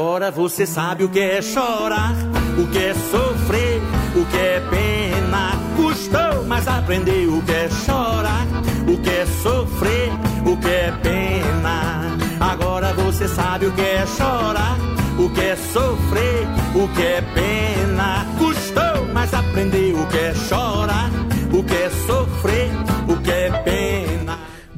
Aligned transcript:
Agora 0.00 0.30
você 0.30 0.64
sabe 0.64 1.04
o 1.04 1.10
que 1.10 1.20
é 1.20 1.42
chorar, 1.42 2.14
o 2.58 2.66
que 2.68 2.78
é 2.78 2.94
sofrer, 2.94 3.82
o 4.16 4.24
que 4.24 4.36
é 4.38 4.60
pena. 4.70 5.52
Custou, 5.76 6.42
mas 6.46 6.66
aprendeu 6.66 7.36
o 7.36 7.42
que 7.42 7.52
é 7.52 7.68
chorar, 7.68 8.46
o 8.88 8.96
que 8.96 9.10
é 9.10 9.26
sofrer, 9.26 10.10
o 10.46 10.56
que 10.56 10.68
é 10.68 10.90
pena. 11.02 12.16
Agora 12.40 12.94
você 12.94 13.28
sabe 13.28 13.66
o 13.66 13.72
que 13.72 13.82
é 13.82 14.06
chorar, 14.06 14.78
o 15.18 15.28
que 15.28 15.42
é 15.42 15.56
sofrer, 15.56 16.46
o 16.74 16.88
que 16.94 17.02
é 17.02 17.20
pena. 17.20 18.26
Custou, 18.38 19.06
mas 19.12 19.34
aprendeu 19.34 20.00
o 20.00 20.06
que 20.06 20.16
é 20.16 20.34
chorar, 20.34 21.10
o 21.52 21.62
que 21.62 21.74
é 21.74 21.90
sofrer, 22.06 22.70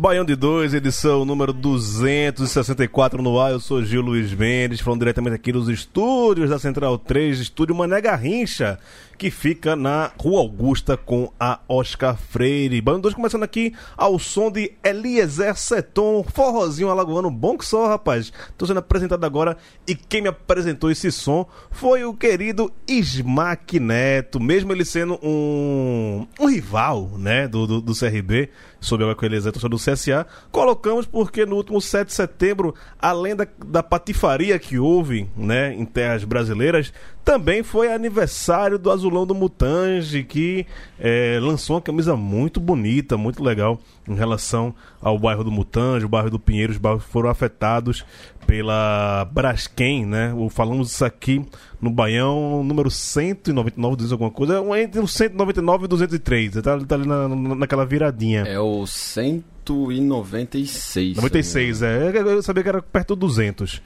Baião 0.02 0.24
de 0.24 0.34
2, 0.34 0.74
edição 0.74 1.24
número 1.24 1.52
264 1.52 3.22
no 3.22 3.38
ar. 3.38 3.52
Eu 3.52 3.60
sou 3.60 3.84
Gil 3.84 4.02
Luiz 4.02 4.34
Mendes, 4.34 4.80
falando 4.80 4.98
diretamente 4.98 5.36
aqui 5.36 5.52
dos 5.52 5.68
estúdios 5.68 6.50
da 6.50 6.58
Central 6.58 6.98
3, 6.98 7.38
estúdio 7.38 7.72
Mané 7.72 8.00
Garrincha, 8.00 8.80
que 9.16 9.30
fica 9.30 9.76
na 9.76 10.10
Rua 10.18 10.40
Augusta 10.40 10.96
com 10.96 11.32
a 11.38 11.60
Oscar 11.68 12.16
Freire. 12.16 12.80
Baião 12.80 12.98
de 12.98 13.02
2 13.02 13.14
começando 13.14 13.44
aqui 13.44 13.74
ao 13.96 14.18
som 14.18 14.50
de 14.50 14.72
Eliezer 14.82 15.56
Seton, 15.56 16.24
forrozinho 16.24 16.90
alagoano, 16.90 17.30
bom 17.30 17.56
que 17.56 17.64
só, 17.64 17.86
rapaz. 17.86 18.32
Tô 18.58 18.66
sendo 18.66 18.78
apresentado 18.78 19.22
agora 19.22 19.56
e 19.86 19.94
quem 19.94 20.22
me 20.22 20.28
apresentou 20.28 20.90
esse 20.90 21.12
som 21.12 21.46
foi 21.70 22.02
o 22.02 22.12
querido 22.12 22.72
Smack 22.88 23.78
Neto, 23.78 24.40
mesmo 24.40 24.72
ele 24.72 24.84
sendo 24.84 25.16
um, 25.22 26.26
um 26.40 26.48
rival, 26.48 27.12
né, 27.16 27.46
do, 27.46 27.68
do, 27.68 27.80
do 27.80 27.94
CRB, 27.94 28.50
o 28.90 29.24
Eliezer 29.24 29.52
torcedor 29.52 29.70
do 29.70 29.76
CSA, 29.76 30.26
colocamos 30.50 31.06
porque 31.06 31.46
no 31.46 31.56
último 31.56 31.80
7 31.80 32.08
de 32.08 32.14
setembro, 32.14 32.74
além 33.00 33.36
da, 33.36 33.46
da 33.64 33.82
patifaria 33.82 34.58
que 34.58 34.78
houve, 34.78 35.28
né, 35.36 35.72
em 35.74 35.84
terras 35.84 36.24
brasileiras, 36.24 36.92
também 37.24 37.62
foi 37.62 37.92
aniversário 37.92 38.78
do 38.78 38.90
Azulão 38.90 39.24
do 39.24 39.34
Mutange, 39.34 40.24
que 40.24 40.66
eh, 40.98 41.38
lançou 41.40 41.76
uma 41.76 41.82
camisa 41.82 42.16
muito 42.16 42.58
bonita, 42.58 43.16
muito 43.16 43.42
legal 43.42 43.78
em 44.08 44.14
relação 44.14 44.74
ao 45.00 45.18
bairro 45.18 45.44
do 45.44 45.50
Mutange, 45.50 46.04
o 46.04 46.08
bairro 46.08 46.30
do 46.30 46.38
Pinheiro, 46.38 46.72
os 46.72 46.78
bairros 46.78 47.04
foram 47.04 47.30
afetados 47.30 48.04
pela 48.52 49.24
Braskem, 49.32 50.04
né? 50.04 50.30
Falamos 50.50 50.92
isso 50.92 51.02
aqui 51.06 51.42
no 51.80 51.88
Baião, 51.88 52.62
número 52.62 52.90
199, 52.90 53.96
diz 53.96 54.12
alguma 54.12 54.30
coisa, 54.30 54.62
é 54.76 54.82
entre 54.82 55.00
o 55.00 55.08
199 55.08 55.84
e 55.84 55.86
o 55.86 55.88
203, 55.88 56.52
tá, 56.60 56.78
tá 56.80 56.94
ali 56.96 57.08
na- 57.08 57.28
naquela 57.28 57.86
viradinha. 57.86 58.42
É 58.42 58.60
o 58.60 58.86
196. 58.86 61.16
96, 61.16 61.80
é. 61.82 62.12
Eu 62.14 62.42
sabia 62.42 62.62
que 62.62 62.68
era 62.68 62.82
perto 62.82 63.16
do 63.16 63.26
200. 63.26 63.80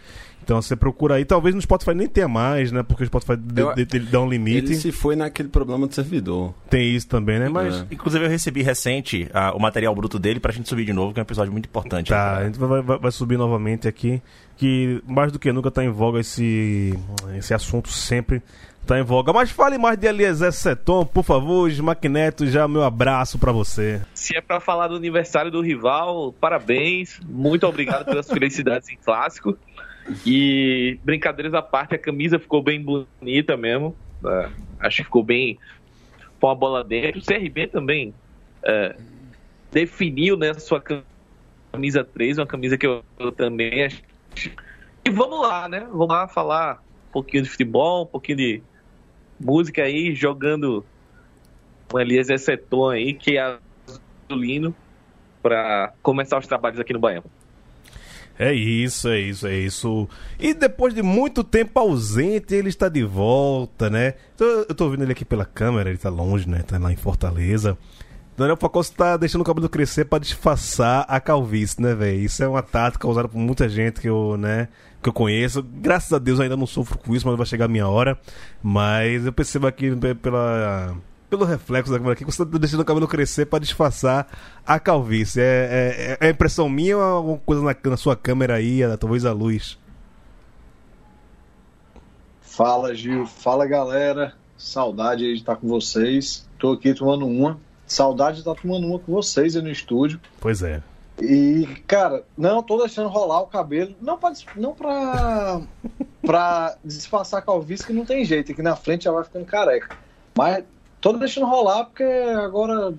Então 0.47 0.63
você 0.63 0.77
procura 0.77 1.17
aí. 1.17 1.25
Talvez 1.25 1.57
no 1.57 1.61
Spotify 1.61 1.93
nem 1.93 2.07
tenha 2.07 2.29
mais, 2.29 2.71
né? 2.71 2.85
Porque 2.85 3.03
o 3.03 3.07
Spotify 3.07 3.37
de- 3.37 3.61
Eu- 3.61 3.75
de- 3.75 3.85
de- 3.85 3.99
dá 3.99 4.21
um 4.21 4.29
limite. 4.29 4.59
Ele 4.59 4.75
se 4.77 4.93
foi 4.93 5.17
naquele 5.17 5.49
problema 5.49 5.89
do 5.89 5.93
servidor. 5.93 6.55
Tem 6.71 6.95
isso 6.95 7.09
também, 7.09 7.41
né? 7.41 7.49
Mas. 7.49 7.81
É. 7.81 7.87
Inclusive, 7.91 8.25
eu 8.25 8.31
recebi 8.31 8.63
recente 8.63 9.29
ah, 9.35 9.53
o 9.57 9.59
material 9.59 9.93
bruto 9.93 10.21
dele 10.21 10.39
pra 10.39 10.53
gente 10.53 10.69
subir 10.69 10.85
de 10.85 10.93
novo, 10.93 11.13
que 11.13 11.19
é 11.19 11.23
um 11.23 11.27
episódio 11.27 11.51
muito 11.53 11.67
importante. 11.67 12.11
Tá, 12.11 12.37
a 12.37 12.45
gente 12.45 12.61
vai, 12.61 12.81
vai- 12.81 12.99
vai 12.99 13.11
subir 13.11 13.37
novamente 13.37 13.89
aqui. 13.89 14.23
Que 14.57 15.03
mais 15.05 15.33
do 15.33 15.39
que 15.41 15.53
nunca 15.53 15.69
tá 15.69 15.85
em 15.85 15.91
voga 15.91 16.21
esse, 16.21 16.95
esse 17.37 17.53
assunto 17.53 17.89
sempre. 17.89 18.41
Tá 18.87 19.01
em 19.01 19.03
voga. 19.03 19.33
Mas 19.33 19.51
fale 19.51 19.77
mais 19.79 19.99
de 19.99 20.07
Eliezer 20.07 20.53
Seton, 20.53 21.05
por 21.05 21.25
favor, 21.25 21.69
Smackneto, 21.69 22.47
já 22.47 22.69
meu 22.69 22.85
abraço 22.85 23.37
pra 23.37 23.51
você. 23.51 24.01
Se 24.15 24.37
é 24.37 24.41
pra 24.41 24.61
falar 24.61 24.87
do 24.87 24.95
aniversário 24.95 25.51
do 25.51 25.61
rival, 25.61 26.33
parabéns. 26.41 27.19
Muito 27.29 27.67
obrigado 27.67 28.05
pelas 28.05 28.29
felicidades 28.31 28.89
em 28.89 28.97
clássico. 29.05 29.59
E 30.25 30.99
brincadeiras 31.05 31.55
à 31.55 31.63
parte, 31.63 31.95
a 31.95 31.99
camisa 31.99 32.39
ficou 32.39 32.63
bem 32.63 32.81
bonita 32.83 33.57
mesmo. 33.57 33.97
É, 34.25 34.49
acho 34.81 34.99
que 34.99 35.05
ficou 35.05 35.23
bem 35.23 35.59
com 36.41 36.49
a 36.49 36.55
bola 36.55 36.85
dentro. 36.85 37.21
O 37.21 37.25
CRB 37.25 37.67
também 37.67 38.15
é, 38.63 38.97
definiu 39.73 40.37
né, 40.37 40.55
sua 40.55 40.83
camisa 41.73 42.05
3, 42.05 42.39
uma 42.39 42.47
camisa 42.47 42.79
que 42.79 42.87
eu, 42.87 43.05
eu 43.19 43.33
também 43.33 43.85
acho. 43.85 44.03
E 45.05 45.11
vamos 45.11 45.41
lá, 45.41 45.69
né? 45.69 45.81
Vamos 45.91 46.09
lá 46.09 46.29
falar 46.29 46.83
um 47.09 47.13
pouquinho 47.13 47.43
de 47.43 47.49
futebol, 47.49 48.05
um 48.05 48.07
pouquinho 48.07 48.39
de 48.39 48.63
música 49.39 49.83
aí, 49.83 50.15
jogando 50.15 50.85
o 51.93 52.01
Eliezer 52.01 52.39
Seton 52.39 52.91
aí, 52.91 53.15
que 53.15 53.39
é 53.39 53.59
azulino, 54.29 54.75
para 55.43 55.93
começar 56.03 56.39
os 56.39 56.47
trabalhos 56.47 56.81
aqui 56.81 56.93
no 56.93 56.99
Baião. 56.99 57.23
É 58.39 58.53
isso, 58.53 59.09
é 59.09 59.19
isso, 59.19 59.47
é 59.47 59.55
isso. 59.57 60.09
E 60.39 60.53
depois 60.53 60.93
de 60.95 61.03
muito 61.03 61.43
tempo 61.43 61.79
ausente, 61.81 62.55
ele 62.55 62.69
está 62.69 62.89
de 62.89 63.03
volta, 63.03 63.89
né? 63.89 64.15
Então, 64.35 64.47
eu 64.69 64.75
tô 64.75 64.91
vendo 64.91 65.03
ele 65.05 65.13
aqui 65.13 65.25
pela 65.25 65.45
câmera, 65.47 65.89
ele 65.89 65.99
tá 65.99 66.11
longe, 66.11 66.49
né? 66.49 66.63
Tá 66.63 66.79
lá 66.79 66.93
em 66.93 66.97
Fortaleza. 66.97 67.79
Daniel 68.37 68.57
Pacosta 68.59 68.95
tá 68.95 69.17
deixando 69.17 69.41
o 69.41 69.45
cabelo 69.45 69.67
crescer 69.71 70.05
pra 70.05 70.19
disfarçar 70.19 71.07
a 71.09 71.19
calvície, 71.19 71.81
né, 71.81 71.95
velho? 71.95 72.21
Isso 72.21 72.43
é 72.43 72.49
uma 72.49 72.63
tática 72.63 73.09
usada 73.09 73.27
por 73.27 73.39
muita 73.39 73.67
gente 73.67 73.99
que 73.99 74.09
eu, 74.11 74.37
né, 74.37 74.69
que 75.03 75.09
eu 75.09 75.13
conheço. 75.15 75.63
Graças 75.63 76.13
a 76.13 76.19
Deus 76.19 76.39
eu 76.39 76.43
ainda 76.43 76.57
não 76.59 76.67
sofro 76.67 76.99
com 76.99 77.17
isso, 77.17 77.27
mas 77.27 77.35
vai 77.39 77.47
chegar 77.47 77.65
a 77.65 77.69
minha 77.69 77.89
hora. 77.89 78.19
Mas 78.63 79.25
eu 79.25 79.33
percebo 79.33 79.67
aqui 79.67 79.97
pe- 79.97 80.15
pela 80.15 80.95
pelo 81.29 81.45
reflexo 81.45 81.91
da 81.91 81.99
câmera 81.99 82.15
aqui 82.15 82.25
que 82.25 82.33
você 82.33 82.45
tá 82.45 82.59
deixando 82.59 82.81
o 82.81 82.85
cabelo 82.85 83.09
crescer 83.09 83.47
pra 83.47 83.59
disfarçar 83.59 84.29
a 84.67 84.79
calvície. 84.79 85.41
É, 85.41 86.17
é, 86.21 86.27
é 86.27 86.31
impressão 86.31 86.69
minha 86.69 86.97
ou 86.97 87.03
é 87.03 87.07
alguma 87.07 87.39
coisa 87.39 87.63
na, 87.63 87.77
na 87.91 87.97
sua 87.97 88.17
câmera 88.17 88.55
aí, 88.55 88.81
talvez 88.99 89.25
a 89.25 89.33
luz? 89.33 89.79
Fala, 92.41 92.95
Gil. 92.95 93.27
Fala, 93.27 93.67
galera. 93.67 94.33
Saudade 94.57 95.25
aí 95.25 95.35
de 95.35 95.41
estar 95.41 95.57
com 95.57 95.69
vocês. 95.69 96.49
Tô 96.59 96.73
aqui 96.73 96.95
tomando 96.95 97.27
uma. 97.27 97.61
Saudade 97.87 98.37
de 98.37 98.41
estar 98.41 98.55
tomando 98.55 98.87
uma 98.87 98.99
com 98.99 99.13
vocês 99.13 99.55
aí 99.55 99.63
no 99.63 99.71
estúdio. 99.71 100.19
Pois 100.41 100.63
é. 100.63 100.83
E, 101.21 101.67
cara, 101.87 102.25
não 102.37 102.63
tô 102.63 102.79
deixando 102.79 103.11
rolar 103.11 103.43
o 103.43 103.47
cabelo. 103.47 103.95
Não 104.01 104.17
pra, 104.17 104.33
não 104.57 104.75
pra, 104.75 105.61
pra 106.23 106.77
disfarçar 106.83 107.41
a 107.41 107.43
calvície, 107.43 107.87
que 107.87 107.93
não 107.93 108.07
tem 108.07 108.25
jeito. 108.25 108.53
Aqui 108.53 108.63
na 108.63 108.75
frente 108.75 109.05
já 109.05 109.13
vai 109.13 109.25
ficando 109.25 109.45
careca. 109.45 109.95
Mas 110.35 110.65
tô 111.13 111.19
deixando 111.19 111.47
rolar 111.47 111.85
porque 111.85 112.03
agora 112.03 112.95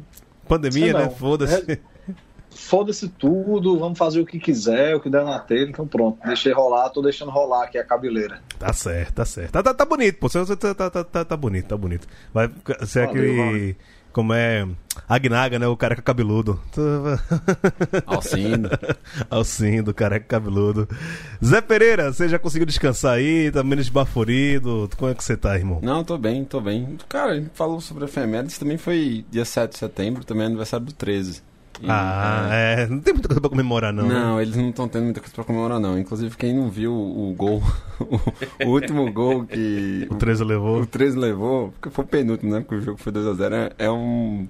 Pandemia, 0.47 0.94
né? 0.94 1.09
Foda-se. 1.09 1.79
foda-se 2.50 3.09
tudo. 3.09 3.78
Vamos 3.78 3.97
fazer 3.97 4.22
o 4.22 4.25
que 4.25 4.40
quiser, 4.40 4.95
o 4.95 5.00
que 5.00 5.09
der 5.09 5.23
na 5.23 5.40
telha. 5.40 5.69
Então 5.69 5.85
pronto, 5.88 6.25
deixei 6.25 6.53
rolar. 6.53 6.90
Tô 6.90 7.01
deixando 7.01 7.31
rolar 7.31 7.66
aqui 7.66 7.78
a 7.78 7.84
cabeleira. 7.84 8.41
Tá 8.58 8.72
certo, 8.73 9.14
tá 9.14 9.26
certo. 9.26 9.52
Tá, 9.52 9.61
tá, 9.61 9.73
tá 9.73 9.85
bonito, 9.85 10.17
pô. 10.20 10.29
Você 10.29 10.55
tá, 10.55 10.73
tá, 10.73 11.03
tá, 11.03 11.26
tá, 11.26 11.37
bonito, 11.37 11.67
tá 11.67 11.78
bonito. 11.78 12.08
Vai 12.34 12.49
ser 12.85 13.05
Valeu, 13.05 13.22
aquele. 13.22 13.78
Como 14.17 14.34
é. 14.34 14.67
Agnaga, 15.08 15.59
né? 15.59 15.67
O 15.67 15.78
careca 15.78 16.02
cabeludo. 16.02 16.59
Alcindo. 18.03 18.67
Alcindo, 19.29 19.93
careca 19.93 20.25
cabeludo. 20.25 20.90
Zé 21.46 21.61
Pereira, 21.61 22.11
você 22.11 22.28
já 22.28 22.40
conseguiu 22.40 22.66
descansar 22.66 23.14
aí? 23.14 23.52
Tá 23.52 23.64
menos 23.64 23.90
baforido? 23.90 24.90
Como 24.97 25.11
é 25.11 25.14
que 25.14 25.23
você 25.23 25.37
tá, 25.37 25.55
irmão? 25.55 25.81
Não, 25.84 26.03
tô 26.03 26.17
bem, 26.17 26.43
tô 26.43 26.59
bem. 26.59 26.97
Cara, 27.08 27.34
a 27.34 27.35
gente 27.35 27.52
falou 27.53 27.79
sobre 27.79 28.05
a 28.05 28.08
efemérides, 28.08 28.58
também 28.58 28.75
foi 28.75 29.23
dia 29.29 29.46
7 29.46 29.73
de 29.73 29.78
setembro, 29.78 30.23
também 30.23 30.46
é 30.46 30.47
aniversário 30.47 30.87
do 30.87 30.93
13. 30.93 31.43
E, 31.82 31.85
Ah, 31.90 32.47
é. 32.52 32.88
Não 32.88 33.00
tem 33.00 33.14
muita 33.14 33.28
coisa 33.28 33.40
pra 33.41 33.50
comemorar, 33.50 33.94
não. 33.94 34.08
Não, 34.08 34.35
né? 34.38 34.41
eles 34.41 34.56
não 34.56 34.70
estão 34.70 34.88
tendo 34.88 35.03
muita 35.03 35.20
coisa 35.20 35.34
pra 35.35 35.44
comemorar, 35.44 35.79
não. 35.79 35.97
Inclusive, 36.00 36.35
quem 36.35 36.53
não 36.56 36.70
viu 36.70 36.91
o 36.94 37.34
gol, 37.38 37.62
o, 38.00 38.20
o 38.68 38.70
último 38.72 39.12
gol 39.12 39.46
que 39.46 40.08
O 40.09 40.16
13 40.16 40.44
levou. 40.44 40.82
o 40.82 40.85
13 40.85 41.18
levou, 41.18 41.70
porque 41.72 41.90
foi 41.90 42.03
o 42.06 42.08
penúltimo, 42.08 42.52
né? 42.52 42.62
Porque 42.62 42.76
o 42.76 42.82
jogo 42.82 42.97
foi 42.97 43.12
2x0, 43.12 43.53
é, 43.53 43.85
é 43.85 43.91
um 43.91 44.47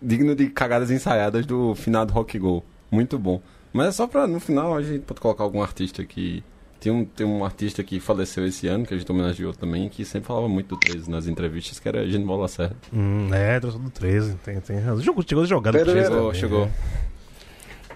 digno 0.00 0.34
de 0.34 0.48
cagadas 0.48 0.90
ensaiadas 0.90 1.46
do 1.46 1.74
finado 1.74 2.12
Rock 2.12 2.38
Gol. 2.38 2.64
Muito 2.90 3.18
bom. 3.18 3.40
Mas 3.72 3.88
é 3.88 3.92
só 3.92 4.06
pra, 4.06 4.26
no 4.26 4.38
final, 4.38 4.76
a 4.76 4.82
gente 4.82 5.00
pode 5.00 5.20
colocar 5.20 5.42
algum 5.44 5.62
artista 5.62 6.04
que... 6.04 6.44
Tem 6.82 6.90
um, 6.90 7.04
tem 7.04 7.24
um 7.24 7.44
artista 7.44 7.80
que 7.84 8.00
faleceu 8.00 8.44
esse 8.44 8.66
ano, 8.66 8.84
que 8.84 8.92
a 8.92 8.98
gente 8.98 9.08
homenageou 9.08 9.52
também, 9.54 9.88
que 9.88 10.04
sempre 10.04 10.26
falava 10.26 10.48
muito 10.48 10.70
do 10.70 10.76
13 10.76 11.08
nas 11.08 11.28
entrevistas, 11.28 11.78
que 11.78 11.88
era 11.88 12.04
Genival 12.08 12.38
Lacerda. 12.38 12.74
Hum, 12.92 13.32
é, 13.32 13.60
trouxe 13.60 13.78
do 13.78 13.88
13, 13.88 14.34
tem, 14.44 14.60
tem 14.60 14.80
razão. 14.80 15.00
Jogou, 15.00 15.22
chegou 15.24 15.46
jogando 15.46 15.74
Pereira. 15.74 15.92
13 15.92 16.08
Chegou, 16.08 16.26
também, 16.26 16.40
chegou. 16.40 16.70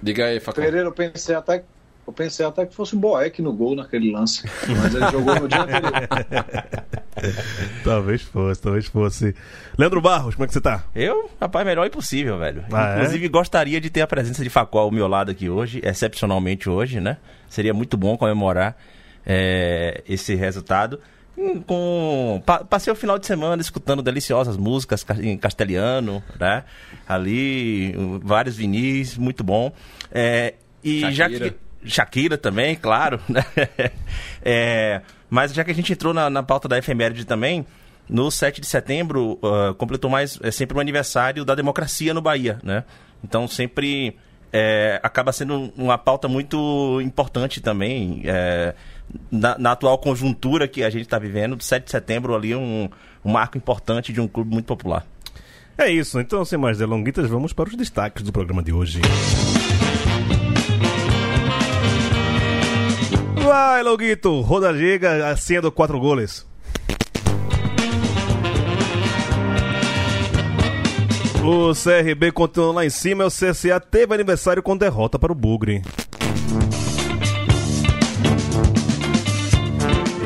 Diga 0.01 0.27
aí, 0.27 0.39
Facão. 0.39 0.63
Pereira, 0.63 0.87
eu 0.87 0.93
pensei 0.93 1.35
até, 1.35 1.65
eu 2.07 2.13
pensei 2.13 2.47
até 2.47 2.65
que 2.65 2.75
fosse 2.75 2.95
o 2.95 2.99
Boeck 2.99 3.43
no 3.43 3.53
gol 3.53 3.75
naquele 3.75 4.13
lance. 4.13 4.43
Mas 4.69 4.95
ele 4.95 5.11
jogou 5.11 5.35
no 5.41 5.49
dia 5.49 5.63
anterior. 5.63 5.93
Talvez 7.83 8.23
fosse, 8.23 8.61
talvez 8.61 8.87
fosse. 8.87 9.35
Leandro 9.79 10.01
Barros, 10.01 10.35
como 10.35 10.45
é 10.45 10.47
que 10.49 10.53
você 10.53 10.61
tá? 10.61 10.85
Eu, 10.95 11.31
rapaz, 11.41 11.65
melhor 11.65 11.87
impossível, 11.87 12.39
velho. 12.39 12.65
Ah, 12.73 12.91
é? 12.93 12.97
Inclusive, 12.99 13.29
gostaria 13.29 13.81
de 13.81 13.89
ter 13.91 14.03
a 14.03 14.07
presença 14.07 14.43
de 14.43 14.51
Facó 14.51 14.81
ao 14.81 14.91
meu 14.91 15.09
lado 15.09 15.31
aqui 15.31 15.49
hoje, 15.49 15.81
excepcionalmente 15.83 16.69
hoje, 16.69 17.01
né? 17.01 17.17
Seria 17.49 17.73
muito 17.73 17.97
bom 17.97 18.17
comemorar 18.17 18.77
é, 19.25 20.03
esse 20.09 20.35
resultado. 20.35 21.01
Hum, 21.39 21.61
Com... 21.63 22.43
pa- 22.45 22.65
Passei 22.65 22.93
o 22.93 22.97
final 22.97 23.19
de 23.19 23.27
semana 23.27 23.61
escutando 23.63 24.03
deliciosas 24.03 24.57
músicas 24.57 25.03
ca- 25.05 25.17
em 25.21 25.37
castelhano, 25.39 26.23
né? 26.39 26.65
Ali, 27.09 27.95
vários 28.23 28.57
vinis, 28.57 29.17
muito 29.17 29.43
bom. 29.45 29.73
É, 30.13 30.55
e 30.85 31.01
já 31.13 31.25
Shakira. 31.25 31.51
que. 31.51 31.57
Shakira 31.91 32.37
também, 32.39 32.77
claro. 32.77 33.21
né? 33.29 33.45
É, 34.49 35.01
mas 35.29 35.53
já 35.53 35.65
que 35.65 35.73
a 35.73 35.75
gente 35.75 35.93
entrou 35.93 36.15
na, 36.15 36.31
na 36.31 36.41
pauta 36.41 36.69
da 36.69 36.79
efeméride 36.79 37.25
também, 37.25 37.67
no 38.09 38.31
7 38.31 38.61
de 38.61 38.67
setembro 38.67 39.39
ah, 39.43 39.75
completou 39.77 40.09
mais 40.11 40.39
é 40.43 40.51
sempre 40.51 40.77
o 40.77 40.81
aniversário 40.81 41.45
da 41.45 41.55
democracia 41.55 42.15
no 42.15 42.23
Bahia, 42.23 42.59
né? 42.63 42.85
Então 43.25 43.49
sempre 43.49 44.17
é, 44.53 45.01
acaba 45.03 45.33
sendo 45.33 45.73
uma 45.77 45.99
pauta 45.99 46.29
muito 46.29 47.01
importante 47.03 47.61
também 47.61 48.23
é, 48.25 48.75
na, 49.31 49.59
na 49.59 49.73
atual 49.73 49.99
conjuntura 49.99 50.69
que 50.69 50.83
a 50.85 50.91
gente 50.91 51.03
está 51.03 51.19
vivendo. 51.19 51.61
7 51.61 51.85
de 51.85 51.91
setembro 51.91 52.35
ali 52.35 52.55
um, 52.55 52.89
um 53.25 53.33
marco 53.33 53.59
importante 53.59 54.13
de 54.13 54.21
um 54.21 54.29
clube 54.29 54.53
muito 54.53 54.67
popular. 54.67 55.05
É 55.79 55.91
isso, 55.91 56.19
então 56.19 56.43
sem 56.45 56.59
mais 56.59 56.79
delonguitas, 56.79 57.29
vamos 57.29 57.53
para 57.53 57.69
os 57.69 57.77
destaques 57.77 58.23
do 58.23 58.33
programa 58.33 58.63
de 58.63 58.73
hoje. 58.73 59.01
Vai, 63.47 63.81
Loguito, 63.81 64.41
roda 64.41 64.73
liga, 64.73 65.31
a 65.31 65.37
senha 65.37 65.63
do 65.63 65.71
quatro 65.71 66.01
goles. 66.01 66.45
O 71.45 71.73
CRB 71.73 72.33
continua 72.33 72.73
lá 72.73 72.85
em 72.85 72.91
cima 72.91 73.23
e 73.23 73.27
o 73.29 73.31
CSA 73.31 73.79
teve 73.79 74.13
aniversário 74.13 74.61
com 74.65 74.77
derrota 74.77 75.17
para 75.17 75.31
o 75.31 75.35
Bugre. 75.35 75.81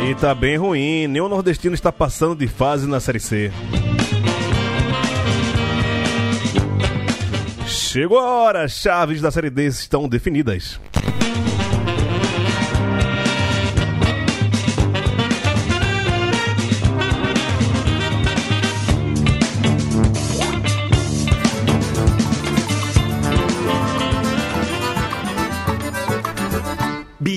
E 0.08 0.14
tá 0.14 0.34
bem 0.34 0.56
ruim, 0.56 1.06
nenhum 1.06 1.28
nordestino 1.28 1.74
está 1.74 1.92
passando 1.92 2.34
de 2.34 2.48
fase 2.48 2.88
na 2.88 3.00
Série 3.00 3.20
C. 3.20 3.52
Chegou 7.66 8.18
a 8.18 8.24
hora, 8.24 8.66
chaves 8.66 9.20
da 9.20 9.30
Série 9.30 9.50
D 9.50 9.66
estão 9.66 10.08
definidas. 10.08 10.80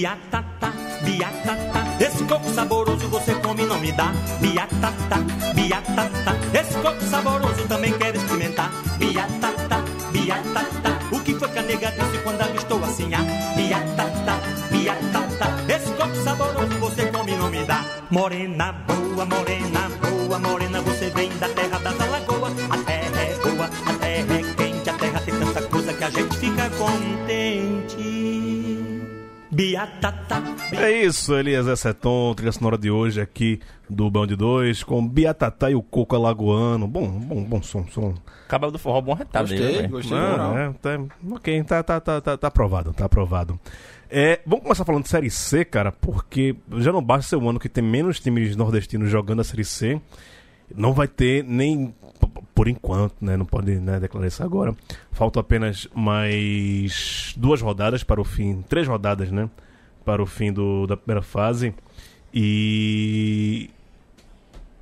Biatata, 0.03 0.73
biatata, 1.05 2.03
esse 2.03 2.25
coco 2.25 2.49
saboroso 2.49 3.07
você 3.07 3.33
come 3.35 3.63
e 3.63 3.65
não 3.65 3.79
me 3.79 3.89
dá. 3.93 4.11
Biatata, 4.41 5.15
biatata, 5.55 6.59
esse 6.59 6.73
coco 6.79 7.01
saboroso 7.03 7.65
também 7.69 7.97
quero 7.97 8.17
experimentar. 8.17 8.69
Biatata, 8.97 9.81
biatata, 10.11 10.99
o 11.09 11.21
que 11.21 11.33
foi 11.35 11.47
que 11.47 11.57
a 11.57 11.61
nega 11.61 11.89
disse 11.91 12.17
quando 12.21 12.41
avistou 12.41 12.83
assim? 12.83 13.13
Ah, 13.13 13.23
biatata, 13.55 14.39
biatata, 14.69 15.73
esse 15.73 15.89
coco 15.93 16.15
saboroso 16.21 16.79
você 16.81 17.05
come 17.05 17.31
e 17.31 17.37
não 17.37 17.49
me 17.49 17.63
dá. 17.63 17.85
Morena 18.11 18.73
boa, 18.73 19.25
morena 19.25 19.89
boa, 20.01 20.37
morena, 20.37 20.81
você 20.81 21.09
vem 21.11 21.29
da 21.37 21.47
terra 21.47 21.72
Biatata, 29.53 30.41
É 30.71 31.05
isso, 31.05 31.35
Elias 31.35 31.79
Seton, 31.79 32.33
trilha 32.33 32.51
sonora 32.51 32.75
de 32.75 32.89
hoje 32.89 33.21
aqui 33.21 33.59
do 33.87 34.09
Bão 34.09 34.25
de 34.25 34.35
Dois, 34.35 34.83
com 34.83 35.07
Biatatá 35.07 35.69
e 35.69 35.75
o 35.75 35.83
Coco 35.83 36.15
Alagoano. 36.15 36.87
Bom, 36.87 37.07
bom, 37.07 37.43
bom 37.43 37.61
som, 37.61 37.85
som. 37.87 38.15
Acaba 38.47 38.71
do 38.71 38.79
forró 38.79 38.99
bom 38.99 39.13
retado 39.13 39.47
Gostei, 39.47 39.59
dele, 39.67 39.81
né? 39.83 39.87
gostei. 39.89 40.17
Ah, 40.17 40.53
é, 40.57 40.73
tá, 40.81 40.99
ok, 41.31 41.63
tá, 41.65 41.83
tá, 41.83 41.99
tá, 41.99 42.19
tá, 42.19 42.37
tá 42.37 42.47
aprovado, 42.47 42.93
tá 42.93 43.05
aprovado. 43.05 43.59
É, 44.09 44.39
vamos 44.43 44.63
começar 44.63 44.85
falando 44.85 45.03
de 45.03 45.09
Série 45.09 45.29
C, 45.29 45.63
cara, 45.63 45.91
porque 45.91 46.55
já 46.77 46.91
não 46.91 47.03
basta 47.03 47.29
ser 47.29 47.35
um 47.35 47.47
ano 47.47 47.59
que 47.59 47.69
tem 47.69 47.83
menos 47.83 48.19
times 48.19 48.55
nordestinos 48.55 49.09
jogando 49.11 49.41
a 49.41 49.43
Série 49.43 49.65
C. 49.65 50.01
Não 50.75 50.93
vai 50.93 51.07
ter 51.07 51.43
nem 51.43 51.93
por 52.53 52.67
enquanto, 52.67 53.15
né? 53.21 53.35
Não 53.35 53.45
pode 53.45 53.75
né, 53.79 53.99
declarar 53.99 54.27
isso 54.27 54.43
agora. 54.43 54.75
Faltam 55.11 55.39
apenas 55.39 55.87
mais 55.93 57.33
duas 57.37 57.61
rodadas 57.61 58.03
para 58.03 58.21
o 58.21 58.23
fim, 58.23 58.61
três 58.67 58.87
rodadas, 58.87 59.31
né? 59.31 59.49
Para 60.05 60.21
o 60.21 60.25
fim 60.25 60.51
do, 60.51 60.85
da 60.85 60.95
primeira 60.95 61.21
fase. 61.21 61.73
E 62.33 63.69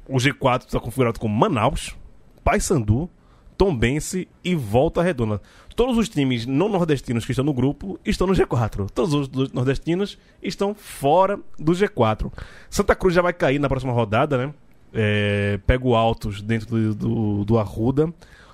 o 0.08 0.18
G4 0.18 0.66
está 0.66 0.80
configurado 0.80 1.20
como 1.20 1.36
Manaus, 1.36 1.96
Paysandu, 2.44 3.10
Tombense 3.58 4.28
e 4.44 4.56
Volta 4.56 5.02
Redonda. 5.02 5.42
Todos 5.76 5.98
os 5.98 6.10
times 6.10 6.46
não 6.46 6.68
nordestinos 6.68 7.26
que 7.26 7.32
estão 7.32 7.46
no 7.46 7.54
grupo 7.54 8.00
estão 8.04 8.28
no 8.28 8.34
G4. 8.34 8.90
Todos 8.90 9.14
os 9.14 9.52
nordestinos 9.52 10.18
estão 10.42 10.74
fora 10.74 11.40
do 11.58 11.72
G4. 11.72 12.32
Santa 12.70 12.96
Cruz 12.96 13.14
já 13.14 13.22
vai 13.22 13.34
cair 13.34 13.60
na 13.60 13.70
próxima 13.70 13.94
rodada, 13.94 14.38
né? 14.38 14.54
É, 14.94 15.60
pega 15.66 15.88
o 15.88 15.96
Altos 15.96 16.42
dentro 16.42 16.68
do, 16.68 16.96
do, 16.96 17.46
do 17.46 17.58
Arruda. 17.58 18.14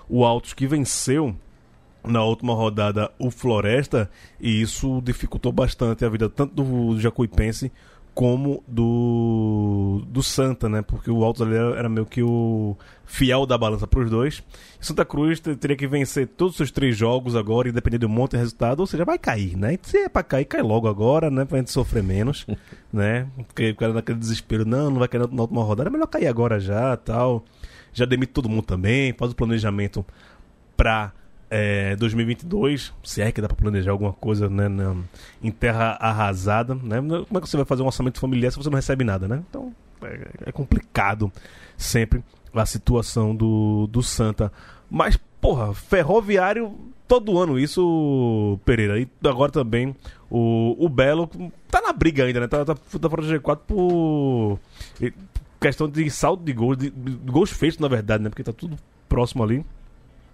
O 0.09 0.23
Altos 0.23 0.53
que 0.53 0.67
venceu 0.67 1.35
na 2.03 2.23
última 2.23 2.53
rodada 2.53 3.11
o 3.19 3.29
Floresta 3.29 4.09
e 4.39 4.61
isso 4.61 5.01
dificultou 5.03 5.51
bastante 5.51 6.05
a 6.05 6.09
vida 6.09 6.29
tanto 6.29 6.53
do 6.53 6.99
Jacuipense 6.99 7.71
como 8.17 8.63
do 8.67 10.01
do 10.07 10.23
Santa, 10.23 10.67
né? 10.67 10.81
Porque 10.81 11.11
o 11.11 11.23
Altos 11.23 11.43
ali 11.43 11.53
era, 11.55 11.75
era 11.77 11.87
meio 11.89 12.03
que 12.07 12.23
o 12.23 12.75
fiel 13.05 13.45
da 13.45 13.55
balança 13.59 13.85
para 13.85 13.99
os 13.99 14.09
dois. 14.09 14.41
Santa 14.81 15.05
Cruz 15.05 15.39
te- 15.39 15.55
teria 15.55 15.77
que 15.77 15.85
vencer 15.87 16.27
todos 16.27 16.53
os 16.53 16.57
seus 16.57 16.71
três 16.71 16.97
jogos 16.97 17.35
agora 17.35 17.69
e 17.69 17.71
depender 17.71 17.99
de 17.99 18.07
um 18.07 18.09
monte 18.09 18.31
de 18.31 18.37
resultado, 18.37 18.79
ou 18.79 18.87
seja, 18.87 19.05
vai 19.05 19.19
cair, 19.19 19.55
né? 19.55 19.75
E 19.75 19.79
se 19.83 19.97
é 19.99 20.09
pra 20.09 20.23
cair, 20.23 20.45
cai 20.45 20.63
logo 20.63 20.87
agora, 20.87 21.29
né? 21.29 21.45
Pra 21.45 21.59
gente 21.59 21.69
sofrer 21.69 22.01
menos, 22.01 22.47
né? 22.91 23.27
Porque 23.47 23.69
o 23.69 23.75
cara 23.75 23.93
naquele 23.93 24.17
desespero, 24.17 24.65
não, 24.65 24.89
não 24.89 24.97
vai 24.97 25.07
cair 25.07 25.19
na, 25.31 25.41
última 25.43 25.63
rodada, 25.63 25.87
é 25.87 25.91
melhor 25.91 26.07
cair 26.07 26.25
agora 26.27 26.59
já, 26.59 26.97
tal. 26.97 27.45
Já 27.93 28.05
demite 28.05 28.31
todo 28.33 28.49
mundo 28.49 28.63
também, 28.63 29.13
faz 29.13 29.31
o 29.31 29.35
planejamento 29.35 30.03
pra 30.75 31.11
é, 31.49 31.95
2022, 31.95 32.93
se 33.03 33.21
é 33.21 33.31
que 33.31 33.39
dá 33.41 33.47
pra 33.47 33.55
planejar 33.55 33.91
alguma 33.91 34.13
coisa 34.13 34.49
né, 34.49 34.67
na- 34.67 34.95
em 35.41 35.51
terra 35.51 35.97
arrasada, 35.99 36.75
né? 36.75 36.97
Como 37.01 37.37
é 37.37 37.41
que 37.41 37.47
você 37.49 37.57
vai 37.57 37.65
fazer 37.65 37.83
um 37.83 37.85
orçamento 37.87 38.19
familiar 38.19 38.51
se 38.51 38.57
você 38.57 38.69
não 38.69 38.75
recebe 38.75 39.03
nada, 39.03 39.27
né? 39.27 39.41
Então 39.49 39.73
é, 40.03 40.27
é 40.47 40.51
complicado 40.51 41.31
sempre 41.77 42.23
a 42.53 42.65
situação 42.65 43.35
do, 43.35 43.87
do 43.87 44.01
Santa. 44.03 44.51
Mas, 44.89 45.17
porra, 45.39 45.73
ferroviário, 45.73 46.73
todo 47.07 47.37
ano 47.37 47.57
isso, 47.59 48.59
Pereira. 48.65 48.99
E 48.99 49.07
agora 49.25 49.51
também 49.51 49.95
o, 50.29 50.75
o 50.83 50.89
Belo 50.89 51.29
tá 51.69 51.81
na 51.81 51.93
briga 51.93 52.23
ainda, 52.25 52.39
né? 52.41 52.47
Tá, 52.47 52.65
tá, 52.65 52.75
tá 52.75 53.09
fora 53.09 53.21
do 53.21 53.27
G4 53.27 53.59
por 53.67 54.59
questão 55.59 55.89
de 55.89 56.09
saldo 56.09 56.43
de 56.43 56.53
gols, 56.53 56.77
de, 56.77 56.89
de 56.89 57.11
gols 57.31 57.51
feitos, 57.51 57.79
na 57.79 57.87
verdade, 57.87 58.23
né? 58.23 58.29
Porque 58.29 58.43
tá 58.43 58.53
tudo 58.53 58.77
próximo 59.09 59.43
ali. 59.43 59.65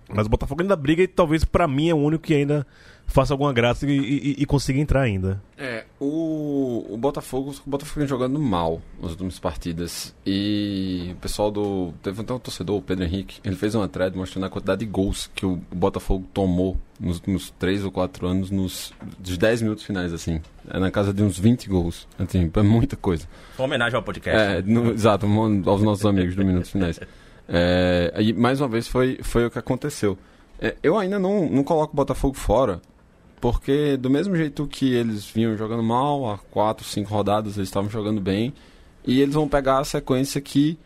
Mas 0.09 0.25
o 0.25 0.29
Botafogo 0.29 0.61
ainda 0.61 0.75
briga 0.75 1.01
e 1.03 1.07
talvez 1.07 1.43
pra 1.45 1.67
mim 1.67 1.89
é 1.89 1.93
o 1.93 1.97
único 1.97 2.23
que 2.23 2.33
ainda 2.33 2.65
faça 3.05 3.33
alguma 3.33 3.51
graça 3.51 3.85
e, 3.85 3.89
e, 3.91 4.35
e 4.39 4.45
consiga 4.45 4.79
entrar 4.79 5.01
ainda. 5.01 5.41
É, 5.57 5.83
o, 5.99 6.85
o 6.89 6.97
Botafogo, 6.97 7.53
o 7.65 7.69
Botafogo 7.69 7.99
vem 7.99 8.07
jogando 8.07 8.39
mal 8.39 8.81
nas 9.01 9.11
últimas 9.11 9.39
partidas. 9.39 10.15
E 10.25 11.09
o 11.11 11.15
pessoal 11.17 11.51
do. 11.51 11.93
Teve 12.01 12.21
até 12.21 12.33
um 12.33 12.39
torcedor, 12.39 12.77
o 12.77 12.81
Pedro 12.81 13.03
Henrique, 13.05 13.39
ele 13.43 13.55
fez 13.55 13.75
uma 13.75 13.87
thread 13.87 14.15
mostrando 14.17 14.45
a 14.45 14.49
quantidade 14.49 14.79
de 14.85 14.91
gols 14.91 15.29
que 15.35 15.45
o 15.45 15.59
Botafogo 15.71 16.25
tomou 16.33 16.77
nos 16.99 17.17
últimos 17.17 17.49
3 17.59 17.83
ou 17.83 17.91
4 17.91 18.25
anos, 18.27 18.49
nos 18.51 18.93
dos 19.19 19.37
10 19.37 19.61
minutos 19.63 19.83
finais, 19.83 20.13
assim. 20.13 20.41
É 20.69 20.79
na 20.79 20.89
casa 20.91 21.13
de 21.13 21.21
uns 21.21 21.37
20 21.37 21.67
gols. 21.67 22.07
Assim, 22.17 22.49
é 22.53 22.61
muita 22.61 22.95
coisa. 22.95 23.27
Uma 23.57 23.65
homenagem 23.65 23.95
ao 23.95 24.03
podcast. 24.03 24.39
É, 24.41 24.61
no- 24.61 24.91
exato, 24.91 25.25
aos 25.65 25.81
nossos 25.81 26.05
amigos 26.05 26.35
do 26.35 26.45
Minutos 26.45 26.69
Finais. 26.69 26.99
É, 27.47 28.13
e 28.19 28.33
mais 28.33 28.61
uma 28.61 28.67
vez 28.67 28.87
foi, 28.87 29.19
foi 29.21 29.45
o 29.45 29.51
que 29.51 29.59
aconteceu. 29.59 30.17
É, 30.59 30.75
eu 30.81 30.97
ainda 30.97 31.19
não, 31.19 31.49
não 31.49 31.63
coloco 31.63 31.93
o 31.93 31.95
Botafogo 31.95 32.35
fora, 32.35 32.81
Porque 33.41 33.97
do 33.97 34.09
mesmo 34.09 34.35
jeito 34.35 34.65
que 34.67 34.93
eles 34.93 35.25
vinham 35.25 35.57
jogando 35.57 35.83
mal, 35.83 36.31
há 36.31 36.37
quatro, 36.37 36.85
cinco 36.85 37.09
rodadas 37.09 37.57
eles 37.57 37.67
estavam 37.67 37.89
jogando 37.89 38.21
bem, 38.21 38.53
e 39.05 39.19
eles 39.19 39.35
vão 39.35 39.49
pegar 39.49 39.79
a 39.79 39.83
sequência 39.83 40.39
que 40.39 40.79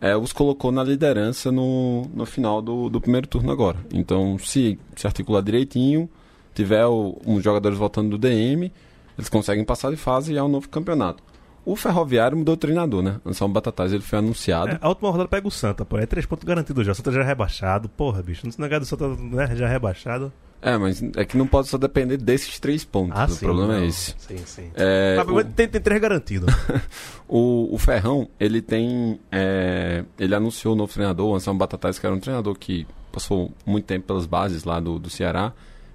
é, 0.00 0.14
os 0.14 0.32
colocou 0.32 0.70
na 0.70 0.84
liderança 0.84 1.50
no, 1.50 2.02
no 2.12 2.26
final 2.26 2.60
do, 2.60 2.90
do 2.90 3.00
primeiro 3.00 3.26
turno 3.26 3.50
agora. 3.50 3.78
Então, 3.90 4.38
se 4.38 4.78
se 4.94 5.06
articular 5.06 5.40
direitinho, 5.40 6.06
tiver 6.54 6.84
o, 6.84 7.18
uns 7.26 7.42
jogadores 7.42 7.78
voltando 7.78 8.10
do 8.10 8.18
DM, 8.18 8.70
eles 9.16 9.30
conseguem 9.30 9.64
passar 9.64 9.90
de 9.90 9.96
fase 9.96 10.34
e 10.34 10.36
é 10.36 10.42
um 10.42 10.48
novo 10.48 10.68
campeonato. 10.68 11.22
O 11.64 11.76
Ferroviário 11.76 12.36
mudou 12.36 12.54
o 12.54 12.58
treinador, 12.58 13.02
né? 13.02 13.16
Anselmo 13.24 13.54
Batatais, 13.54 13.92
ele 13.92 14.02
foi 14.02 14.18
anunciado. 14.18 14.72
É, 14.72 14.78
a 14.80 14.88
última 14.88 15.10
rodada 15.10 15.28
pega 15.28 15.48
o 15.48 15.50
Santa, 15.50 15.84
pô. 15.84 15.96
É 15.98 16.04
três 16.06 16.26
pontos 16.26 16.44
garantidos 16.44 16.84
já. 16.84 16.92
O 16.92 16.94
Santa 16.94 17.10
já 17.10 17.20
é 17.20 17.24
rebaixado. 17.24 17.88
Porra, 17.88 18.22
bicho. 18.22 18.42
Não 18.44 18.52
se 18.52 18.60
negar 18.60 18.78
do 18.80 18.84
Santa 18.86 19.08
né, 19.08 19.56
já 19.56 19.66
é 19.66 19.70
rebaixado. 19.70 20.30
É, 20.60 20.76
mas 20.78 21.02
é 21.16 21.24
que 21.26 21.36
não 21.36 21.46
pode 21.46 21.68
só 21.68 21.76
depender 21.76 22.16
desses 22.16 22.58
três 22.58 22.84
pontos. 22.84 23.18
Ah, 23.18 23.24
o 23.26 23.28
sim, 23.30 23.44
problema 23.44 23.74
não. 23.76 23.82
é 23.82 23.86
esse. 23.86 24.14
Sim, 24.18 24.38
sim. 24.46 24.70
É, 24.74 25.16
Mas, 25.18 25.28
o- 25.28 25.44
tem, 25.44 25.68
tem 25.68 25.80
três 25.80 26.00
garantidos. 26.00 26.52
O, 27.26 27.74
o 27.74 27.78
Ferrão, 27.78 28.28
ele 28.38 28.60
tem. 28.60 29.18
é, 29.32 30.04
ele 30.18 30.34
anunciou 30.34 30.74
o 30.74 30.76
novo 30.76 30.92
treinador, 30.92 31.30
o 31.30 31.34
Anselmo 31.34 31.58
Batatais, 31.58 31.98
que 31.98 32.04
era 32.04 32.14
um 32.14 32.20
treinador 32.20 32.54
que 32.58 32.86
passou 33.10 33.50
muito 33.64 33.86
tempo 33.86 34.06
pelas 34.06 34.26
bases 34.26 34.64
lá 34.64 34.78
do, 34.78 34.98
do 34.98 35.08
Ceará 35.08 35.52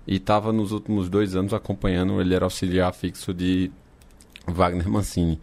e 0.08 0.16
estava 0.16 0.52
nos 0.52 0.72
últimos 0.72 1.08
dois 1.08 1.36
anos 1.36 1.54
acompanhando, 1.54 2.20
ele 2.20 2.34
era 2.34 2.46
auxiliar 2.46 2.92
fixo 2.94 3.32
de 3.32 3.70
Wagner 4.48 4.90
Mancini. 4.90 5.40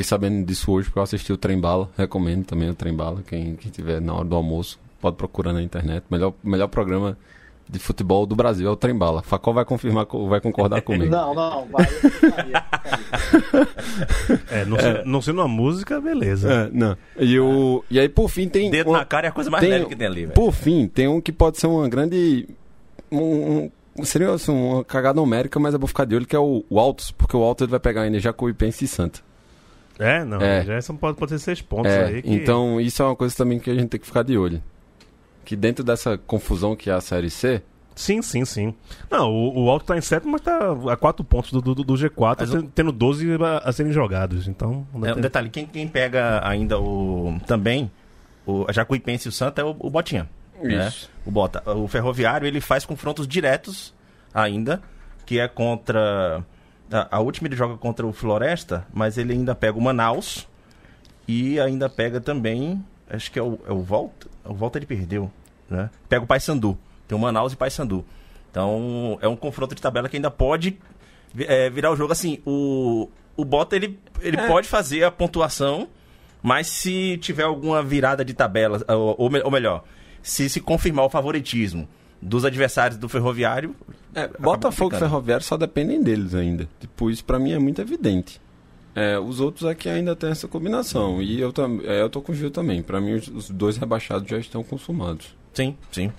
Fiquei 0.00 0.08
sabendo 0.08 0.46
disso 0.46 0.72
hoje 0.72 0.86
porque 0.88 0.98
eu 0.98 1.02
assisti 1.02 1.30
o 1.30 1.36
Trem 1.36 1.60
Bala, 1.60 1.90
recomendo 1.94 2.46
também 2.46 2.70
o 2.70 2.74
Trem 2.74 2.94
Bala, 2.94 3.22
quem, 3.28 3.54
quem 3.56 3.70
tiver 3.70 4.00
na 4.00 4.14
hora 4.14 4.24
do 4.24 4.34
almoço, 4.34 4.80
pode 4.98 5.16
procurar 5.16 5.52
na 5.52 5.60
internet. 5.62 6.04
Melhor, 6.10 6.32
melhor 6.42 6.68
programa 6.68 7.18
de 7.68 7.78
futebol 7.78 8.24
do 8.24 8.34
Brasil 8.34 8.66
é 8.66 8.70
o 8.70 8.76
Trem 8.76 8.96
Bala. 8.96 9.20
Facol 9.22 9.52
vai 9.52 9.62
confirmar, 9.66 10.06
co- 10.06 10.26
vai 10.26 10.40
concordar 10.40 10.80
comigo. 10.80 11.04
Não, 11.12 11.34
não, 11.34 11.66
vai. 11.66 11.84
eu 11.84 12.10
ficaria, 12.10 12.64
ficaria. 13.30 13.68
É, 14.50 14.64
não, 14.64 14.78
se- 14.78 15.02
não 15.04 15.20
sendo 15.20 15.42
uma 15.42 15.48
música, 15.48 16.00
beleza. 16.00 16.50
É, 16.50 16.70
não. 16.72 16.96
E, 17.18 17.38
o, 17.38 17.84
e 17.90 18.00
aí, 18.00 18.08
por 18.08 18.30
fim, 18.30 18.48
tem. 18.48 18.70
Dedo 18.70 18.88
uma- 18.88 19.00
na 19.00 19.04
cara 19.04 19.26
é 19.26 19.28
a 19.28 19.32
coisa 19.32 19.50
mais 19.50 19.62
leve 19.68 19.84
que 19.84 19.96
tem 19.96 20.06
ali, 20.06 20.22
velho. 20.22 20.32
Por 20.32 20.50
fim, 20.52 20.88
tem 20.88 21.08
um 21.08 21.20
que 21.20 21.30
pode 21.30 21.58
ser 21.58 21.66
uma 21.66 21.86
grande. 21.90 22.48
Um, 23.12 23.70
um- 23.98 24.04
seria 24.04 24.30
assim, 24.32 24.50
uma 24.50 24.82
cagada 24.82 25.20
numérica, 25.20 25.60
mas 25.60 25.74
é 25.74 25.78
bom 25.78 25.86
ficar 25.86 26.06
de 26.06 26.14
olho, 26.16 26.24
que 26.26 26.34
é 26.34 26.38
o, 26.38 26.64
o 26.70 26.80
Altos, 26.80 27.10
porque 27.10 27.36
o 27.36 27.42
Altos 27.42 27.64
ele 27.64 27.70
vai 27.70 27.80
pegar 27.80 28.00
ainda 28.00 28.18
Jacuipense 28.18 28.86
e 28.86 28.88
Santa. 28.88 29.20
É, 30.00 30.24
não. 30.24 30.40
É. 30.40 30.64
Já 30.64 30.80
são, 30.80 30.96
pode, 30.96 31.16
pode 31.16 31.30
ser 31.30 31.38
seis 31.38 31.60
pontos 31.62 31.92
É, 31.92 32.04
aí. 32.06 32.22
Que... 32.22 32.30
Então, 32.34 32.80
isso 32.80 33.00
é 33.02 33.04
uma 33.06 33.14
coisa 33.14 33.36
também 33.36 33.58
que 33.60 33.70
a 33.70 33.74
gente 33.74 33.88
tem 33.88 34.00
que 34.00 34.06
ficar 34.06 34.22
de 34.24 34.36
olho. 34.36 34.62
Que 35.44 35.54
dentro 35.54 35.84
dessa 35.84 36.16
confusão 36.18 36.74
que 36.74 36.88
é 36.90 36.92
a 36.92 37.00
Série 37.00 37.30
C, 37.30 37.62
Sim, 37.94 38.22
sim, 38.22 38.44
sim. 38.46 38.74
Não, 39.10 39.30
o, 39.30 39.64
o 39.64 39.70
Alto 39.70 39.84
tá 39.84 39.96
em 39.98 40.00
sétimo, 40.00 40.32
mas 40.32 40.40
tá 40.40 40.58
a 40.90 40.96
quatro 40.96 41.22
pontos 41.22 41.52
do, 41.52 41.60
do, 41.60 41.74
do 41.74 41.94
G4, 41.94 42.36
Mas 42.40 42.50
tendo- 42.50 42.68
tendo 42.74 42.92
12 42.92 43.26
a, 43.34 43.58
a 43.58 43.72
serem 43.72 43.92
jogados. 43.92 44.48
Então. 44.48 44.86
não 44.94 45.06
É, 45.06 45.10
um 45.10 45.14
tem- 45.14 45.22
detalhe, 45.22 45.50
quem, 45.50 45.66
quem 45.66 45.86
pega 45.86 46.40
ainda 46.48 46.80
o. 46.80 47.38
Também, 47.46 47.90
o 48.46 48.64
a 48.66 48.72
Jacuipense 48.72 49.28
e 49.28 49.30
o 49.30 49.32
Santa 49.32 49.60
é 49.60 49.64
o, 49.64 49.76
o 49.78 49.90
Botinha. 49.90 50.26
Né? 50.62 50.86
Isso. 50.88 51.10
O 51.26 51.30
Bota. 51.30 51.62
O 51.74 51.86
Ferroviário 51.88 52.46
ele 52.46 52.60
faz 52.60 52.86
confrontos 52.86 53.26
diretos 53.28 53.92
ainda, 54.32 54.80
que 55.26 55.38
é 55.38 55.46
contra. 55.48 56.42
A, 56.92 57.16
a 57.16 57.20
última 57.20 57.48
ele 57.48 57.56
joga 57.56 57.76
contra 57.76 58.06
o 58.06 58.12
Floresta, 58.12 58.86
mas 58.92 59.16
ele 59.18 59.32
ainda 59.32 59.54
pega 59.54 59.78
o 59.78 59.80
Manaus 59.80 60.48
e 61.26 61.60
ainda 61.60 61.88
pega 61.88 62.20
também. 62.20 62.84
Acho 63.08 63.30
que 63.30 63.38
é 63.38 63.42
o, 63.42 63.58
é 63.66 63.72
o 63.72 63.82
Volta. 63.82 64.28
O 64.44 64.54
Volta 64.54 64.78
ele 64.78 64.86
perdeu. 64.86 65.30
Né? 65.68 65.90
Pega 66.08 66.24
o 66.24 66.26
Paysandu. 66.26 66.78
Tem 67.06 67.16
o 67.16 67.20
Manaus 67.20 67.52
e 67.52 67.56
Paysandu. 67.56 68.04
Então 68.50 69.18
é 69.20 69.28
um 69.28 69.36
confronto 69.36 69.74
de 69.74 69.82
tabela 69.82 70.08
que 70.08 70.16
ainda 70.16 70.30
pode 70.30 70.78
é, 71.38 71.70
virar 71.70 71.90
o 71.90 71.96
jogo 71.96 72.12
assim. 72.12 72.40
O, 72.44 73.08
o 73.36 73.44
Bota 73.44 73.76
ele, 73.76 73.98
ele 74.20 74.36
pode 74.46 74.68
fazer 74.68 75.04
a 75.04 75.10
pontuação, 75.10 75.88
mas 76.42 76.66
se 76.66 77.16
tiver 77.18 77.44
alguma 77.44 77.82
virada 77.82 78.24
de 78.24 78.34
tabela, 78.34 78.84
ou, 78.88 79.30
ou 79.44 79.50
melhor, 79.50 79.84
se 80.22 80.48
se 80.48 80.60
confirmar 80.60 81.04
o 81.04 81.10
favoritismo 81.10 81.88
dos 82.20 82.44
adversários 82.44 82.98
do 82.98 83.08
Ferroviário. 83.08 83.74
É, 84.14 84.28
Botafogo 84.38 84.94
e. 84.94 84.98
Ferroviário 84.98 85.44
só 85.44 85.56
dependem 85.56 86.02
deles 86.02 86.34
ainda. 86.34 86.68
Tipo, 86.78 87.10
isso 87.10 87.24
pra 87.24 87.38
mim 87.38 87.52
é 87.52 87.58
muito 87.58 87.80
evidente. 87.80 88.40
É, 88.94 89.18
os 89.18 89.40
outros 89.40 89.64
aqui 89.64 89.88
ainda 89.88 90.16
tem 90.16 90.30
essa 90.30 90.48
combinação. 90.48 91.22
E 91.22 91.40
eu, 91.40 91.52
tam, 91.52 91.80
é, 91.84 92.02
eu 92.02 92.10
tô 92.10 92.20
com 92.20 92.32
o 92.32 92.34
Gil 92.34 92.50
também. 92.50 92.82
Pra 92.82 93.00
mim, 93.00 93.12
os, 93.12 93.28
os 93.28 93.50
dois 93.50 93.76
rebaixados 93.76 94.28
já 94.28 94.38
estão 94.38 94.62
consumados. 94.62 95.34
Sim, 95.52 95.76
sim. 95.90 96.12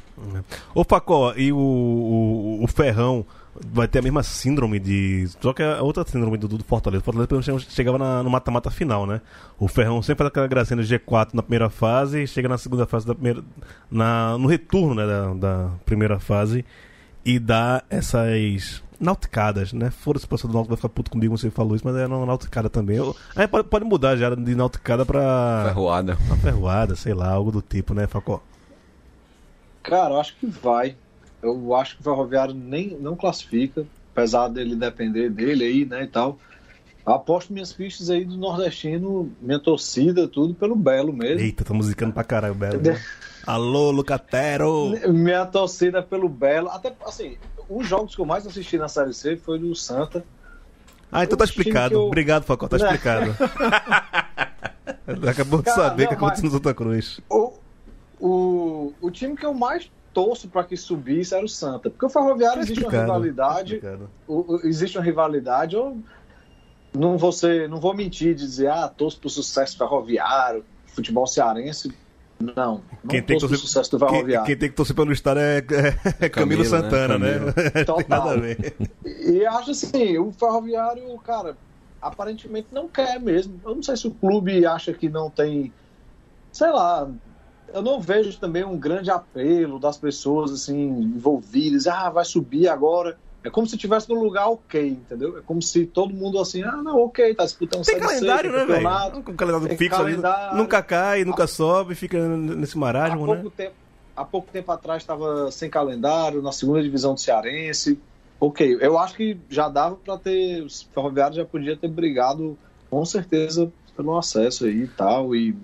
Ô, 0.73 0.83
Facó, 0.83 1.33
e 1.35 1.51
o, 1.51 1.57
o, 1.57 2.63
o 2.63 2.67
Ferrão 2.67 3.25
vai 3.73 3.87
ter 3.87 3.99
a 3.99 4.01
mesma 4.01 4.23
síndrome 4.23 4.79
de. 4.79 5.27
Só 5.41 5.51
que 5.53 5.61
é 5.61 5.81
outra 5.81 6.05
síndrome 6.07 6.37
do, 6.37 6.47
do 6.47 6.63
Fortaleza. 6.63 7.01
O 7.01 7.05
Fortaleza 7.05 7.27
pelo 7.27 7.41
menos, 7.45 7.65
chegava 7.69 7.97
na- 7.97 8.23
no 8.23 8.29
mata-mata 8.29 8.71
final, 8.71 9.05
né? 9.05 9.21
O 9.59 9.67
Ferrão 9.67 10.01
sempre 10.01 10.19
faz 10.19 10.27
aquela 10.29 10.47
gracinha 10.47 10.77
no 10.77 10.83
G4 10.83 11.29
na 11.33 11.41
primeira 11.43 11.69
fase, 11.69 12.25
chega 12.27 12.47
na 12.47 12.57
segunda 12.57 12.85
fase 12.85 13.05
da 13.05 13.13
primeira. 13.13 13.43
Na, 13.89 14.37
no 14.37 14.47
retorno 14.47 14.95
né, 14.95 15.05
da, 15.05 15.33
da 15.33 15.69
primeira 15.85 16.19
fase 16.19 16.63
e 17.25 17.37
dá 17.39 17.83
essas. 17.89 18.81
Nauticadas, 19.03 19.73
né? 19.73 19.89
Foda-se, 19.89 20.25
o 20.25 20.29
pastor 20.29 20.47
do 20.47 20.53
Náutico 20.53 20.69
vai 20.69 20.77
ficar 20.77 20.89
puto 20.89 21.09
comigo 21.09 21.35
você 21.35 21.49
falou 21.49 21.75
isso, 21.75 21.83
mas 21.83 21.95
é 21.95 22.05
uma 22.05 22.23
nauticada 22.23 22.69
também. 22.69 22.97
Eu- 22.97 23.15
aí 23.35 23.47
pode, 23.47 23.67
pode 23.67 23.83
mudar 23.83 24.15
já 24.15 24.29
de 24.35 24.53
nauticada 24.53 25.03
pra. 25.03 25.63
Ferroada. 25.69 26.17
Uma 26.27 26.37
ferroada, 26.37 26.95
sei 26.95 27.15
lá, 27.15 27.31
algo 27.31 27.51
do 27.51 27.63
tipo, 27.63 27.95
né, 27.95 28.05
Facó? 28.05 28.43
Cara, 29.81 30.13
eu 30.13 30.19
acho 30.19 30.35
que 30.37 30.45
vai. 30.45 30.95
Eu 31.41 31.73
acho 31.75 31.95
que 31.95 32.01
o 32.01 32.03
Ferroviário 32.03 32.53
nem, 32.53 32.89
não 32.99 33.15
classifica, 33.15 33.85
apesar 34.11 34.47
dele 34.47 34.75
depender 34.75 35.29
dele 35.29 35.63
aí, 35.63 35.85
né, 35.85 36.03
e 36.03 36.07
tal. 36.07 36.37
Eu 37.05 37.13
aposto 37.13 37.51
minhas 37.51 37.71
fichas 37.73 38.09
aí 38.11 38.23
do 38.23 38.37
nordestino, 38.37 39.31
minha 39.41 39.57
torcida, 39.59 40.27
tudo 40.27 40.53
pelo 40.53 40.75
Belo 40.75 41.11
mesmo. 41.11 41.39
Eita, 41.39 41.63
tô 41.65 41.73
musicando 41.73 42.13
pra 42.13 42.23
caralho, 42.23 42.53
Belo. 42.53 42.79
né? 42.81 43.01
Alô, 43.45 43.89
Lucatero! 43.89 44.93
Minha 45.09 45.45
torcida 45.47 45.97
é 45.97 46.01
pelo 46.03 46.29
Belo. 46.29 46.69
Até, 46.69 46.93
assim, 47.03 47.37
os 47.67 47.87
jogos 47.87 48.13
que 48.15 48.21
eu 48.21 48.25
mais 48.25 48.45
assisti 48.45 48.77
na 48.77 48.87
Série 48.87 49.13
C 49.15 49.35
foi 49.35 49.57
do 49.57 49.73
Santa. 49.75 50.23
Ah, 51.11 51.23
então 51.23 51.35
tá 51.35 51.43
explicado. 51.43 51.95
eu- 51.95 52.01
Obrigado, 52.05 52.43
Facó, 52.43 52.67
tá 52.67 52.77
Né? 52.77 52.83
explicado. 52.85 53.35
Acabou 55.27 55.59
de 55.59 55.65
Cara, 55.65 55.75
saber 55.89 56.03
o 56.05 56.07
que 56.09 56.15
não, 56.15 56.21
aconteceu 56.21 56.45
no 56.45 56.51
Santa 56.51 56.73
Cruz. 56.73 57.19
O, 57.29 57.53
o, 58.19 58.93
o 59.01 59.11
time 59.11 59.35
que 59.35 59.45
eu 59.45 59.53
mais 59.53 59.89
torço 60.13 60.47
para 60.47 60.63
que 60.63 60.75
subisse 60.77 61.33
era 61.33 61.43
o 61.45 61.49
Santa. 61.49 61.89
Porque 61.89 62.05
o 62.05 62.09
Ferroviário 62.09 62.57
Tá 62.57 62.63
existe 62.63 62.83
uma 62.83 62.91
rivalidade. 62.91 63.77
tá 63.79 63.97
o- 64.27 64.55
o- 64.55 64.61
existe 64.67 64.97
uma 64.97 65.03
rivalidade. 65.03 65.75
Eu 65.75 65.97
não 66.93 67.17
vou, 67.17 67.31
ser, 67.31 67.69
não 67.69 67.79
vou 67.79 67.93
mentir 67.95 68.35
dizer, 68.35 68.67
ah, 68.67 68.87
torço 68.87 69.19
pro 69.19 69.29
sucesso 69.29 69.77
ferroviário, 69.77 70.63
futebol 70.87 71.25
cearense. 71.25 71.93
Não, 72.39 72.53
não 72.55 72.81
Quem 73.07 73.21
tem, 73.21 73.35
que 73.37 73.41
torcer, 73.41 73.57
sucesso 73.59 73.91
do 73.91 73.99
quem, 73.99 74.09
Ferroviário. 74.09 74.45
quem 74.47 74.57
tem 74.57 74.69
que 74.69 74.75
torcer 74.75 74.95
pelo 74.95 75.11
estado 75.13 75.39
é, 75.39 75.59
é, 75.59 75.61
é 76.25 76.29
Camilo 76.29 76.31
Camilo, 76.31 76.63
né? 76.63 76.69
Santana, 76.69 77.17
né? 77.19 77.33
Camilo. 77.35 77.53
tem 77.71 77.85
Total. 77.85 78.05
nada 78.09 78.31
a 78.31 78.35
ver. 78.37 78.75
E 79.05 79.45
acho 79.45 79.71
assim, 79.71 80.17
o 80.17 80.31
Ferroviário, 80.31 81.17
cara, 81.19 81.55
aparentemente 82.01 82.69
não 82.71 82.87
quer 82.87 83.19
mesmo. 83.19 83.61
Eu 83.63 83.75
não 83.75 83.83
sei 83.83 83.95
se 83.95 84.07
o 84.07 84.11
clube 84.11 84.65
acha 84.65 84.91
que 84.91 85.07
não 85.07 85.29
tem, 85.29 85.71
sei 86.51 86.71
lá, 86.71 87.07
eu 87.73 87.81
não 87.81 87.99
vejo 87.99 88.37
também 88.37 88.63
um 88.63 88.77
grande 88.77 89.09
apelo 89.09 89.79
das 89.79 89.97
pessoas 89.97 90.51
assim 90.51 90.77
envolvidas, 90.77 91.87
ah, 91.87 92.09
vai 92.09 92.25
subir 92.25 92.67
agora. 92.67 93.17
É 93.43 93.49
como 93.49 93.65
se 93.65 93.75
estivesse 93.75 94.07
num 94.07 94.21
lugar 94.21 94.47
ok, 94.49 94.89
entendeu? 94.89 95.39
É 95.39 95.41
como 95.41 95.61
se 95.61 95.85
todo 95.87 96.13
mundo 96.13 96.39
assim, 96.39 96.61
ah, 96.61 96.77
não, 96.77 96.99
ok, 97.05 97.33
tá 97.33 97.43
disputando 97.43 97.83
Tem 97.83 97.99
calendário, 97.99 98.51
né, 98.51 98.65
velho? 98.65 99.23
Com 99.23 99.35
calendário 99.35 99.67
tem 99.67 99.77
fixo 99.77 99.99
ali. 99.99 100.11
calendário. 100.11 100.57
Nunca 100.57 100.83
cai, 100.83 101.25
nunca 101.25 101.47
sobe, 101.47 101.95
fica 101.95 102.19
nesse 102.27 102.77
Há 102.77 102.79
marasmo, 102.79 103.25
né? 103.25 103.33
pouco, 103.33 103.49
tempo, 103.49 103.75
há 104.15 104.23
pouco 104.23 104.51
tempo 104.51 104.71
atrás 104.71 105.01
estava 105.01 105.51
sem 105.51 105.71
calendário, 105.71 106.41
na 106.41 106.51
segunda 106.51 106.83
divisão 106.83 107.15
do 107.15 107.19
Cearense. 107.19 107.99
Ok, 108.39 108.77
eu 108.79 108.97
acho 108.97 109.15
que 109.15 109.39
já 109.49 109.69
dava 109.69 109.95
para 109.95 110.17
ter. 110.17 110.63
Os 110.63 110.83
ferroviários 110.93 111.37
já 111.37 111.45
podia 111.45 111.75
ter 111.75 111.87
brigado 111.87 112.57
com 112.91 113.03
certeza 113.05 113.71
pelo 113.95 114.17
acesso 114.17 114.65
aí 114.65 114.83
e 114.83 114.87
tal, 114.87 115.35
e 115.35 115.55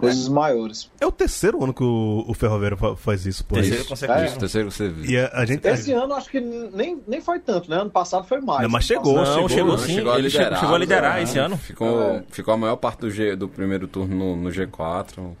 coisas 0.00 0.28
maiores. 0.28 0.90
É 1.00 1.06
o 1.06 1.12
terceiro 1.12 1.62
ano 1.62 1.72
que 1.74 1.82
o, 1.84 2.24
o 2.26 2.34
Ferroviário 2.34 2.76
fa- 2.76 2.96
faz 2.96 3.26
isso, 3.26 3.44
pô. 3.44 3.54
Terceiro 3.54 3.80
Isso. 3.80 3.88
consecutivo. 3.88 4.26
Isso, 4.26 4.38
terceiro 4.38 4.70
você 4.70 4.88
viu. 4.88 5.10
E 5.10 5.18
a, 5.18 5.30
a 5.32 5.44
gente. 5.44 5.66
Esse 5.66 5.92
ano 5.92 6.14
acho 6.14 6.30
que 6.30 6.40
nem, 6.40 7.00
nem 7.06 7.20
foi 7.20 7.38
tanto, 7.38 7.70
né? 7.70 7.76
Ano 7.76 7.90
passado 7.90 8.26
foi 8.26 8.40
mais. 8.40 8.62
Não, 8.62 8.70
mas 8.70 8.84
chegou, 8.84 9.16
Não, 9.16 9.48
chegou 9.48 9.78
sim. 9.78 9.94
Chegou 9.94 10.12
a 10.12 10.18
ele 10.18 10.30
chegou, 10.30 10.44
liderar, 10.44 10.60
chegou 10.60 10.74
a 10.74 10.78
liderar 10.78 11.14
né? 11.16 11.22
esse 11.22 11.38
ano. 11.38 11.56
Ficou, 11.56 12.02
É. 12.02 12.22
ficou 12.30 12.54
a 12.54 12.56
maior 12.56 12.76
parte 12.76 13.00
do, 13.00 13.10
G, 13.10 13.36
do 13.36 13.48
primeiro 13.48 13.86
turno 13.86 14.14
no, 14.16 14.36
no 14.36 14.50
G4. 14.50 15.32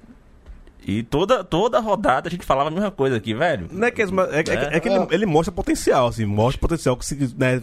E 0.86 1.02
toda, 1.02 1.44
toda 1.44 1.78
rodada 1.78 2.28
a 2.28 2.30
gente 2.30 2.44
falava 2.44 2.68
a 2.68 2.72
mesma 2.72 2.90
coisa 2.90 3.16
aqui, 3.16 3.34
velho. 3.34 3.68
Não 3.70 3.86
é 3.86 3.90
que, 3.90 4.00
é, 4.02 4.04
é 4.32 4.42
que- 4.42 4.50
é 4.50 4.80
que 4.80 4.88
É. 4.88 4.94
ele, 4.96 5.06
ele 5.10 5.26
mostra 5.26 5.52
potencial, 5.52 6.08
assim, 6.08 6.24
mostra 6.24 6.58
potencial. 6.60 6.96
Que 6.96 7.04
se, 7.04 7.34
né, 7.38 7.62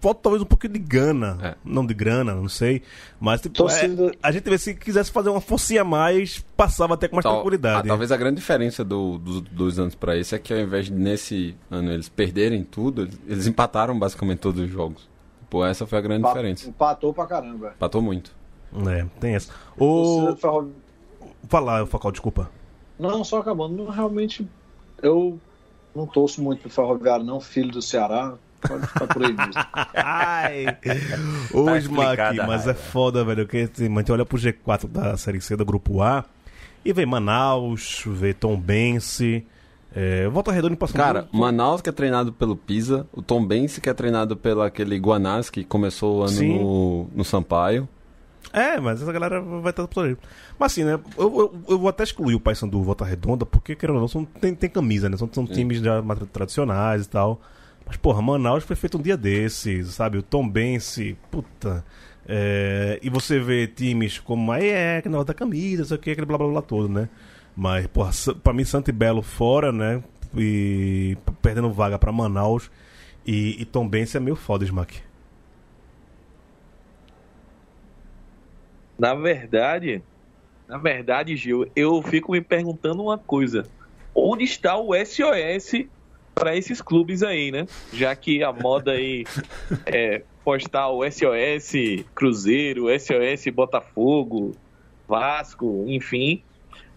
falta 0.00 0.20
talvez 0.24 0.42
um 0.42 0.46
pouquinho 0.46 0.72
de 0.72 0.78
grana. 0.80 1.38
É. 1.42 1.54
Não 1.64 1.86
de 1.86 1.94
grana, 1.94 2.34
não 2.34 2.48
sei. 2.48 2.82
Mas 3.20 3.40
tipo, 3.40 3.54
Torcida- 3.56 4.06
é, 4.08 4.10
a 4.22 4.32
gente 4.32 4.50
vê 4.50 4.58
se 4.58 4.74
quisesse 4.74 5.10
fazer 5.12 5.30
uma 5.30 5.40
forcinha 5.40 5.82
a 5.82 5.84
mais, 5.84 6.44
passava 6.56 6.94
até 6.94 7.06
com 7.08 7.16
mais 7.16 7.22
Tal- 7.22 7.34
tranquilidade. 7.34 7.80
ah, 7.86 7.88
talvez 7.88 8.10
a 8.10 8.16
grande 8.16 8.36
diferença 8.36 8.84
do- 8.84 9.16
dos 9.18 9.40
dois 9.42 9.78
anos 9.78 9.94
pra 9.94 10.16
esse 10.16 10.34
é 10.34 10.38
que 10.38 10.52
ao 10.52 10.58
invés 10.60 10.86
de 10.86 10.92
nesse 10.92 11.54
ano 11.70 11.92
eles 11.92 12.08
perderem 12.08 12.64
tudo, 12.64 13.02
eles, 13.02 13.18
eles 13.26 13.46
empataram 13.46 13.98
basicamente 13.98 14.38
todos 14.40 14.60
os 14.60 14.68
jogos. 14.70 15.08
Pô, 15.48 15.64
essa 15.64 15.86
foi 15.86 15.98
a 15.98 16.00
grande 16.00 16.20
Empa- 16.22 16.30
diferença. 16.30 16.68
Empatou 16.68 17.14
pra 17.14 17.26
caramba. 17.26 17.72
Empatou 17.76 18.02
muito. 18.02 18.34
É, 18.88 19.06
tem 19.20 19.34
essa. 19.36 19.52
Torcida 19.78 20.48
O... 20.50 20.66
Falar, 21.48 21.86
Focal, 21.86 22.12
desculpa. 22.12 22.50
Não, 22.98 23.22
só 23.24 23.38
acabando. 23.38 23.76
Não, 23.76 23.90
realmente, 23.90 24.46
eu 25.02 25.38
não 25.94 26.06
torço 26.06 26.42
muito 26.42 26.60
pro 26.60 26.70
Ferroviário, 26.70 27.24
não, 27.24 27.40
filho 27.40 27.70
do 27.70 27.82
Ceará. 27.82 28.34
Pode 28.66 28.86
ficar 28.86 29.06
por 29.06 29.24
aí 29.24 29.32
mesmo. 29.32 29.52
Ai, 29.94 30.66
o 31.52 31.64
Tá 31.64 31.78
Smack, 31.78 32.36
mas 32.46 32.66
é 32.66 32.74
foda, 32.74 33.24
velho. 33.24 33.46
Que 33.46 33.68
assim, 33.72 33.92
a 33.92 33.98
gente 33.98 34.12
olha 34.12 34.24
pro 34.24 34.38
G4 34.38 34.88
da 34.88 35.16
Série 35.16 35.40
C 35.40 35.56
do 35.56 35.64
Grupo 35.64 36.02
A 36.02 36.24
e 36.84 36.92
vê 36.92 37.04
Manaus, 37.04 38.02
vê 38.06 38.32
Tom 38.32 38.58
Bense, 38.58 39.44
é, 39.94 40.28
Volta 40.28 40.52
Redonda 40.52 40.74
e 40.74 40.76
Passo 40.76 40.94
Cara, 40.94 41.28
Manaus 41.32 41.82
que 41.82 41.88
é 41.88 41.92
treinado 41.92 42.32
pelo 42.32 42.56
Pisa, 42.56 43.06
o 43.12 43.20
Tom 43.20 43.44
Bense 43.44 43.80
que 43.80 43.88
é 43.88 43.94
treinado 43.94 44.36
pelo 44.36 44.62
aquele 44.62 44.98
Guanás 44.98 45.50
que 45.50 45.64
começou 45.64 46.18
o 46.18 46.22
ano 46.22 46.42
no, 46.42 47.08
no 47.14 47.24
Sampaio. 47.24 47.88
É, 48.52 48.80
mas 48.80 49.02
essa 49.02 49.12
galera 49.12 49.40
vai 49.40 49.70
estar 49.70 49.86
por 49.88 50.06
aí. 50.06 50.16
Mas 50.58 50.72
assim, 50.72 50.84
né? 50.84 50.98
Eu, 51.16 51.38
eu, 51.38 51.60
eu 51.68 51.78
vou 51.78 51.88
até 51.88 52.04
excluir 52.04 52.34
o 52.34 52.40
Paysandu 52.40 52.82
Volta 52.82 53.04
Redonda, 53.04 53.44
porque, 53.44 53.74
querendo 53.74 53.96
ou 53.96 54.00
não, 54.02 54.08
são, 54.08 54.24
tem, 54.24 54.54
tem 54.54 54.70
camisa, 54.70 55.08
né? 55.08 55.16
São, 55.16 55.28
são 55.32 55.46
times 55.46 55.80
já 55.80 56.00
mais 56.02 56.20
tradicionais 56.32 57.06
e 57.06 57.08
tal. 57.08 57.40
Mas, 57.86 57.96
porra, 57.96 58.20
Manaus 58.20 58.64
foi 58.64 58.74
feito 58.74 58.98
um 58.98 59.02
dia 59.02 59.16
desses, 59.16 59.88
sabe? 59.94 60.18
O 60.18 60.22
Tom 60.22 60.48
Bense, 60.48 61.16
puta. 61.30 61.84
É, 62.28 62.98
e 63.02 63.08
você 63.08 63.38
vê 63.38 63.68
times 63.68 64.18
como 64.18 64.50
aí 64.50 64.68
é, 64.68 65.00
que 65.00 65.08
não 65.08 65.24
da 65.24 65.32
camisa, 65.32 65.84
sei 65.84 65.96
o 65.96 66.00
que, 66.00 66.10
aquele 66.10 66.26
blá 66.26 66.36
blá 66.36 66.48
blá 66.48 66.62
todo, 66.62 66.88
né? 66.88 67.08
Mas, 67.56 67.86
porra, 67.86 68.10
pra 68.42 68.52
mim, 68.52 68.64
Santo 68.64 68.88
e 68.90 68.92
Belo 68.92 69.22
fora, 69.22 69.72
né? 69.72 70.02
E 70.36 71.16
perdendo 71.40 71.70
vaga 71.70 71.98
pra 71.98 72.12
Manaus. 72.12 72.70
E, 73.26 73.60
e 73.60 73.64
Tom 73.64 73.88
Bense 73.88 74.16
é 74.16 74.20
meio 74.20 74.36
foda, 74.36 74.64
Smack. 74.64 75.00
Na 78.98 79.14
verdade, 79.14 80.02
na 80.68 80.78
verdade, 80.78 81.36
Gil, 81.36 81.70
eu 81.76 82.02
fico 82.02 82.32
me 82.32 82.40
perguntando 82.40 83.02
uma 83.02 83.18
coisa. 83.18 83.66
Onde 84.14 84.44
está 84.44 84.76
o 84.76 84.92
SOS 84.94 85.86
para 86.34 86.56
esses 86.56 86.82
clubes 86.82 87.22
aí, 87.22 87.50
né? 87.50 87.66
Já 87.92 88.14
que 88.16 88.42
a 88.42 88.52
moda 88.52 88.92
aí 88.92 89.24
é 89.86 90.22
postar 90.44 90.88
o 90.88 91.02
SOS 91.10 92.04
Cruzeiro, 92.14 92.86
SOS 92.98 93.52
Botafogo, 93.52 94.56
Vasco, 95.06 95.84
enfim. 95.88 96.42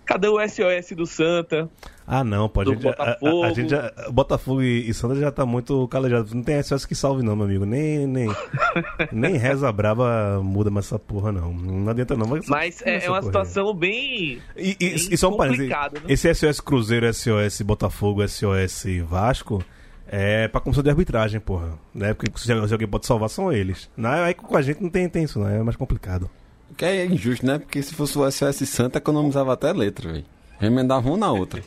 Cadê 0.05 0.27
o 0.27 0.39
SOS 0.39 0.95
do 0.95 1.05
Santa? 1.05 1.69
Ah, 2.11 2.23
não, 2.23 2.49
pode. 2.49 2.75
Do 2.75 2.89
A, 2.89 2.93
a- 2.93 3.45
a- 3.47 3.53
gente 3.53 3.69
já, 3.69 3.93
Botafogo 4.11 4.63
e, 4.63 4.89
e 4.89 4.93
Santa 4.95 5.13
já 5.15 5.31
tá 5.31 5.45
muito 5.45 5.87
calejado. 5.89 6.33
Não 6.33 6.41
tem 6.41 6.61
SOS 6.63 6.83
que 6.85 6.95
salve, 6.95 7.21
não, 7.21 7.35
meu 7.35 7.45
amigo. 7.45 7.65
Nem, 7.65 8.07
nem, 8.07 8.27
nem 9.13 9.37
reza 9.37 9.71
brava 9.71 10.41
muda 10.43 10.71
mais 10.71 10.87
essa 10.87 10.97
porra, 10.97 11.31
não. 11.31 11.53
Não 11.53 11.91
adianta, 11.91 12.15
não. 12.17 12.25
Mas, 12.27 12.47
Mas 12.47 12.81
é, 12.81 13.05
é 13.05 13.09
uma 13.09 13.19
porra 13.19 13.21
situação 13.21 13.73
bem. 13.75 14.39
E, 14.57 14.71
e, 14.71 14.89
bem 14.89 14.95
e 15.11 15.17
só 15.17 15.29
um 15.29 15.37
parênteses. 15.37 15.67
complicada, 15.69 15.99
né? 15.99 16.05
Esse 16.09 16.33
SOS 16.33 16.59
Cruzeiro, 16.59 17.13
SOS 17.13 17.61
Botafogo, 17.61 18.27
SOS 18.27 18.85
Vasco 19.07 19.63
é 20.07 20.47
pra 20.47 20.59
comissão 20.59 20.83
de 20.83 20.89
arbitragem, 20.89 21.39
porra. 21.39 21.73
Né? 21.93 22.15
Porque 22.15 22.31
se, 22.39 22.45
se 22.45 22.51
alguém 22.73 22.87
pode 22.87 23.05
salvar, 23.05 23.29
são 23.29 23.53
eles. 23.53 23.87
Não, 23.95 24.09
aí 24.09 24.33
com 24.33 24.57
a 24.57 24.61
gente 24.63 24.81
não 24.81 24.89
tem, 24.89 25.07
tem 25.07 25.25
isso, 25.25 25.37
não. 25.37 25.47
É 25.47 25.61
mais 25.61 25.75
complicado. 25.77 26.27
Que 26.75 26.85
é 26.85 27.05
injusto, 27.05 27.45
né? 27.45 27.59
Porque 27.59 27.83
se 27.83 27.93
fosse 27.93 28.17
o 28.17 28.31
SOS 28.31 28.67
Santa, 28.67 28.97
economizava 28.97 29.53
até 29.53 29.71
letra, 29.71 30.11
velho. 30.11 30.25
Remendava 30.59 31.07
uma 31.07 31.17
na 31.17 31.31
outra. 31.31 31.61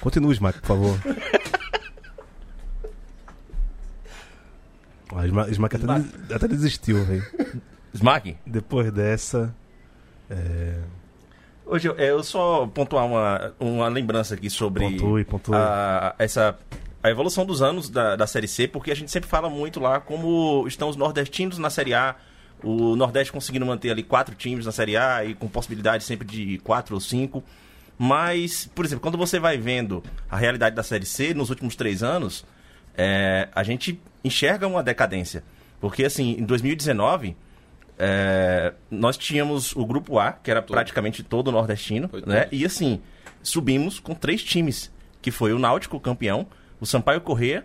Continue, 0.00 0.32
Smack, 0.34 0.60
por 0.60 0.66
favor. 0.68 0.98
Ah, 5.14 5.26
Smack, 5.26 5.50
Smack 5.52 5.76
até, 5.76 5.86
des- 5.86 6.32
até 6.32 6.48
desistiu, 6.48 7.04
velho. 7.04 7.24
Smack, 7.92 8.36
Depois 8.46 8.90
dessa. 8.92 9.54
É... 10.30 10.78
hoje 11.66 11.88
eu, 11.88 11.94
eu 11.96 12.22
só 12.22 12.66
pontuar 12.66 13.04
uma, 13.06 13.52
uma 13.60 13.88
lembrança 13.88 14.34
aqui 14.34 14.48
sobre 14.48 14.84
Pontue, 14.84 15.24
pontue. 15.24 15.54
A, 15.54 16.14
essa, 16.18 16.56
a 17.02 17.10
evolução 17.10 17.44
dos 17.44 17.60
anos 17.60 17.90
da, 17.90 18.16
da 18.16 18.26
Série 18.26 18.48
C, 18.48 18.66
porque 18.66 18.90
a 18.90 18.96
gente 18.96 19.10
sempre 19.10 19.28
fala 19.28 19.50
muito 19.50 19.78
lá 19.78 20.00
como 20.00 20.64
estão 20.66 20.88
os 20.88 20.96
nordestinos 20.96 21.58
na 21.58 21.68
Série 21.68 21.92
A, 21.92 22.16
o 22.62 22.96
Nordeste 22.96 23.32
conseguindo 23.32 23.66
manter 23.66 23.90
ali 23.90 24.02
quatro 24.02 24.34
times 24.34 24.66
na 24.66 24.72
Série 24.72 24.96
A 24.96 25.24
e 25.24 25.34
com 25.34 25.48
possibilidade 25.48 26.04
sempre 26.04 26.26
de 26.26 26.58
quatro 26.58 26.94
ou 26.94 27.00
cinco. 27.00 27.42
Mas, 27.98 28.68
por 28.74 28.84
exemplo, 28.84 29.02
quando 29.02 29.18
você 29.18 29.38
vai 29.38 29.58
vendo 29.58 30.02
a 30.30 30.36
realidade 30.36 30.74
da 30.74 30.82
Série 30.82 31.06
C 31.06 31.34
nos 31.34 31.50
últimos 31.50 31.76
três 31.76 32.02
anos, 32.02 32.44
é, 32.96 33.48
a 33.54 33.62
gente 33.62 34.00
enxerga 34.24 34.66
uma 34.66 34.82
decadência. 34.82 35.44
Porque, 35.80 36.04
assim, 36.04 36.36
em 36.38 36.44
2019, 36.44 37.36
é, 37.98 38.72
nós 38.90 39.16
tínhamos 39.16 39.74
o 39.76 39.84
Grupo 39.84 40.18
A, 40.18 40.32
que 40.32 40.50
era 40.50 40.62
praticamente 40.62 41.22
todo 41.22 41.52
nordestino, 41.52 42.08
Foi 42.08 42.22
né? 42.26 42.42
todo. 42.42 42.54
E, 42.54 42.64
assim, 42.64 43.00
subimos 43.42 44.00
com 44.00 44.14
três 44.14 44.42
times, 44.42 44.90
que 45.20 45.30
foi 45.30 45.52
o 45.52 45.58
Náutico, 45.58 46.00
campeão, 46.00 46.46
o 46.80 46.86
Sampaio 46.86 47.20
Corrêa, 47.20 47.64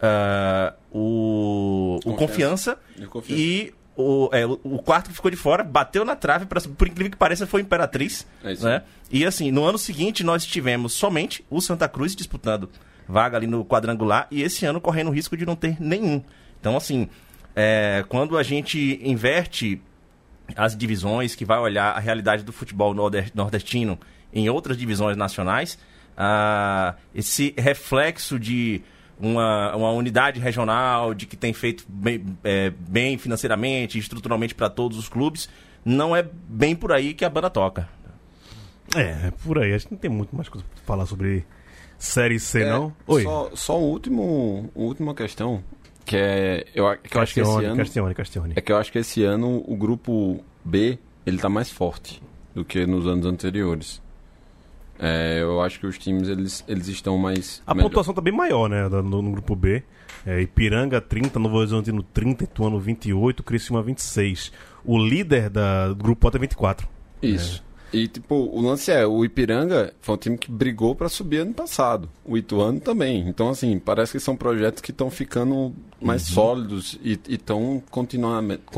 ah, 0.00 0.74
o, 0.90 1.98
o 2.04 2.14
Confiança. 2.14 2.78
E 2.96 3.06
Confiança. 3.06 3.42
e 3.42 3.74
o, 3.96 4.28
é, 4.32 4.44
o, 4.44 4.78
quarto 4.78 5.08
que 5.08 5.16
ficou 5.16 5.30
de 5.30 5.36
fora, 5.36 5.64
bateu 5.64 6.04
na 6.04 6.14
trave, 6.14 6.46
pra, 6.46 6.60
por 6.60 6.86
incrível 6.86 7.10
que 7.10 7.16
pareça, 7.16 7.46
foi 7.46 7.62
Imperatriz. 7.62 8.26
É 8.44 8.54
né? 8.54 8.82
E 9.10 9.24
assim, 9.24 9.50
no 9.50 9.64
ano 9.64 9.78
seguinte 9.78 10.22
nós 10.22 10.44
tivemos 10.44 10.92
somente 10.92 11.44
o 11.48 11.60
Santa 11.60 11.88
Cruz 11.88 12.14
disputando 12.14 12.68
vaga 13.08 13.36
ali 13.36 13.46
no 13.46 13.64
quadrangular 13.64 14.26
e 14.30 14.42
esse 14.42 14.66
ano 14.66 14.80
correndo 14.80 15.08
o 15.08 15.12
risco 15.12 15.36
de 15.36 15.46
não 15.46 15.56
ter 15.56 15.80
nenhum. 15.80 16.22
Então, 16.60 16.76
assim, 16.76 17.08
é, 17.54 18.04
quando 18.08 18.36
a 18.36 18.42
gente 18.42 19.00
inverte 19.02 19.80
as 20.56 20.76
divisões, 20.76 21.34
que 21.34 21.44
vai 21.44 21.58
olhar 21.58 21.92
a 21.92 21.98
realidade 21.98 22.42
do 22.42 22.52
futebol 22.52 22.94
norde- 22.94 23.32
nordestino 23.34 23.98
em 24.32 24.48
outras 24.48 24.76
divisões 24.76 25.16
nacionais, 25.16 25.78
ah, 26.16 26.94
esse 27.14 27.54
reflexo 27.56 28.38
de 28.38 28.82
uma, 29.18 29.74
uma 29.76 29.90
unidade 29.90 30.38
regional, 30.40 31.14
de 31.14 31.26
que 31.26 31.36
tem 31.36 31.52
feito 31.52 31.84
bem, 31.88 32.24
é, 32.44 32.70
bem 32.70 33.16
financeiramente, 33.18 33.98
estruturalmente 33.98 34.54
para 34.54 34.68
todos 34.70 34.98
os 34.98 35.08
clubes, 35.08 35.48
não 35.84 36.14
é 36.14 36.22
bem 36.48 36.74
por 36.76 36.92
aí 36.92 37.14
que 37.14 37.24
a 37.24 37.30
banda 37.30 37.48
toca. 37.50 37.88
É, 38.94 39.28
é 39.28 39.32
por 39.44 39.58
aí. 39.58 39.74
Acho 39.74 39.86
que 39.86 39.92
não 39.94 39.98
tem 39.98 40.10
muito 40.10 40.34
mais 40.34 40.48
coisa 40.48 40.66
pra 40.74 40.82
falar 40.84 41.06
sobre 41.06 41.44
Série 41.98 42.38
C, 42.38 42.62
É, 42.62 42.70
não? 42.70 42.92
Oi. 43.06 43.22
Só, 43.22 43.50
só 43.54 43.78
um 43.80 43.84
último, 43.84 44.70
uma 44.74 44.84
última 44.86 45.14
questão, 45.14 45.62
que 46.04 46.16
é. 46.16 46.64
Eu, 46.74 46.86
a- 46.86 46.96
que 46.96 47.16
eu 47.16 47.20
acho 47.20 47.34
que 47.34 47.40
esse 47.40 47.48
Castione, 47.50 47.66
ano. 47.66 47.76
Castione, 47.76 48.14
Castione. 48.14 48.52
É 48.56 48.60
que 48.60 48.70
eu 48.72 48.76
acho 48.76 48.92
que 48.92 48.98
esse 48.98 49.24
ano 49.24 49.64
o 49.66 49.76
grupo 49.76 50.44
B 50.64 50.98
ele 51.24 51.38
tá 51.38 51.48
mais 51.48 51.70
forte 51.70 52.22
do 52.54 52.64
que 52.64 52.86
nos 52.86 53.06
anos 53.06 53.26
anteriores. 53.26 54.00
É, 54.98 55.40
eu 55.42 55.60
acho 55.60 55.78
que 55.80 55.86
os 55.86 55.98
times 55.98 56.28
eles, 56.28 56.64
eles 56.66 56.88
estão 56.88 57.18
mais. 57.18 57.62
A 57.66 57.74
melhor- 57.74 57.88
pontuação 57.88 58.14
tá 58.14 58.20
bem 58.20 58.32
maior, 58.32 58.68
né? 58.68 58.88
No, 58.88 59.22
no 59.22 59.30
grupo 59.32 59.54
B. 59.54 59.82
É, 60.24 60.40
Ipiranga 60.40 61.00
30, 61.00 61.38
Novo 61.38 61.56
Horizontino 61.56 62.02
30, 62.02 62.44
Ituano 62.44 62.80
28, 62.80 63.42
Criciúma 63.42 63.82
26. 63.82 64.50
O 64.84 64.98
líder 64.98 65.50
da, 65.50 65.88
do 65.88 65.94
grupo 65.96 66.26
A 66.28 66.32
é 66.34 66.38
24. 66.38 66.88
Isso. 67.22 67.64
E, 67.92 68.08
tipo, 68.08 68.34
o 68.34 68.60
lance 68.60 68.90
é, 68.90 69.06
o 69.06 69.24
Ipiranga 69.24 69.94
foi 70.00 70.14
um 70.16 70.18
time 70.18 70.36
que 70.36 70.50
brigou 70.50 70.94
pra 70.96 71.08
subir 71.08 71.38
ano 71.38 71.54
passado. 71.54 72.08
O 72.24 72.36
Ituano 72.36 72.80
também. 72.80 73.28
Então, 73.28 73.48
assim, 73.48 73.78
parece 73.78 74.12
que 74.12 74.20
são 74.20 74.36
projetos 74.36 74.82
que 74.82 74.90
estão 74.90 75.08
ficando 75.10 75.72
mais 76.02 76.28
Uhum. 76.28 76.34
sólidos 76.34 76.98
e 77.02 77.18
estão 77.28 77.80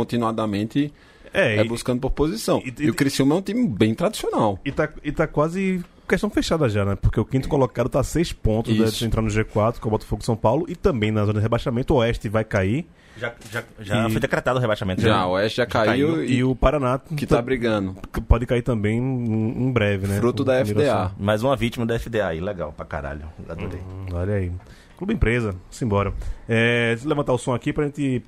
continuadamente 0.08 0.92
É, 1.32 1.56
é, 1.56 1.60
e, 1.64 1.68
buscando 1.68 2.00
por 2.00 2.10
posição. 2.10 2.62
e- 2.64 2.74
E, 2.82 2.86
e- 2.86 2.90
o 2.90 2.94
Criciúma 2.94 3.34
é 3.34 3.38
um 3.38 3.42
time 3.42 3.66
bem 3.66 3.94
tradicional. 3.94 4.58
e, 4.64 4.70
tá, 4.72 4.88
e 5.02 5.10
tá 5.12 5.26
quase 5.26 5.82
questão 6.08 6.30
fechada 6.30 6.68
já, 6.68 6.84
né? 6.84 6.96
Porque 7.00 7.20
o 7.20 7.24
quinto 7.24 7.48
colocado 7.48 7.88
tá 7.88 8.00
a 8.00 8.04
6 8.04 8.32
pontos 8.32 8.76
né, 8.78 8.86
de 8.86 9.04
entrar 9.04 9.22
no 9.22 9.28
G4, 9.28 9.78
com 9.78 9.88
o 9.88 9.90
Botafogo 9.90 10.24
São 10.24 10.34
Paulo. 10.36 10.64
E 10.68 10.74
também 10.74 11.10
na 11.10 11.20
zona 11.24 11.34
de 11.38 11.42
rebaixamento, 11.42 11.94
o 11.94 11.98
Oeste 11.98 12.28
vai 12.28 12.44
cair. 12.44 12.86
Já, 13.16 13.32
já, 13.50 13.64
já 13.80 14.08
E- 14.08 14.12
foi 14.12 14.20
decretado 14.20 14.58
o 14.58 14.60
rebaixamento. 14.60 15.00
Já, 15.02 15.18
né? 15.20 15.24
o 15.24 15.30
Oeste 15.30 15.56
já 15.56 15.66
caiu, 15.66 15.86
caiu, 16.14 16.24
e, 16.24 16.34
E 16.36 16.44
o 16.44 16.54
Paraná 16.54 16.98
que 17.16 17.26
tá 17.26 17.42
brigando. 17.42 17.96
pode 18.28 18.46
cair 18.46 18.62
também 18.62 18.96
em, 18.98 19.64
em 19.64 19.72
breve, 19.72 20.06
né? 20.06 20.18
Fruto 20.18 20.44
Com- 20.44 20.46
da 20.46 20.64
FDA. 20.64 21.12
Mais 21.18 21.42
uma 21.42 21.56
vítima 21.56 21.84
da 21.84 21.98
FDA 21.98 22.26
aí, 22.28 22.40
legal 22.40 22.72
pra 22.72 22.86
caralho. 22.86 23.22
Adorei. 23.48 23.80
Hum, 23.80 24.06
Olha 24.12 24.34
aí. 24.34 24.52
Clube 24.96 25.14
Empresa, 25.14 25.54
simbora. 25.70 26.12
É, 26.48 26.90
deixa 26.90 27.04
eu 27.04 27.08
levantar 27.08 27.32
o 27.32 27.38
som 27.38 27.52
aqui 27.54 27.72
pra 27.72 27.84
gente 27.86 28.22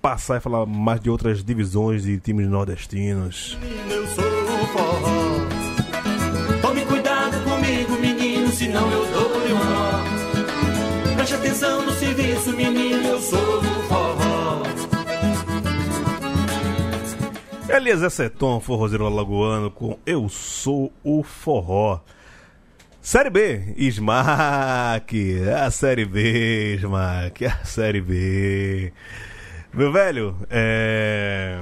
passar 0.00 0.36
e 0.36 0.40
falar 0.40 0.64
mais 0.64 1.00
de 1.00 1.10
outras 1.10 1.42
divisões 1.42 2.06
e 2.06 2.16
times 2.18 2.48
nordestinos. 2.48 3.58
Eu 3.90 4.06
sou 4.06 4.24
o 4.24 4.66
forró. 4.68 5.35
Senão 8.56 8.90
eu 8.90 9.06
dou-lhe 9.12 9.52
um 9.52 9.58
nó. 9.58 11.14
Preste 11.14 11.34
atenção 11.34 11.84
no 11.84 11.92
serviço, 11.92 12.56
menino, 12.56 13.06
eu 13.06 13.20
sou 13.20 13.58
o 13.58 13.62
forró. 13.82 14.62
Eliezer 17.68 18.10
Seton, 18.10 18.58
forrozeiro 18.60 19.04
alagoano, 19.04 19.70
com 19.70 19.98
Eu 20.06 20.28
Sou 20.30 20.90
o 21.04 21.22
Forró. 21.22 22.00
Série 23.02 23.28
B, 23.28 23.74
Smack, 23.76 25.42
a 25.50 25.70
Série 25.70 26.06
B, 26.06 26.76
Smack, 26.76 27.44
a 27.44 27.64
Série 27.64 28.00
B. 28.00 28.92
Meu 29.74 29.92
velho, 29.92 30.34
é... 30.48 31.60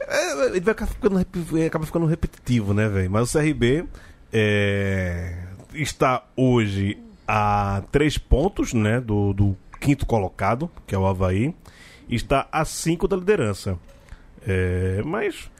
é 0.00 0.46
ele 0.48 0.60
vai 0.60 0.74
ficando, 0.74 1.18
acaba 1.66 1.86
ficando 1.86 2.06
repetitivo, 2.06 2.74
né, 2.74 2.88
velho? 2.88 3.10
Mas 3.10 3.34
o 3.34 3.38
CRB 3.38 3.86
é, 4.36 5.32
está 5.74 6.24
hoje 6.36 6.98
a 7.26 7.82
três 7.90 8.18
pontos, 8.18 8.72
né, 8.72 9.00
do, 9.00 9.32
do 9.32 9.56
quinto 9.80 10.06
colocado, 10.06 10.70
que 10.86 10.94
é 10.94 10.98
o 10.98 11.06
Havaí, 11.06 11.54
está 12.08 12.48
a 12.50 12.64
cinco 12.64 13.08
da 13.08 13.16
liderança. 13.16 13.78
É, 14.46 15.02
mas 15.04 15.50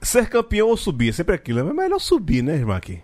ser 0.00 0.28
campeão 0.28 0.68
ou 0.68 0.76
subir 0.76 1.10
é 1.10 1.12
sempre 1.12 1.34
aquilo. 1.34 1.60
É 1.60 1.72
melhor 1.72 1.98
subir, 1.98 2.42
né, 2.42 2.56
Smack? 2.56 3.00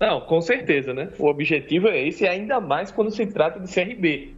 Não, 0.00 0.20
com 0.20 0.40
certeza, 0.40 0.94
né? 0.94 1.08
O 1.18 1.26
objetivo 1.26 1.88
é 1.88 2.06
esse, 2.06 2.26
ainda 2.26 2.60
mais 2.60 2.90
quando 2.90 3.10
se 3.10 3.26
trata 3.26 3.58
de 3.58 3.72
CRB. 3.72 4.34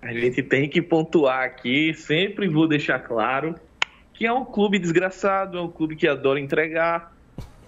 A 0.00 0.12
gente 0.12 0.42
tem 0.42 0.68
que 0.68 0.82
pontuar 0.82 1.44
aqui, 1.44 1.94
sempre 1.94 2.48
vou 2.48 2.66
deixar 2.66 2.98
claro, 2.98 3.54
que 4.12 4.26
é 4.26 4.32
um 4.32 4.44
clube 4.44 4.80
desgraçado, 4.80 5.56
é 5.56 5.60
um 5.60 5.70
clube 5.70 5.94
que 5.94 6.08
adora 6.08 6.40
entregar, 6.40 7.16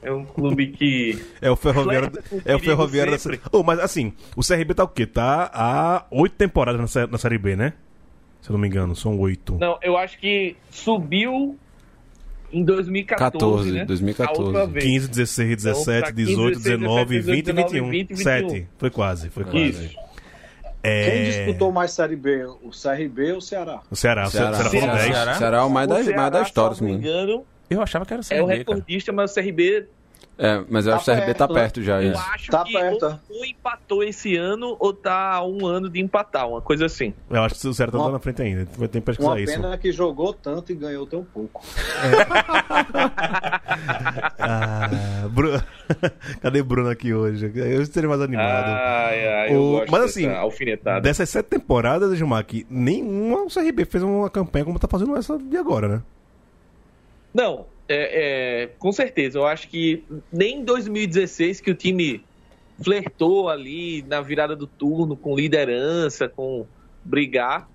é 0.05 0.13
um 0.13 0.25
clube 0.25 0.69
que. 0.69 1.21
É 1.41 1.51
o 1.51 1.57
Ferroviário, 1.57 2.13
é 2.45 2.55
o 2.55 2.59
Ferroviário 2.59 3.13
da. 3.13 3.19
Série 3.19 3.41
oh, 3.51 3.63
Mas 3.63 3.79
assim, 3.79 4.13
o 4.37 4.43
CRB 4.43 4.75
tá 4.75 4.85
o 4.85 4.89
quê? 4.89 5.07
Tá 5.07 5.51
há 5.53 6.07
oito 6.11 6.37
temporadas 6.37 6.81
na, 6.81 6.87
sé- 6.87 7.07
na 7.07 7.19
Série 7.19 7.39
B, 7.39 7.57
né? 7.57 7.73
Se 8.41 8.51
eu 8.51 8.55
não 8.55 8.61
me 8.61 8.69
engano, 8.69 8.95
são 8.95 9.19
oito. 9.21 9.57
Não, 9.59 9.79
eu 9.83 9.97
acho 9.97 10.19
que 10.19 10.57
subiu 10.71 11.59
em 12.53 12.63
2014, 12.63 13.33
14, 13.33 13.73
né? 13.73 13.85
2014. 13.87 14.41
A 14.41 14.45
última 14.45 14.67
vez. 14.67 14.85
15, 14.85 15.09
16, 15.09 15.57
17, 15.57 16.01
tá 16.01 16.13
15, 16.13 16.27
18, 16.27 16.59
16, 16.59 16.79
19, 16.79 17.21
20 17.21 17.39
e 17.39 17.43
19, 17.43 17.73
21. 17.73 17.91
20 17.91 18.11
e 18.11 18.15
21. 18.15 18.25
7. 18.25 18.69
Foi 18.79 18.91
quase, 18.91 19.31
foi 19.31 19.45
quase. 19.45 19.87
Isso. 19.87 20.05
É... 20.83 21.11
Quem 21.11 21.25
disputou 21.25 21.73
mais 21.73 21.93
Série 21.93 22.15
B? 22.15 22.45
O 22.45 22.71
CRB 22.71 23.33
ou 23.33 23.39
o 23.39 23.41
Ceará? 23.41 23.81
O 23.91 23.97
Ceará, 23.97 24.27
o 24.27 24.31
Ceará, 24.31 24.53
Ceará. 24.53 24.69
foram 24.69 24.81
Ceará. 24.81 24.95
10. 24.99 25.15
Ceará? 25.15 25.35
Será 25.35 25.65
o 25.65 25.71
mais 25.71 25.89
da, 25.89 25.95
O 25.95 26.05
Ceará, 26.05 26.21
mais 26.21 26.33
da 26.33 26.43
história, 26.43 26.77
se 26.77 26.83
não 26.83 26.91
me 26.91 26.97
engano, 26.97 27.45
Eu 27.71 27.83
achava 27.83 28.05
que 28.07 28.13
era 28.13 28.21
é 28.21 28.23
o 28.23 28.25
Série 28.25 28.41
B, 28.41 28.47
cara. 28.47 28.59
recordista, 28.59 29.13
mas 29.13 29.31
o 29.31 29.35
CRB 29.35 29.87
É, 30.37 30.65
mas 30.69 30.85
eu 30.87 30.91
Tá 30.93 30.97
acho 30.97 31.05
que 31.05 31.11
o 31.11 31.15
CRB 31.15 31.35
tá 31.35 31.47
perto, 31.47 31.55
né? 31.55 31.61
perto 31.61 31.83
já. 31.83 32.03
Eu 32.03 32.11
isso. 32.13 32.21
acho 32.21 32.51
Tá 32.51 32.65
que 32.65 32.73
perto, 32.73 33.05
ou, 33.31 33.39
ou 33.39 33.45
empatou 33.45 34.03
esse 34.03 34.37
ano 34.37 34.77
ou 34.81 34.93
tá 34.93 35.33
a 35.35 35.47
um 35.47 35.65
ano 35.67 35.89
de 35.89 36.01
empatar, 36.01 36.49
uma 36.49 36.61
coisa 36.61 36.87
assim. 36.87 37.15
Eu 37.31 37.43
acho 37.43 37.55
que 37.61 37.69
o 37.69 37.73
Ceará 37.75 37.93
tá 37.93 37.99
Uma- 37.99 38.11
na 38.11 38.19
frente 38.19 38.43
ainda. 38.43 38.67
Vai 38.77 38.89
ter 38.89 38.99
que 39.01 39.07
pesquisar 39.07 39.31
Uma 39.31 39.41
isso. 39.41 39.53
pena 39.55 39.79
que 39.79 39.93
jogou 39.93 40.33
tanto 40.33 40.73
e 40.73 40.75
ganhou 40.75 41.07
tão 41.07 41.25
pouco. 41.25 41.63
Ah, 44.39 45.29
Bru... 45.31 45.51
Cadê 46.43 46.63
Bruno 46.63 46.89
aqui 46.91 47.13
hoje? 47.15 47.51
Eu 47.55 47.85
seria 47.87 48.09
mais 48.09 48.21
animado. 48.21 48.67
Ai, 48.69 49.29
ai, 49.29 49.55
eu 49.55 49.61
O- 49.63 49.71
gosto 49.79 49.91
mas 49.91 50.03
assim, 50.05 50.27
alfinetada. 50.29 51.01
Dessas 51.01 51.29
sete 51.29 51.47
temporadas, 51.47 52.17
Gilmar, 52.17 52.45
que 52.45 52.67
nenhuma 52.69 53.43
o 53.45 53.49
CRB 53.49 53.85
fez 53.85 54.03
uma 54.03 54.29
campanha 54.31 54.65
como 54.65 54.79
tá 54.79 54.89
fazendo 54.89 55.17
essa 55.17 55.39
de 55.39 55.57
agora, 55.57 55.89
né? 55.89 56.03
Não, 57.35 57.67
é, 57.89 58.63
é, 58.63 58.67
com 58.79 58.93
certeza. 58.93 59.39
Eu 59.39 59.47
acho 59.47 59.69
que 59.69 60.05
nem 60.33 60.61
em 60.61 60.65
2016 60.65 61.61
que 61.61 61.71
o 61.71 61.75
time 61.75 62.25
flertou 62.83 63.49
ali 63.49 64.03
na 64.03 64.21
virada 64.21 64.55
do 64.55 64.69
turno 64.69 65.17
com 65.17 65.35
liderança, 65.35 66.29
com 66.29 66.67
brigar, 67.05 67.69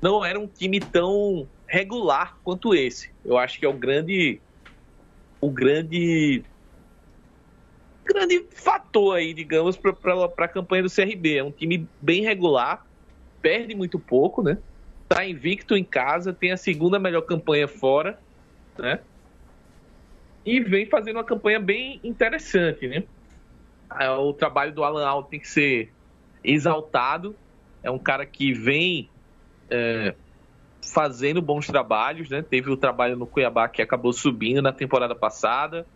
não 0.00 0.24
era 0.24 0.38
um 0.38 0.46
time 0.46 0.80
tão 0.80 1.48
regular 1.66 2.38
quanto 2.42 2.74
esse. 2.74 3.12
Eu 3.24 3.36
acho 3.36 3.58
que 3.58 3.66
é 3.66 3.68
o 3.68 3.74
grande 3.74 4.40
o 5.40 5.50
grande 5.50 6.44
grande 8.04 8.46
fator 8.50 9.16
aí, 9.16 9.32
digamos, 9.34 9.76
para 9.76 10.24
a 10.38 10.48
campanha 10.48 10.82
do 10.82 10.90
CRB. 10.90 11.36
É 11.36 11.44
um 11.44 11.52
time 11.52 11.88
bem 12.00 12.22
regular, 12.22 12.84
perde 13.40 13.74
muito 13.74 13.98
pouco, 13.98 14.42
né? 14.42 14.58
Tá 15.08 15.24
invicto 15.24 15.76
em 15.76 15.84
casa, 15.84 16.32
tem 16.32 16.52
a 16.52 16.56
segunda 16.56 16.98
melhor 16.98 17.22
campanha 17.22 17.68
fora 17.68 18.18
né? 18.80 19.00
E 20.44 20.60
vem 20.60 20.86
fazendo 20.86 21.16
uma 21.16 21.24
campanha 21.24 21.60
bem 21.60 22.00
interessante, 22.02 22.88
né? 22.88 23.04
Ah, 23.88 24.18
O 24.18 24.32
trabalho 24.32 24.72
do 24.72 24.82
Alan 24.82 25.06
Al 25.06 25.24
tem 25.24 25.38
que 25.38 25.48
ser 25.48 25.92
exaltado. 26.42 27.36
É 27.82 27.90
um 27.90 27.98
cara 27.98 28.24
que 28.24 28.52
vem 28.52 29.08
é, 29.68 30.14
fazendo 30.82 31.42
bons 31.42 31.66
trabalhos, 31.66 32.30
né? 32.30 32.42
Teve 32.42 32.70
o 32.70 32.76
trabalho 32.76 33.16
no 33.16 33.26
Cuiabá 33.26 33.68
que 33.68 33.82
acabou 33.82 34.12
subindo 34.12 34.62
na 34.62 34.72
temporada 34.72 35.14
passada. 35.14 35.86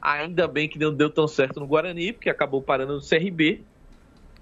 Ainda 0.00 0.46
bem 0.46 0.68
que 0.68 0.78
não 0.78 0.94
deu 0.94 1.08
tão 1.08 1.26
certo 1.26 1.58
no 1.58 1.66
Guarani, 1.66 2.12
porque 2.12 2.28
acabou 2.28 2.62
parando 2.62 2.94
no 2.94 3.00
CRB. 3.00 3.62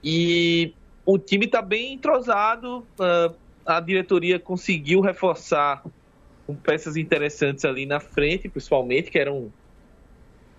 E 0.02 0.74
o 1.06 1.18
time 1.18 1.46
está 1.46 1.62
bem 1.62 1.94
entrosado. 1.94 2.86
ah, 2.98 3.32
a 3.64 3.80
diretoria 3.80 4.40
conseguiu 4.40 5.00
reforçar 5.00 5.84
com 6.52 6.54
peças 6.54 6.96
interessantes 6.96 7.64
ali 7.64 7.86
na 7.86 7.98
frente, 7.98 8.48
principalmente, 8.48 9.10
que 9.10 9.18
eram 9.18 9.50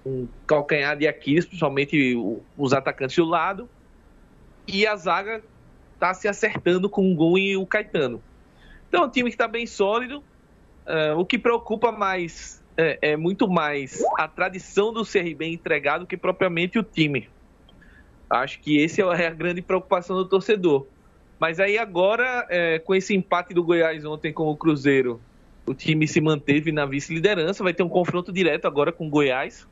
um 0.05 0.27
calcanhar 0.45 0.97
de 0.97 1.07
Aquiles, 1.07 1.45
principalmente 1.45 2.15
os 2.57 2.73
atacantes 2.73 3.15
do 3.15 3.25
lado. 3.25 3.69
E 4.67 4.87
a 4.87 4.95
zaga 4.95 5.43
tá 5.99 6.13
se 6.13 6.27
acertando 6.27 6.89
com 6.89 7.11
o 7.11 7.15
Gun 7.15 7.37
e 7.37 7.57
o 7.57 7.65
Caetano. 7.65 8.21
Então 8.89 9.03
é 9.03 9.05
um 9.05 9.09
time 9.09 9.29
que 9.29 9.35
está 9.35 9.47
bem 9.47 9.65
sólido. 9.65 10.23
É, 10.85 11.13
o 11.13 11.25
que 11.25 11.37
preocupa 11.37 11.91
mais 11.91 12.61
é, 12.75 12.97
é 13.01 13.17
muito 13.17 13.47
mais 13.47 14.03
a 14.17 14.27
tradição 14.27 14.91
do 14.91 15.05
CRB 15.05 15.45
entregar 15.45 15.99
do 15.99 16.07
que 16.07 16.17
propriamente 16.17 16.77
o 16.77 16.83
time. 16.83 17.29
Acho 18.29 18.59
que 18.59 18.77
esse 18.77 19.01
é 19.01 19.27
a 19.27 19.33
grande 19.33 19.61
preocupação 19.61 20.15
do 20.15 20.25
torcedor. 20.25 20.85
Mas 21.39 21.59
aí 21.59 21.77
agora, 21.77 22.47
é, 22.49 22.79
com 22.79 22.95
esse 22.95 23.13
empate 23.13 23.53
do 23.53 23.63
Goiás 23.63 24.03
ontem 24.05 24.33
com 24.33 24.49
o 24.49 24.57
Cruzeiro, 24.57 25.21
o 25.65 25.73
time 25.73 26.07
se 26.07 26.19
manteve 26.19 26.71
na 26.71 26.85
vice-liderança, 26.85 27.63
vai 27.63 27.73
ter 27.73 27.83
um 27.83 27.89
confronto 27.89 28.31
direto 28.31 28.65
agora 28.65 28.91
com 28.91 29.07
o 29.07 29.09
Goiás. 29.09 29.65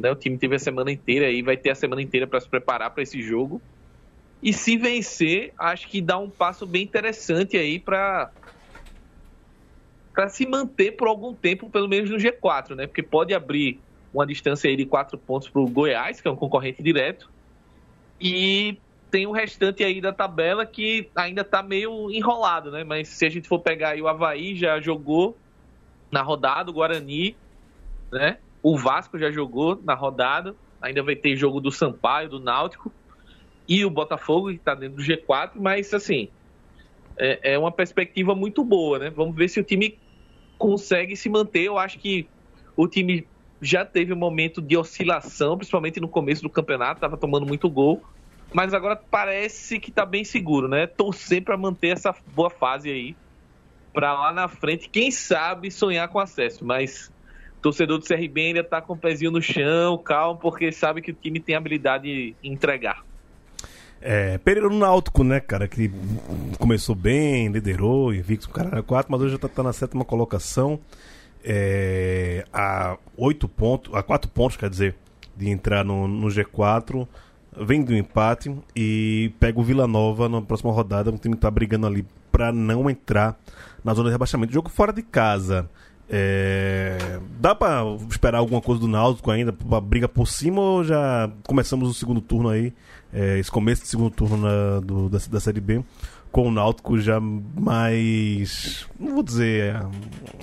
né? 0.00 0.10
O 0.10 0.16
time 0.16 0.38
teve 0.38 0.54
a 0.54 0.58
semana 0.58 0.92
inteira 0.92 1.30
e 1.30 1.42
vai 1.42 1.56
ter 1.56 1.70
a 1.70 1.74
semana 1.74 2.02
inteira 2.02 2.26
para 2.26 2.40
se 2.40 2.48
preparar 2.48 2.90
para 2.90 3.02
esse 3.02 3.20
jogo. 3.22 3.60
E 4.42 4.52
se 4.52 4.76
vencer, 4.76 5.52
acho 5.58 5.88
que 5.88 6.00
dá 6.00 6.18
um 6.18 6.30
passo 6.30 6.66
bem 6.66 6.82
interessante 6.82 7.56
aí 7.56 7.78
para 7.78 8.30
para 10.12 10.28
se 10.28 10.46
manter 10.46 10.92
por 10.92 11.08
algum 11.08 11.34
tempo, 11.34 11.68
pelo 11.68 11.88
menos 11.88 12.08
no 12.08 12.16
G4, 12.16 12.76
né? 12.76 12.86
Porque 12.86 13.02
pode 13.02 13.34
abrir 13.34 13.80
uma 14.12 14.24
distância 14.24 14.70
aí 14.70 14.76
de 14.76 14.86
quatro 14.86 15.18
pontos 15.18 15.50
para 15.50 15.60
o 15.60 15.68
Goiás, 15.68 16.20
que 16.20 16.28
é 16.28 16.30
um 16.30 16.36
concorrente 16.36 16.80
direto, 16.84 17.28
e 18.20 18.80
tem 19.14 19.28
o 19.28 19.30
restante 19.30 19.84
aí 19.84 20.00
da 20.00 20.12
tabela 20.12 20.66
que 20.66 21.08
ainda 21.14 21.42
está 21.42 21.62
meio 21.62 22.10
enrolado, 22.10 22.72
né? 22.72 22.82
Mas 22.82 23.06
se 23.06 23.24
a 23.24 23.28
gente 23.28 23.46
for 23.46 23.60
pegar 23.60 23.90
aí 23.90 24.02
o 24.02 24.08
Havaí 24.08 24.56
já 24.56 24.80
jogou 24.80 25.38
na 26.10 26.20
rodada, 26.20 26.68
o 26.68 26.74
Guarani, 26.74 27.36
né? 28.10 28.38
O 28.60 28.76
Vasco 28.76 29.16
já 29.16 29.30
jogou 29.30 29.80
na 29.84 29.94
rodada, 29.94 30.56
ainda 30.82 31.00
vai 31.00 31.14
ter 31.14 31.36
jogo 31.36 31.60
do 31.60 31.70
Sampaio, 31.70 32.28
do 32.28 32.40
Náutico 32.40 32.92
e 33.68 33.84
o 33.84 33.90
Botafogo 33.90 34.48
que 34.48 34.56
está 34.56 34.74
dentro 34.74 34.96
do 34.96 35.02
G4, 35.04 35.52
mas 35.54 35.94
assim 35.94 36.28
é, 37.16 37.52
é 37.52 37.56
uma 37.56 37.70
perspectiva 37.70 38.34
muito 38.34 38.64
boa, 38.64 38.98
né? 38.98 39.10
Vamos 39.10 39.36
ver 39.36 39.48
se 39.48 39.60
o 39.60 39.62
time 39.62 39.96
consegue 40.58 41.14
se 41.14 41.28
manter. 41.28 41.62
Eu 41.62 41.78
acho 41.78 42.00
que 42.00 42.26
o 42.76 42.88
time 42.88 43.24
já 43.62 43.84
teve 43.84 44.12
um 44.12 44.16
momento 44.16 44.60
de 44.60 44.76
oscilação, 44.76 45.56
principalmente 45.56 46.00
no 46.00 46.08
começo 46.08 46.42
do 46.42 46.50
campeonato, 46.50 46.94
estava 46.94 47.16
tomando 47.16 47.46
muito 47.46 47.70
gol, 47.70 48.02
mas 48.54 48.72
agora 48.72 48.94
parece 48.94 49.80
que 49.80 49.90
está 49.90 50.06
bem 50.06 50.22
seguro, 50.24 50.68
né? 50.68 50.86
Torcer 50.86 51.42
para 51.42 51.56
manter 51.56 51.88
essa 51.88 52.14
boa 52.34 52.48
fase 52.48 52.88
aí, 52.88 53.16
para 53.92 54.12
lá 54.14 54.32
na 54.32 54.46
frente, 54.46 54.88
quem 54.88 55.10
sabe 55.10 55.72
sonhar 55.72 56.08
com 56.08 56.20
acesso, 56.20 56.64
mas 56.64 57.12
torcedor 57.60 57.98
do 57.98 58.04
CRB 58.04 58.48
ainda 58.48 58.60
está 58.60 58.80
com 58.80 58.92
o 58.92 58.96
pezinho 58.96 59.32
no 59.32 59.42
chão, 59.42 59.98
calmo, 59.98 60.38
porque 60.38 60.70
sabe 60.70 61.02
que 61.02 61.10
o 61.10 61.14
time 61.14 61.40
tem 61.40 61.56
habilidade 61.56 62.04
de 62.04 62.36
entregar. 62.44 63.04
É, 64.00 64.38
Pereira 64.38 64.68
no 64.68 64.78
Náutico, 64.78 65.24
né, 65.24 65.40
cara, 65.40 65.66
que 65.66 65.90
começou 66.58 66.94
bem, 66.94 67.48
liderou, 67.48 68.14
invicto, 68.14 68.50
cara, 68.50 68.82
4, 68.82 69.10
mas 69.10 69.20
hoje 69.20 69.32
já 69.32 69.38
tá, 69.38 69.48
tá 69.48 69.62
na 69.64 69.72
sétima 69.72 70.04
colocação, 70.04 70.78
é, 71.42 72.44
a 72.52 72.98
oito 73.16 73.48
pontos, 73.48 73.92
a 73.94 74.02
quatro 74.02 74.30
pontos, 74.30 74.56
quer 74.56 74.70
dizer, 74.70 74.94
de 75.36 75.48
entrar 75.48 75.84
no, 75.84 76.06
no 76.06 76.28
G4, 76.28 77.08
vem 77.60 77.82
do 77.82 77.94
empate 77.94 78.54
e 78.74 79.32
pega 79.40 79.58
o 79.60 79.62
Vila 79.64 79.86
Nova 79.86 80.28
na 80.28 80.40
próxima 80.42 80.72
rodada, 80.72 81.10
um 81.10 81.16
time 81.16 81.34
que 81.34 81.40
tá 81.40 81.50
brigando 81.50 81.86
ali 81.86 82.06
pra 82.32 82.52
não 82.52 82.88
entrar 82.90 83.38
na 83.84 83.94
zona 83.94 84.08
de 84.08 84.12
rebaixamento. 84.12 84.52
Jogo 84.52 84.68
fora 84.68 84.92
de 84.92 85.02
casa. 85.02 85.68
É, 86.08 87.18
dá 87.40 87.54
pra 87.54 87.82
esperar 88.10 88.38
alguma 88.38 88.60
coisa 88.60 88.80
do 88.80 88.86
Náutico 88.88 89.30
ainda, 89.30 89.52
pra 89.52 89.80
briga 89.80 90.06
por 90.06 90.26
cima 90.28 90.60
ou 90.60 90.84
já 90.84 91.30
começamos 91.46 91.88
o 91.88 91.94
segundo 91.94 92.20
turno 92.20 92.50
aí, 92.50 92.74
é, 93.12 93.38
esse 93.38 93.50
começo 93.50 93.82
do 93.82 93.88
segundo 93.88 94.10
turno 94.10 94.36
na- 94.36 94.80
do- 94.80 95.08
da, 95.08 95.18
da 95.30 95.40
Série 95.40 95.60
B, 95.62 95.82
com 96.30 96.48
o 96.48 96.50
Náutico 96.50 96.98
já 97.00 97.18
mais, 97.20 98.86
não 99.00 99.14
vou 99.14 99.22
dizer, 99.22 99.74
é, 99.76 99.86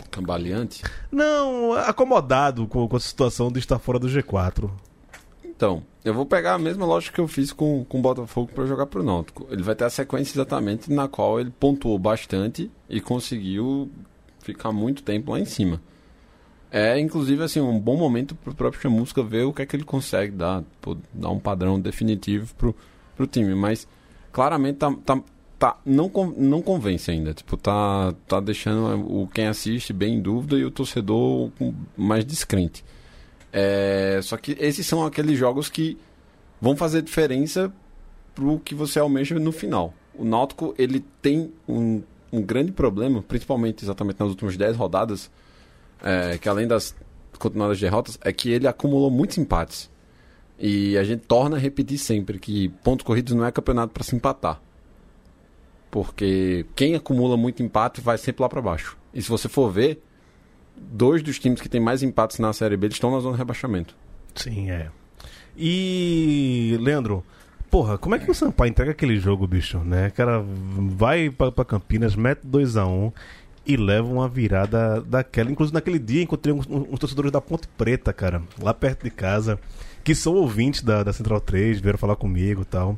Cambaleante. 0.10 0.82
não, 1.12 1.74
acomodado 1.74 2.66
com, 2.68 2.88
com 2.88 2.96
a 2.96 3.00
situação 3.00 3.52
de 3.52 3.60
estar 3.60 3.78
fora 3.78 4.00
do 4.00 4.08
G4. 4.08 4.70
Então, 5.62 5.84
eu 6.04 6.12
vou 6.12 6.26
pegar 6.26 6.56
a 6.56 6.58
mesma 6.58 6.88
lógica 6.88 7.14
que 7.14 7.22
eu 7.22 7.28
fiz 7.28 7.54
com, 7.54 7.86
com 7.86 8.00
o 8.00 8.02
Botafogo 8.02 8.52
para 8.52 8.66
jogar 8.66 8.88
pro 8.88 9.04
Náutico. 9.04 9.46
Ele 9.52 9.62
vai 9.62 9.76
ter 9.76 9.84
a 9.84 9.92
sequência 9.92 10.34
exatamente 10.34 10.92
na 10.92 11.08
qual 11.08 11.40
ele 11.40 11.52
pontuou 11.52 12.00
bastante 12.00 12.72
e 12.90 13.00
conseguiu 13.00 13.88
ficar 14.40 14.72
muito 14.72 15.04
tempo 15.04 15.34
lá 15.34 15.40
em 15.40 15.46
cima. 15.46 15.80
É, 16.72 17.00
inclusive, 17.00 17.44
assim, 17.44 17.62
um 17.62 17.80
bom 17.80 17.96
momento 17.96 18.34
pro 18.34 18.56
próprio 18.56 18.82
Chamusca 18.82 19.22
ver 19.22 19.44
o 19.44 19.54
que 19.54 19.62
é 19.62 19.66
que 19.68 19.76
ele 19.76 19.84
consegue 19.84 20.32
dar, 20.32 20.64
pô, 20.82 20.98
dar 21.14 21.30
um 21.30 21.38
padrão 21.38 21.80
definitivo 21.80 22.56
pro, 22.56 22.76
pro 23.16 23.28
time. 23.28 23.54
Mas, 23.54 23.88
claramente, 24.32 24.78
tá, 24.80 24.92
tá, 25.06 25.22
tá, 25.60 25.78
não, 25.86 26.12
não 26.38 26.64
convence 26.64 27.12
ainda. 27.12 27.36
Tipo, 27.36 27.56
tá, 27.56 28.16
tá 28.28 28.40
deixando 28.40 29.00
o 29.08 29.28
quem 29.28 29.46
assiste 29.46 29.94
bem 29.94 30.16
em 30.16 30.22
dúvida 30.24 30.58
e 30.58 30.66
o 30.66 30.72
torcedor 30.72 31.52
mais 31.96 32.26
descrente. 32.26 32.84
É, 33.52 34.20
só 34.24 34.38
que 34.38 34.56
esses 34.60 34.86
são 34.86 35.06
aqueles 35.06 35.38
jogos 35.38 35.70
que 35.70 35.98
vão 36.60 36.76
fazer 36.76 37.02
diferença 37.02 37.72
pro 38.34 38.60
que 38.60 38.74
você 38.74 39.00
almeja 39.00 39.38
no 39.38 39.52
final. 39.52 39.94
O 40.14 40.24
Náutico, 40.24 40.74
ele 40.78 41.04
tem 41.22 41.52
um, 41.68 42.02
um 42.32 42.42
grande 42.42 42.72
problema, 42.72 43.22
principalmente 43.22 43.84
exatamente 43.84 44.20
nas 44.20 44.30
últimas 44.30 44.56
10 44.56 44.78
rodadas, 44.78 45.30
é, 46.02 46.38
que 46.38 46.48
além 46.48 46.68
das 46.68 46.96
continuadas 47.38 47.80
derrotas, 47.80 48.20
é 48.22 48.32
que 48.32 48.50
ele 48.50 48.68
acumulou 48.68 49.10
muitos 49.10 49.38
empates. 49.38 49.90
E 50.60 50.96
a 50.98 51.04
gente 51.04 51.22
torna 51.22 51.58
a 51.58 51.60
repetir 51.60 51.98
sempre 51.98 52.38
que 52.38 52.70
pontos 52.84 53.04
corridos 53.04 53.34
não 53.34 53.44
é 53.44 53.52
campeonato 53.52 53.92
para 53.94 54.04
se 54.04 54.16
empatar. 54.16 54.62
Porque 55.90 56.66
quem 56.76 56.94
acumula 56.96 57.36
muito 57.36 57.64
empate 57.64 58.00
vai 58.00 58.18
sempre 58.18 58.44
lá 58.44 58.48
para 58.48 58.62
baixo. 58.62 58.96
E 59.14 59.22
se 59.22 59.28
você 59.28 59.50
for 59.50 59.72
ver, 59.72 60.02
dois 60.92 61.22
dos 61.22 61.40
times 61.40 61.62
que 61.62 61.70
tem 61.70 61.82
mais 61.82 62.04
empates 62.04 62.40
na 62.40 62.52
Série 62.54 62.78
B 62.78 62.88
estão 62.88 63.12
na 63.12 63.20
zona 63.20 63.34
de 63.34 63.40
rebaixamento. 63.40 63.96
Sim, 64.36 64.72
é. 64.72 64.90
E, 65.58 66.78
Leandro, 66.80 67.24
porra, 67.70 67.98
como 67.98 68.16
é 68.16 68.20
que 68.20 68.30
o 68.30 68.34
Sampaio 68.34 68.70
entrega 68.70 68.92
aquele 68.92 69.18
jogo, 69.18 69.46
bicho, 69.48 69.80
né? 69.80 70.08
O 70.08 70.12
cara 70.14 70.44
vai 70.44 71.30
pra, 71.30 71.66
Campinas, 71.66 72.16
mete 72.16 72.42
2x1 72.48 73.14
e 73.66 73.78
leva 73.78 74.08
uma 74.08 74.28
virada 74.28 75.02
daquela. 75.02 75.52
Inclusive, 75.52 75.74
naquele 75.74 76.00
dia, 76.00 76.24
encontrei 76.24 76.54
uns, 76.54 76.68
uns 76.68 77.00
torcedores 77.00 77.32
da 77.32 77.42
Ponte 77.42 77.68
Preta, 77.78 78.12
cara, 78.12 78.42
lá 78.62 78.74
perto 78.74 79.04
de 79.04 79.12
casa, 79.12 79.60
que 80.04 80.16
são 80.16 80.34
ouvintes 80.34 80.82
da, 80.82 81.04
da 81.04 81.14
Central 81.14 81.40
3, 81.40 81.80
vieram 81.80 82.00
falar 82.00 82.16
comigo 82.16 82.62
e 82.62 82.66
tal. 82.66 82.98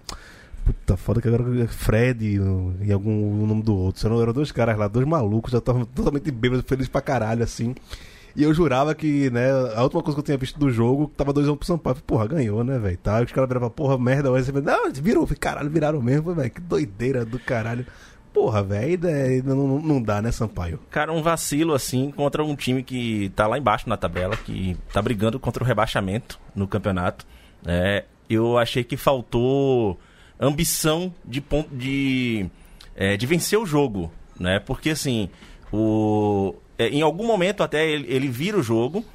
Puta, 0.66 0.96
foda 0.96 1.22
que 1.22 1.28
agora 1.28 1.64
é 1.64 1.68
Fred 1.68 2.40
e 2.82 2.92
algum 2.92 3.44
o 3.44 3.48
nome 3.48 3.62
do 3.62 3.76
outro. 3.76 4.08
Eram, 4.08 4.22
eram 4.22 4.34
dois 4.34 4.52
caras 4.52 4.78
lá, 4.78 4.88
dois 4.88 5.06
malucos, 5.06 5.52
já 5.52 5.58
estavam 5.58 5.86
totalmente 5.86 6.32
bêbados, 6.32 6.66
felizes 6.68 6.90
pra 6.90 7.02
caralho, 7.02 7.44
assim. 7.44 7.76
E 8.36 8.44
eu 8.44 8.54
jurava 8.54 8.96
que, 8.96 9.30
né, 9.30 9.52
a 9.76 9.84
última 9.84 10.02
coisa 10.02 10.16
que 10.16 10.22
eu 10.22 10.26
tinha 10.26 10.38
visto 10.38 10.58
do 10.58 10.72
jogo, 10.72 11.12
tava 11.16 11.34
2x1 11.34 11.56
pro 11.56 11.68
Sampaio. 11.68 11.96
Porra, 12.08 12.28
ganhou, 12.28 12.64
né, 12.64 12.80
velho? 12.80 12.98
Tá, 12.98 13.22
os 13.22 13.32
caras 13.32 13.48
viravam, 13.48 13.70
porra, 13.70 13.98
merda, 13.98 14.32
você 14.32 14.52
não, 14.52 14.92
virou, 14.92 15.28
caralho, 15.40 15.70
viraram 15.70 16.02
mesmo, 16.02 16.34
velho. 16.34 16.50
Que 16.50 16.62
doideira 16.62 17.26
do 17.26 17.38
caralho. 17.38 17.86
Porra, 18.34 18.64
velho, 18.64 19.00
não, 19.46 19.68
não, 19.68 19.80
não 19.80 20.02
dá, 20.02 20.20
né, 20.20 20.32
Sampaio? 20.32 20.80
Cara, 20.90 21.14
um 21.14 21.22
vacilo 21.22 21.76
assim 21.76 22.10
contra 22.10 22.44
um 22.44 22.56
time 22.56 22.82
que 22.82 23.32
tá 23.36 23.46
lá 23.46 23.60
embaixo 23.60 23.88
na 23.88 23.96
tabela, 23.96 24.36
que 24.36 24.76
tá 24.92 25.00
brigando 25.00 25.40
contra 25.40 25.64
o 25.64 25.68
rebaixamento 25.68 26.40
no 26.56 26.68
campeonato. 26.68 27.28
É, 27.64 28.06
eu 28.28 28.58
achei 28.58 28.84
que 28.84 28.98
faltou 28.98 30.00
ambição 30.40 31.14
de 31.24 31.42
ponto 31.42 31.74
de, 31.76 32.46
é, 32.96 33.18
de 33.18 33.26
vencer 33.26 33.58
o 33.58 33.66
jogo, 33.66 34.12
né? 34.40 34.60
Porque 34.60 34.92
assim, 34.92 35.30
o, 35.72 36.56
é, 36.78 36.90
em 36.90 37.02
algum 37.02 37.26
momento 37.26 37.64
até 37.64 37.88
ele, 37.88 38.06
ele 38.08 38.28
vira 38.28 38.58
o 38.58 38.64
jogo. 38.64 39.06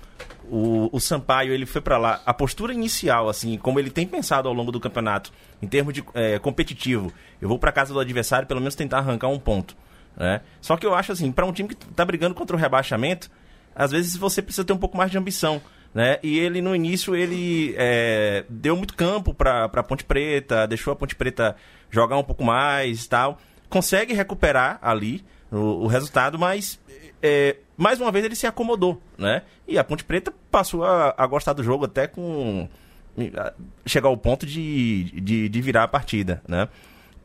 O, 0.51 0.89
o 0.93 0.99
Sampaio 0.99 1.53
ele 1.53 1.67
foi 1.67 1.81
pra 1.81 1.99
lá. 1.99 2.23
A 2.25 2.33
postura 2.33 2.73
inicial, 2.73 3.29
assim, 3.29 3.59
como 3.59 3.79
ele 3.79 3.91
tem 3.91 4.07
pensado 4.07 4.49
ao 4.49 4.55
longo 4.55 4.73
do 4.73 4.81
campeonato, 4.81 5.31
em 5.61 5.67
termos 5.67 5.93
de 5.93 6.03
é, 6.15 6.39
competitivo, 6.39 7.13
eu 7.41 7.49
vou 7.49 7.59
pra 7.59 7.71
casa 7.71 7.93
do 7.93 8.01
adversário 8.01 8.49
pelo 8.49 8.61
menos 8.61 8.75
tentar 8.75 8.99
arrancar 8.99 9.29
um 9.29 9.39
ponto. 9.39 9.77
Né? 10.17 10.41
Só 10.61 10.77
que 10.77 10.87
eu 10.87 10.95
acho 10.95 11.13
assim, 11.13 11.31
para 11.31 11.45
um 11.45 11.53
time 11.53 11.69
que 11.69 11.77
tá 11.77 12.05
brigando 12.05 12.35
contra 12.35 12.57
o 12.57 12.59
rebaixamento, 12.59 13.31
às 13.75 13.93
vezes 13.93 14.17
você 14.17 14.43
precisa 14.43 14.65
ter 14.65 14.73
um 14.73 14.79
pouco 14.79 14.97
mais 14.97 15.11
de 15.11 15.19
ambição. 15.19 15.61
Né? 15.99 16.21
E 16.23 16.39
ele 16.39 16.63
no 16.63 16.77
início 16.77 17.17
ele 17.17 17.75
é, 17.77 18.45
deu 18.49 18.77
muito 18.77 18.95
campo 18.95 19.35
para 19.35 19.69
para 19.69 19.83
Ponte 19.83 20.05
Preta, 20.05 20.65
deixou 20.65 20.93
a 20.93 20.97
Ponte 20.97 21.17
Preta 21.17 21.57
jogar 21.91 22.17
um 22.17 22.23
pouco 22.23 22.45
mais, 22.45 23.05
tal. 23.09 23.37
Consegue 23.69 24.15
recuperar 24.15 24.79
ali 24.81 25.25
o, 25.51 25.57
o 25.57 25.87
resultado, 25.89 26.39
mas 26.39 26.81
é, 27.21 27.57
mais 27.77 28.01
uma 28.01 28.13
vez 28.13 28.25
ele 28.25 28.37
se 28.37 28.47
acomodou, 28.47 29.03
né? 29.19 29.43
E 29.67 29.77
a 29.77 29.83
Ponte 29.83 30.05
Preta 30.05 30.33
passou 30.53 30.85
a, 30.85 31.17
a 31.19 31.27
gostar 31.27 31.53
do 31.53 31.65
jogo 31.65 31.87
até 31.87 32.07
com 32.07 32.69
chegar 33.85 34.09
ao 34.09 34.17
ponto 34.17 34.47
de, 34.47 35.21
de, 35.21 35.49
de 35.49 35.61
virar 35.61 35.83
a 35.83 35.89
partida, 35.89 36.41
né? 36.47 36.69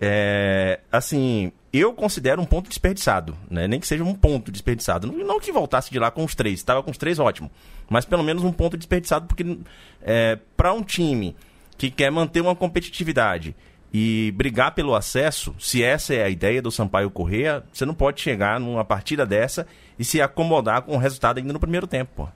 É, 0.01 0.79
assim, 0.91 1.51
eu 1.79 1.93
considero 1.93 2.41
um 2.41 2.45
ponto 2.45 2.69
desperdiçado, 2.69 3.35
né? 3.49 3.67
Nem 3.67 3.79
que 3.79 3.87
seja 3.87 4.03
um 4.03 4.13
ponto 4.13 4.51
desperdiçado. 4.51 5.07
Não, 5.07 5.17
não 5.25 5.39
que 5.39 5.51
voltasse 5.51 5.89
de 5.89 5.97
lá 5.97 6.11
com 6.11 6.23
os 6.23 6.35
três, 6.35 6.59
estava 6.59 6.83
com 6.83 6.91
os 6.91 6.97
três 6.97 7.17
ótimo. 7.17 7.49
Mas 7.89 8.05
pelo 8.05 8.23
menos 8.23 8.43
um 8.43 8.51
ponto 8.51 8.77
desperdiçado, 8.77 9.25
porque 9.25 9.57
é, 10.01 10.37
para 10.55 10.71
um 10.73 10.83
time 10.83 11.35
que 11.77 11.89
quer 11.89 12.11
manter 12.11 12.41
uma 12.41 12.55
competitividade 12.55 13.55
e 13.93 14.33
brigar 14.35 14.73
pelo 14.73 14.95
acesso, 14.95 15.55
se 15.59 15.83
essa 15.83 16.13
é 16.13 16.23
a 16.23 16.29
ideia 16.29 16.61
do 16.61 16.71
Sampaio 16.71 17.11
Correia, 17.11 17.63
você 17.71 17.85
não 17.85 17.93
pode 17.93 18.21
chegar 18.21 18.59
numa 18.59 18.83
partida 18.83 19.25
dessa 19.25 19.67
e 19.97 20.05
se 20.05 20.21
acomodar 20.21 20.81
com 20.83 20.95
o 20.95 20.99
resultado 20.99 21.37
ainda 21.37 21.53
no 21.53 21.59
primeiro 21.59 21.87
tempo. 21.87 22.29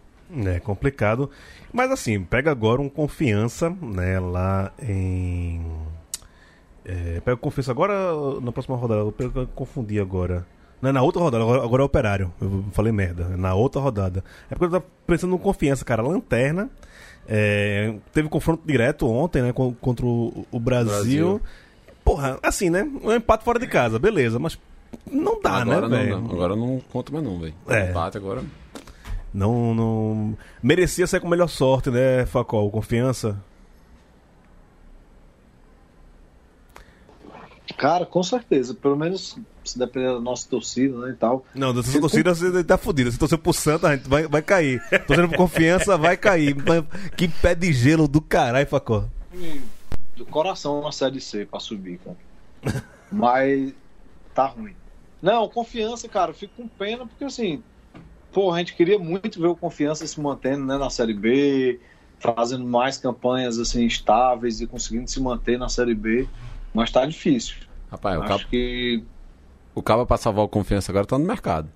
É 0.46 0.60
complicado. 0.60 1.30
Mas 1.72 1.92
assim, 1.92 2.24
pega 2.24 2.52
agora 2.52 2.82
um 2.82 2.90
confiança, 2.90 3.70
né, 3.70 4.20
lá 4.20 4.72
em. 4.82 5.62
É, 6.88 7.20
pega 7.20 7.36
confiança 7.38 7.72
agora 7.72 7.94
na 8.42 8.52
próxima 8.52 8.78
rodada. 8.78 9.02
Eu 9.02 9.12
pego- 9.12 9.42
eu 9.42 9.48
confundi 9.48 10.00
agora. 10.00 10.46
Não, 10.82 10.90
é 10.90 10.94
na 10.94 11.02
outra 11.02 11.22
rodada, 11.22 11.44
agora, 11.44 11.64
agora 11.64 11.82
é 11.84 11.86
operário. 11.86 12.34
Eu 12.40 12.64
falei 12.72 12.92
merda. 12.94 13.32
é 13.34 13.36
Na 13.36 13.54
outra 13.56 13.82
rodada. 13.82 14.24
É 14.50 14.54
porque 14.56 14.66
eu 14.66 14.70
tava 14.80 14.86
pensando 15.06 15.32
no 15.32 15.40
confiança, 15.40 15.84
cara. 15.84 16.02
Lanterna. 16.02 16.70
é, 17.28 17.94
teve 18.14 18.30
confronto 18.30 18.62
direto 18.66 19.06
ontem, 19.10 19.42
né? 19.42 19.52
con- 19.52 19.74
Contra 19.82 20.06
o, 20.06 20.46
o 20.52 20.60
Brasil. 20.60 20.92
Brasil. 20.94 21.42
Porra, 22.06 22.40
assim, 22.42 22.70
né? 22.70 22.90
Um 23.04 23.12
empate 23.12 23.44
fora 23.44 23.60
de 23.60 23.68
casa, 23.68 24.00
beleza, 24.00 24.40
mas 24.40 24.58
não 25.12 25.42
dá, 25.42 25.56
agora 25.58 25.90
né, 25.90 26.06
não, 26.06 26.22
velho? 26.22 26.32
Agora 26.32 26.56
não 26.56 26.80
conta 26.90 27.12
mais 27.12 27.26
não, 27.26 27.38
velho. 27.38 27.54
É. 27.68 27.90
Empate 27.90 28.16
agora. 28.18 28.42
Não, 29.34 29.76
não. 29.76 30.38
Merecia 30.64 31.06
ser 31.06 31.20
com 31.20 31.28
melhor 31.28 31.50
sorte, 31.50 31.90
né, 31.90 32.26
Facol? 32.26 32.72
Confiança? 32.72 33.38
Cara, 37.76 38.06
com 38.06 38.24
certeza. 38.24 38.74
Pelo 38.74 38.96
menos 38.96 39.38
se 39.64 39.78
depender 39.78 40.14
da 40.14 40.20
nossa 40.20 40.48
torcida 40.50 40.98
né, 41.00 41.12
e 41.12 41.16
tal. 41.16 41.46
Não, 41.54 41.74
da 41.74 41.84
sua 41.84 42.00
torcida 42.00 42.34
você 42.34 42.64
tá 42.64 42.78
fudido. 42.78 43.12
Se 43.12 43.20
torcer 43.20 43.38
pro 43.38 43.54
Santa, 43.54 43.90
a 43.90 43.96
gente 43.96 44.08
vai, 44.08 44.28
vai 44.28 44.42
cair. 44.42 44.82
Torcendo 45.06 45.30
por 45.30 45.38
confiança, 45.38 45.98
vai 45.98 46.16
cair. 46.16 46.56
Que 47.16 47.28
pé 47.28 47.54
de 47.54 47.74
gelo 47.74 48.08
do 48.08 48.22
caralho, 48.22 48.68
Facol. 48.68 49.06
do 50.16 50.26
coração 50.26 50.82
na 50.82 50.92
Série 50.92 51.20
C 51.20 51.46
pra 51.46 51.60
subir, 51.60 52.00
cara. 52.00 52.18
Mas 53.12 53.74
tá 54.34 54.48
ruim. 54.48 54.76
Não, 55.22 55.50
confiança, 55.50 56.08
cara, 56.08 56.34
fico 56.34 56.54
com 56.56 56.68
pena 56.68 57.06
porque 57.06 57.24
assim, 57.24 57.64
pô, 58.32 58.52
a 58.54 58.60
gente 58.60 58.76
queria 58.76 59.00
muito 59.00 59.42
ver 59.42 59.48
o 59.48 59.56
confiança 59.56 60.06
se 60.06 60.20
mantendo 60.22 60.66
né, 60.66 60.78
na 60.78 60.90
Série 60.90 61.14
B, 61.14 61.80
fazendo 62.20 62.66
mais 62.66 62.98
campanhas 62.98 63.58
assim 63.58 63.86
estáveis 63.86 64.62
e 64.62 64.68
conseguindo 64.68 65.10
se 65.10 65.20
manter 65.20 65.58
na 65.58 65.70
Série 65.70 65.96
B, 65.96 66.28
mas 66.74 66.92
tá 66.92 67.06
difícil. 67.06 67.56
Rapaz, 67.92 68.18
o 68.18 68.22
Acho 68.22 68.30
Cabo, 68.30 68.44
que 68.50 69.04
o 69.74 69.82
Cabo 69.82 70.06
pra 70.06 70.18
salvar 70.18 70.44
o 70.46 70.48
confiança 70.48 70.92
agora 70.92 71.06
tá 71.06 71.18
no 71.18 71.26
mercado. 71.26 71.70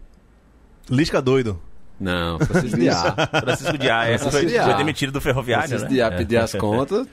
Lisca 0.89 1.21
doido. 1.21 1.61
Não, 1.99 2.39
Francisco 2.39 2.77
Diá. 2.79 3.13
Francisco 3.41 3.77
Diá, 3.77 4.05
essa 4.07 4.23
foi, 4.31 4.31
Francisco 4.31 4.49
Diá. 4.49 4.63
foi 4.65 4.73
demitido 4.73 5.11
do 5.11 5.21
Ferroviário, 5.21 5.67
Francisco 5.69 5.89
né? 5.91 5.95
Diá 5.95 6.07
É. 6.07 6.17
pedir 6.17 6.37
as 6.37 6.53
contas, 6.55 7.07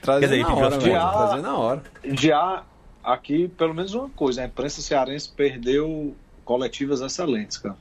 trazer 0.00 0.28
Quer 0.28 0.34
dizer, 0.34 0.42
na 0.42 0.48
pediu 0.48 0.64
hora, 0.64 0.76
contas. 0.78 1.28
Trazer 1.28 1.42
na 1.42 1.56
hora. 1.56 1.82
já 2.18 2.62
aqui, 3.04 3.48
pelo 3.48 3.74
menos 3.74 3.92
uma 3.92 4.08
coisa, 4.08 4.40
a 4.42 4.46
imprensa 4.46 4.80
cearense 4.80 5.28
perdeu 5.28 6.16
coletivas 6.44 7.02
excelentes, 7.02 7.58
cara. 7.58 7.76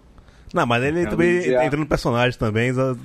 Não, 0.53 0.65
mas 0.65 0.83
ele 0.83 0.99
Cara, 1.03 1.09
também 1.11 1.41
já- 1.41 1.65
entra 1.65 1.79
no 1.79 1.85
personagem 1.85 2.37
também. 2.39 2.73
só- 2.73 2.95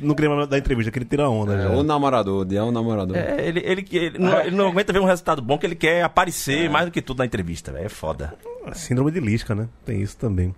não 0.00 0.14
queria 0.14 0.30
mais 0.30 0.48
dar 0.48 0.58
entrevista, 0.58 0.90
que 0.90 0.98
ele 0.98 1.04
tira 1.04 1.28
onda. 1.28 1.54
É, 1.54 1.62
já. 1.64 1.70
o 1.70 1.82
namorador, 1.82 2.46
o 2.46 2.54
é 2.54 2.62
o 2.62 2.70
namorador. 2.70 3.16
É, 3.16 3.46
ele, 3.48 3.60
ele, 3.64 3.86
ele, 3.90 4.18
não, 4.18 4.40
ele 4.40 4.56
não 4.56 4.68
aguenta 4.68 4.92
ver 4.92 5.00
um 5.00 5.04
resultado 5.04 5.42
bom, 5.42 5.58
que 5.58 5.66
ele 5.66 5.74
quer 5.74 6.04
aparecer 6.04 6.70
mais 6.70 6.86
do 6.86 6.92
que 6.92 7.02
tudo 7.02 7.18
na 7.18 7.26
entrevista, 7.26 7.72
velho. 7.72 7.86
É 7.86 7.88
foda. 7.88 8.34
Síndrome 8.72 9.10
de 9.10 9.18
Lisca, 9.20 9.54
né? 9.54 9.68
Tem 9.84 10.00
isso 10.00 10.16
também. 10.16 10.54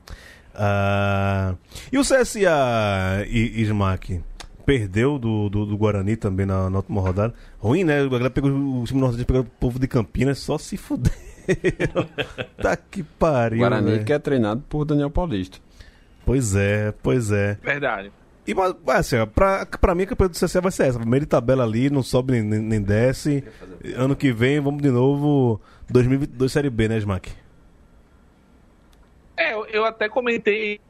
Ah, 0.54 1.54
e 1.90 1.98
o 1.98 2.02
CSA 2.02 3.24
e 3.26 3.62
Smack? 3.62 4.20
Perdeu 4.64 5.18
do, 5.18 5.50
do, 5.50 5.66
do 5.66 5.76
Guarani 5.76 6.16
também 6.16 6.46
na, 6.46 6.70
na 6.70 6.78
última 6.78 7.00
rodada. 7.00 7.35
Ruim, 7.59 7.85
né? 7.85 8.00
A 8.00 8.07
galera 8.09 8.30
pegou 8.30 8.50
o 8.50 8.85
time 8.87 8.98
Nordeste 9.00 9.24
pegou 9.26 9.42
o 9.42 9.44
povo 9.44 9.78
de 9.78 9.87
Campinas, 9.87 10.38
só 10.38 10.57
se 10.57 10.76
fuderam. 10.78 11.14
tá 12.62 12.74
que 12.76 13.02
pariu. 13.02 13.59
Guarani 13.59 13.90
velho. 13.90 14.04
que 14.04 14.12
é 14.12 14.18
treinado 14.18 14.62
por 14.68 14.87
Daniel 14.87 15.11
Paulista. 15.11 15.59
Pois 16.24 16.54
é, 16.54 16.92
pois 17.02 17.30
é. 17.30 17.58
Verdade. 17.62 18.10
E 18.46 18.54
mas, 18.54 18.74
assim, 18.88 19.16
ó, 19.18 19.26
pra, 19.26 19.64
pra 19.66 19.94
mim 19.94 20.02
a 20.02 20.06
campanha 20.06 20.28
do 20.28 20.34
CSA 20.38 20.60
vai 20.60 20.70
ser 20.72 20.87
essa. 20.87 20.98
Primeira 20.98 21.24
tabela 21.26 21.64
ali, 21.64 21.88
não 21.88 22.02
sobe 22.02 22.32
nem, 22.32 22.42
nem- 22.42 22.60
nem 22.60 22.82
desce. 22.82 23.42
Ano 23.96 24.14
que 24.14 24.32
vem, 24.32 24.60
vamos 24.60 24.82
de 24.82 24.90
novo. 24.90 25.60
2022 25.90 26.52
Série 26.52 26.68
B, 26.70 26.88
né, 26.88 26.98
Smack? 26.98 27.32
É, 29.37 29.52
eu, 29.52 29.66
eu 29.66 29.84
até 29.84 30.08
comentei 30.08 30.80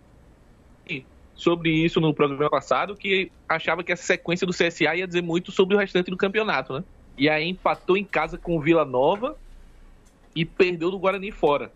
sobre 1.35 1.69
isso 1.71 2.01
no 2.01 2.15
programa 2.15 2.49
passado, 2.49 2.95
que 2.95 3.31
achava 3.49 3.83
que 3.83 3.91
essa 3.91 4.05
sequência 4.05 4.47
do 4.47 4.53
CSA 4.53 4.95
ia 4.95 5.07
dizer 5.07 5.21
muito 5.23 5.51
sobre 5.51 5.75
o 5.75 5.79
restante 5.79 6.09
do 6.11 6.17
campeonato, 6.17 6.75
né? 6.75 6.85
E 7.19 7.29
aí 7.29 7.49
empatou 7.49 7.97
em 7.97 8.05
casa 8.05 8.39
com 8.39 8.57
o 8.57 8.61
Vila 8.61 8.85
Nova 8.85 9.37
e 10.35 10.45
perdeu 10.45 10.93
do 10.93 10.99
Guarani 10.99 11.33
fora. 11.33 11.73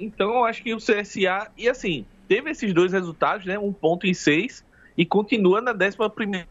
Então 0.00 0.30
eu 0.30 0.44
acho 0.46 0.62
que 0.62 0.72
o 0.74 0.78
CSA, 0.78 1.50
e 1.58 1.68
assim, 1.68 2.06
teve 2.28 2.50
esses 2.50 2.72
dois 2.72 2.92
resultados, 2.92 3.46
né? 3.46 3.58
Um 3.58 3.72
ponto 3.72 4.06
em 4.06 4.14
seis, 4.14 4.64
e 4.96 5.04
continua 5.04 5.60
na 5.60 5.72
décima 5.72 6.08
primeira 6.08 6.46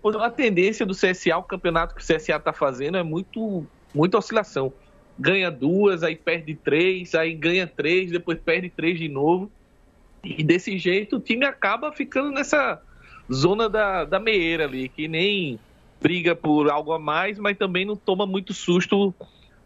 posição. 0.00 0.22
A 0.22 0.30
tendência 0.30 0.84
do 0.84 0.94
CSA, 0.94 1.36
o 1.38 1.42
campeonato 1.42 1.94
que 1.94 2.02
o 2.02 2.04
CSA 2.04 2.38
tá 2.38 2.52
fazendo, 2.52 2.96
é 2.96 3.02
muito, 3.02 3.64
muita 3.94 4.18
oscilação. 4.18 4.72
Ganha 5.18 5.50
duas, 5.50 6.02
aí 6.02 6.16
perde 6.16 6.54
três, 6.54 7.14
aí 7.14 7.34
ganha 7.34 7.66
três, 7.66 8.10
depois 8.10 8.38
perde 8.38 8.70
três 8.70 8.98
de 8.98 9.08
novo. 9.08 9.50
E 10.22 10.42
desse 10.42 10.78
jeito 10.78 11.16
o 11.16 11.20
time 11.20 11.44
acaba 11.46 11.92
ficando 11.92 12.30
nessa 12.30 12.80
zona 13.32 13.68
da, 13.68 14.04
da 14.04 14.18
meieira 14.18 14.64
ali, 14.64 14.88
que 14.88 15.08
nem 15.08 15.58
briga 16.00 16.34
por 16.34 16.70
algo 16.70 16.92
a 16.92 16.98
mais, 16.98 17.38
mas 17.38 17.56
também 17.56 17.84
não 17.84 17.96
toma 17.96 18.26
muito 18.26 18.52
susto 18.52 19.14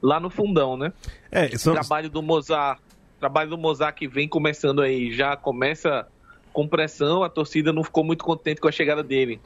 lá 0.03 0.21
no 0.21 0.29
fundão, 0.29 0.77
né? 0.77 0.93
É, 1.31 1.57
são, 1.57 1.73
trabalho 1.73 2.11
do 2.11 2.23
Mozart, 2.23 2.81
trabalho 3.21 3.51
do 3.51 3.59
Mozart 3.59 3.99
vem 4.09 4.29
começando 4.29 4.83
aí, 4.83 5.13
já 5.13 5.37
começa 5.37 6.07
com 6.53 6.69
pressão, 6.69 7.23
a 7.23 7.29
torcida 7.29 7.73
não 7.73 7.83
ficou 7.83 8.05
muito 8.05 8.25
contente 8.25 8.61
com 8.61 8.69
a 8.69 8.73
chegada 8.73 9.03
dele. 9.03 9.41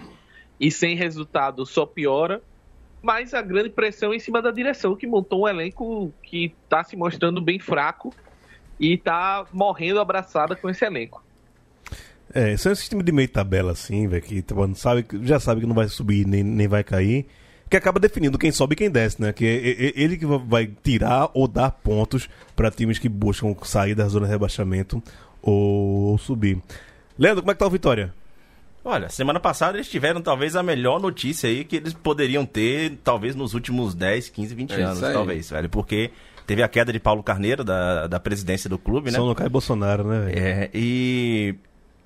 E 0.60 0.70
sem 0.70 0.94
resultado 0.94 1.64
só 1.64 1.86
piora, 1.86 2.42
mas 3.02 3.32
a 3.32 3.40
grande 3.40 3.70
pressão 3.70 4.12
é 4.12 4.16
em 4.16 4.18
cima 4.20 4.42
da 4.42 4.50
direção, 4.50 4.96
que 4.96 5.06
montou 5.06 5.44
um 5.44 5.48
elenco 5.48 6.12
que 6.22 6.52
está 6.64 6.82
se 6.84 6.96
mostrando 6.96 7.40
bem 7.40 7.58
fraco 7.58 8.12
e 8.78 8.94
está 8.94 9.46
morrendo 9.52 10.00
abraçada 10.00 10.54
com 10.54 10.68
esse 10.68 10.84
elenco. 10.84 11.22
é, 12.34 12.56
são 12.56 12.72
esses 12.72 12.88
times 12.88 13.04
de 13.04 13.12
meio 13.12 13.28
tabela, 13.28 13.72
assim, 13.72 14.06
velho, 14.06 14.22
que 14.22 14.42
tipo, 14.42 14.74
sabe, 14.74 15.06
já 15.22 15.40
sabe 15.40 15.60
que 15.60 15.66
não 15.66 15.74
vai 15.74 15.88
subir 15.88 16.26
nem, 16.26 16.42
nem 16.42 16.68
vai 16.68 16.84
cair. 16.84 17.26
Que 17.68 17.76
acaba 17.76 18.00
definindo 18.00 18.38
quem 18.38 18.50
sobe 18.50 18.72
e 18.72 18.76
quem 18.76 18.90
desce, 18.90 19.20
né? 19.20 19.32
Que 19.32 19.44
é, 19.44 20.00
ele 20.00 20.16
que 20.16 20.26
vai 20.26 20.70
tirar 20.82 21.30
ou 21.34 21.46
dar 21.46 21.70
pontos 21.70 22.28
para 22.56 22.70
times 22.70 22.98
que 22.98 23.08
buscam 23.08 23.54
sair 23.62 23.94
da 23.94 24.08
zona 24.08 24.26
de 24.26 24.32
rebaixamento 24.32 25.02
ou 25.42 26.16
subir. 26.18 26.58
Leandro, 27.18 27.42
como 27.42 27.50
é 27.50 27.54
que 27.54 27.58
tá 27.58 27.66
o 27.66 27.70
Vitória? 27.70 28.14
Olha, 28.84 29.08
semana 29.10 29.38
passada 29.38 29.76
eles 29.76 29.88
tiveram 29.88 30.22
talvez 30.22 30.56
a 30.56 30.62
melhor 30.62 31.00
notícia 31.00 31.48
aí 31.48 31.64
que 31.64 31.76
eles 31.76 31.92
poderiam 31.92 32.46
ter, 32.46 32.96
talvez 33.04 33.34
nos 33.34 33.52
últimos 33.52 33.94
10, 33.94 34.30
15, 34.30 34.54
20 34.54 34.72
É 34.72 34.82
anos, 34.82 35.00
talvez, 35.00 35.50
velho. 35.50 35.68
Porque 35.68 36.10
teve 36.46 36.62
a 36.62 36.68
queda 36.68 36.92
de 36.92 36.98
Paulo 36.98 37.22
Carneiro 37.22 37.62
da, 37.64 38.06
da 38.06 38.18
presidência 38.18 38.70
do 38.70 38.78
clube, 38.78 39.10
né? 39.10 39.18
Só 39.18 39.26
não 39.26 39.34
cai 39.34 39.48
Bolsonaro, 39.48 40.04
né, 40.04 40.20
velho? 40.20 40.38
É, 40.38 40.70
e 40.72 41.54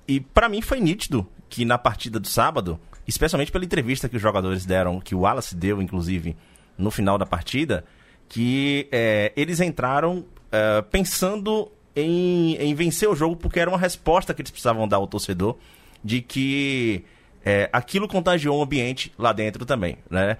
e 0.07 0.19
para 0.19 0.49
mim 0.49 0.61
foi 0.61 0.79
nítido 0.79 1.25
que 1.49 1.63
na 1.63 1.77
partida 1.77 2.19
do 2.19 2.27
sábado, 2.27 2.79
especialmente 3.07 3.51
pela 3.51 3.65
entrevista 3.65 4.07
que 4.07 4.15
os 4.15 4.21
jogadores 4.21 4.65
deram, 4.65 4.99
que 4.99 5.15
o 5.15 5.19
Wallace 5.19 5.55
deu, 5.55 5.81
inclusive, 5.81 6.35
no 6.77 6.91
final 6.91 7.17
da 7.17 7.25
partida, 7.25 7.83
que 8.27 8.87
é, 8.91 9.31
eles 9.35 9.59
entraram 9.59 10.25
é, 10.51 10.81
pensando 10.81 11.71
em, 11.95 12.55
em 12.55 12.73
vencer 12.73 13.07
o 13.07 13.15
jogo 13.15 13.35
porque 13.35 13.59
era 13.59 13.69
uma 13.69 13.77
resposta 13.77 14.33
que 14.33 14.41
eles 14.41 14.51
precisavam 14.51 14.87
dar 14.87 14.97
ao 14.97 15.07
torcedor 15.07 15.57
de 16.03 16.21
que 16.21 17.03
é, 17.45 17.69
aquilo 17.71 18.07
contagiou 18.07 18.59
o 18.59 18.63
ambiente 18.63 19.13
lá 19.17 19.33
dentro 19.33 19.65
também, 19.65 19.97
né? 20.09 20.37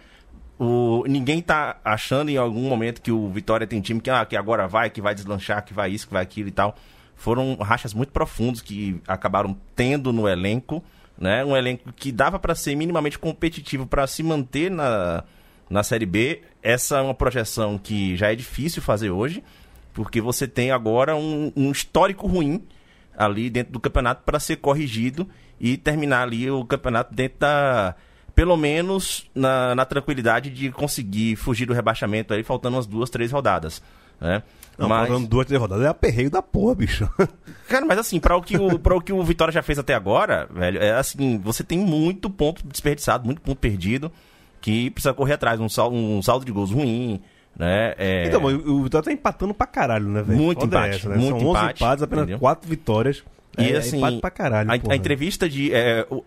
O, 0.58 1.04
ninguém 1.08 1.42
tá 1.42 1.78
achando 1.84 2.30
em 2.30 2.38
algum 2.38 2.70
momento 2.70 3.02
que 3.02 3.12
o 3.12 3.30
Vitória 3.30 3.66
tem 3.66 3.82
time 3.82 4.00
que, 4.00 4.10
ah, 4.10 4.26
que 4.26 4.38
agora 4.38 4.68
vai, 4.68 4.90
que 4.90 5.02
vai 5.02 5.14
deslanchar, 5.16 5.66
que 5.66 5.74
vai 5.74 5.92
isso, 5.92 6.08
que 6.08 6.14
vai 6.14 6.22
aquilo 6.22 6.48
e 6.48 6.52
tal. 6.52 6.76
Foram 7.16 7.56
rachas 7.56 7.94
muito 7.94 8.12
profundos 8.12 8.62
que 8.62 9.02
acabaram 9.08 9.58
tendo 9.76 10.14
no 10.14 10.28
elenco, 10.28 10.84
né? 11.18 11.44
Um 11.46 11.56
elenco 11.56 11.92
que 11.94 12.12
dava 12.12 12.40
para 12.40 12.56
ser 12.56 12.76
minimamente 12.76 13.20
competitivo 13.20 13.86
para 13.86 14.06
se 14.08 14.24
manter 14.24 14.70
na, 14.70 15.24
na 15.70 15.84
Série 15.84 16.06
B. 16.06 16.42
Essa 16.62 16.98
é 16.98 17.02
uma 17.02 17.14
projeção 17.14 17.78
que 17.78 18.16
já 18.16 18.32
é 18.32 18.36
difícil 18.36 18.82
fazer 18.82 19.10
hoje, 19.10 19.44
porque 19.94 20.22
você 20.22 20.48
tem 20.48 20.72
agora 20.72 21.16
um, 21.16 21.52
um 21.56 21.72
histórico 21.72 22.28
ruim 22.28 22.64
ali 23.18 23.50
dentro 23.50 23.74
do 23.74 23.80
campeonato 23.80 24.24
para 24.24 24.40
ser 24.40 24.58
corrigido 24.58 25.28
e 25.60 25.78
terminar 25.78 26.24
ali 26.24 26.50
o 26.50 26.66
campeonato 26.66 27.14
dentro 27.14 27.40
da. 27.40 27.96
Pelo 28.36 28.58
menos 28.58 29.30
na, 29.36 29.76
na 29.76 29.86
tranquilidade 29.86 30.50
de 30.50 30.72
conseguir 30.72 31.36
fugir 31.36 31.68
do 31.68 31.74
rebaixamento 31.74 32.34
aí, 32.34 32.42
faltando 32.42 32.78
umas 32.78 32.88
duas, 32.88 33.12
três 33.12 33.32
rodadas. 33.32 33.80
Né? 34.20 34.42
Não, 34.78 34.90
Mas- 34.90 35.08
faltando 35.08 35.28
duas, 35.28 35.46
três 35.46 35.62
rodadas. 35.62 35.86
É 35.86 35.88
aperreio 35.88 36.30
da 36.30 36.42
porra, 36.42 36.76
bicho. 36.76 37.08
Cara, 37.70 37.86
mas 37.86 37.98
assim, 38.00 38.20
para 38.20 38.36
o, 38.36 38.42
que 38.42 38.58
o, 38.58 38.78
pra 38.80 38.96
o 38.96 39.02
que 39.02 39.14
o 39.14 39.24
Vitória 39.24 39.52
já 39.52 39.62
fez 39.62 39.78
até 39.80 39.94
agora, 39.94 40.48
velho, 40.54 40.80
é 40.82 40.92
assim, 40.94 41.38
você 41.38 41.64
tem 41.64 41.78
muito 41.80 42.30
ponto 42.30 42.66
desperdiçado, 42.68 43.26
muito 43.26 43.42
ponto 43.42 43.58
perdido, 43.58 44.12
que 44.62 44.90
precisa 44.92 45.14
correr 45.14 45.34
atrás, 45.34 45.60
um 45.60 45.70
saldo, 45.70 45.96
um 45.96 46.22
saldo 46.22 46.46
de 46.46 46.52
gols 46.52 46.72
ruim, 46.72 47.22
né? 47.58 47.94
É, 47.98 48.28
Então, 48.28 48.44
o 48.44 48.84
Vitória 48.84 49.06
tá 49.06 49.12
empatando 49.12 49.54
pra 49.54 49.66
caralho, 49.68 50.08
né, 50.08 50.22
velho? 50.24 50.40
Muito 50.40 50.62
Foda 50.62 50.88
empate, 50.88 51.08
né? 51.08 51.16
muito 51.18 51.40
São 51.40 51.48
11 51.50 51.60
empate, 51.60 51.84
empates, 51.84 52.04
apenas 52.04 52.24
entendeu? 52.24 52.40
4 52.40 52.70
vitórias. 52.70 53.24
E 53.58 53.72
é, 53.72 53.78
assim, 53.78 53.98
empate 53.98 54.18
pra 54.20 54.32
caralho, 54.32 54.72
a, 54.72 54.74
a 54.74 54.96
entrevista 54.96 55.48
de. 55.48 55.72
é, 55.74 56.06
o- 56.10 56.24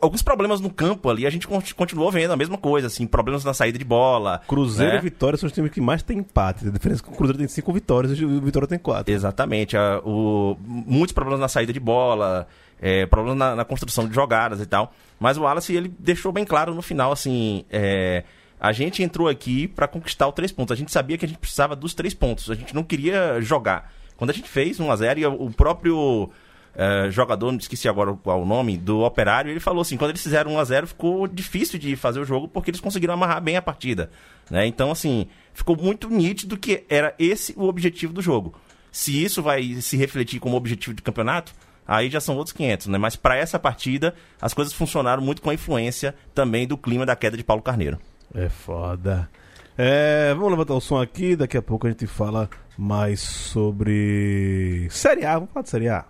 alguns 0.00 0.22
problemas 0.22 0.60
no 0.60 0.70
campo 0.70 1.10
ali, 1.10 1.26
a 1.26 1.30
gente 1.30 1.46
con- 1.46 1.62
continuou 1.76 2.10
vendo 2.10 2.32
a 2.32 2.36
mesma 2.36 2.56
coisa, 2.56 2.86
assim, 2.86 3.06
problemas 3.06 3.44
na 3.44 3.52
saída 3.52 3.78
de 3.78 3.84
bola. 3.84 4.40
Cruzeiro 4.46 4.92
né? 4.92 4.98
e 4.98 5.02
Vitória 5.02 5.36
são 5.36 5.46
os 5.46 5.52
times 5.52 5.70
que 5.70 5.80
mais 5.80 6.02
têm 6.02 6.18
empate. 6.18 6.66
A 6.66 6.70
diferença 6.70 7.02
é 7.02 7.04
que 7.04 7.12
o 7.12 7.16
Cruzeiro 7.16 7.38
tem 7.38 7.48
5 7.48 7.72
vitórias 7.72 8.18
e 8.18 8.24
o 8.24 8.40
Vitória 8.40 8.66
tem 8.68 8.78
4. 8.78 9.12
Exatamente. 9.12 9.76
a- 9.76 10.00
o, 10.04 10.56
muitos 10.64 11.12
problemas 11.12 11.40
na 11.40 11.48
saída 11.48 11.72
de 11.72 11.80
bola, 11.80 12.46
é, 12.80 13.04
problemas 13.06 13.36
na, 13.38 13.54
na 13.56 13.64
construção 13.64 14.08
de 14.08 14.14
jogadas 14.14 14.60
e 14.60 14.66
tal. 14.66 14.92
Mas 15.20 15.36
o 15.36 15.42
Wallace, 15.42 15.74
ele 15.74 15.92
deixou 15.98 16.32
bem 16.32 16.44
claro 16.44 16.74
no 16.74 16.82
final, 16.82 17.12
assim, 17.12 17.64
é, 17.70 18.24
a 18.60 18.72
gente 18.72 19.02
entrou 19.02 19.28
aqui 19.28 19.68
para 19.68 19.86
conquistar 19.88 20.26
os 20.28 20.34
três 20.34 20.50
pontos. 20.52 20.72
A 20.72 20.76
gente 20.76 20.90
sabia 20.92 21.18
que 21.18 21.24
a 21.24 21.28
gente 21.28 21.38
precisava 21.38 21.74
dos 21.76 21.94
três 21.94 22.14
pontos. 22.14 22.50
A 22.50 22.54
gente 22.54 22.74
não 22.74 22.82
queria 22.82 23.40
jogar. 23.40 23.92
Quando 24.16 24.30
a 24.30 24.32
gente 24.32 24.48
fez 24.48 24.78
1 24.78 24.90
a 24.90 24.96
0 24.96 25.20
e 25.20 25.26
o 25.26 25.50
próprio 25.50 26.30
é, 26.74 27.10
jogador, 27.10 27.54
esqueci 27.54 27.88
agora 27.88 28.16
o 28.24 28.44
nome, 28.44 28.78
do 28.78 29.00
Operário, 29.00 29.50
ele 29.50 29.60
falou 29.60 29.82
assim, 29.82 29.96
quando 29.96 30.10
eles 30.10 30.22
fizeram 30.22 30.52
1 30.52 30.58
a 30.58 30.64
0 30.64 30.86
ficou 30.86 31.26
difícil 31.26 31.78
de 31.78 31.94
fazer 31.96 32.20
o 32.20 32.24
jogo 32.24 32.48
porque 32.48 32.70
eles 32.70 32.80
conseguiram 32.80 33.14
amarrar 33.14 33.42
bem 33.42 33.56
a 33.56 33.62
partida. 33.62 34.10
Né? 34.50 34.66
Então, 34.66 34.90
assim, 34.90 35.26
ficou 35.52 35.76
muito 35.76 36.08
nítido 36.08 36.56
que 36.56 36.84
era 36.88 37.14
esse 37.18 37.54
o 37.56 37.64
objetivo 37.64 38.12
do 38.12 38.22
jogo. 38.22 38.54
Se 38.90 39.22
isso 39.22 39.42
vai 39.42 39.74
se 39.80 39.96
refletir 39.96 40.40
como 40.40 40.56
objetivo 40.56 40.94
de 40.94 41.02
campeonato, 41.02 41.54
aí 41.86 42.10
já 42.10 42.20
são 42.20 42.36
outros 42.36 42.52
500, 42.52 42.88
né? 42.88 42.98
Mas 42.98 43.16
para 43.16 43.36
essa 43.36 43.58
partida, 43.58 44.14
as 44.40 44.52
coisas 44.52 44.74
funcionaram 44.74 45.22
muito 45.22 45.40
com 45.40 45.48
a 45.48 45.54
influência 45.54 46.14
também 46.34 46.66
do 46.66 46.76
clima 46.76 47.06
da 47.06 47.16
queda 47.16 47.36
de 47.36 47.42
Paulo 47.42 47.62
Carneiro. 47.62 47.98
É 48.34 48.50
foda. 48.50 49.30
É, 49.76 50.34
vamos 50.34 50.50
levantar 50.50 50.74
o 50.74 50.80
som 50.80 51.00
aqui, 51.00 51.34
daqui 51.34 51.56
a 51.56 51.62
pouco 51.62 51.86
a 51.86 51.90
gente 51.90 52.06
fala 52.06 52.50
mais 52.76 53.20
sobre 53.20 54.86
Série 54.90 55.24
A. 55.24 55.34
Vamos 55.34 55.50
falar 55.52 55.62
de 55.62 55.70
Série 55.70 55.88
A. 55.88 56.04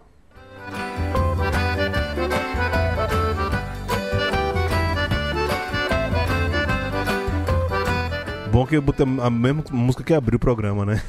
Bom 8.52 8.66
que 8.66 8.76
eu 8.76 8.82
botei 8.82 9.06
a 9.20 9.30
mesma 9.30 9.64
música 9.70 10.04
que 10.04 10.12
abriu 10.12 10.36
o 10.36 10.40
programa, 10.40 10.84
né? 10.84 11.02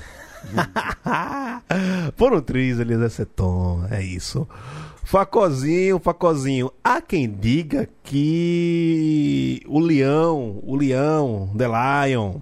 Foram 2.16 2.42
três, 2.42 2.80
Eliezer 2.80 3.10
Seton, 3.10 3.86
é 3.92 4.02
isso. 4.02 4.48
Facozinho, 5.04 6.00
Facozinho. 6.00 6.72
Há 6.84 7.02
quem 7.02 7.30
diga 7.30 7.88
que 8.02 9.62
o 9.68 9.80
Leão, 9.80 10.60
o 10.64 10.76
Leão, 10.76 11.54
The 11.58 11.66
Lion, 11.68 12.40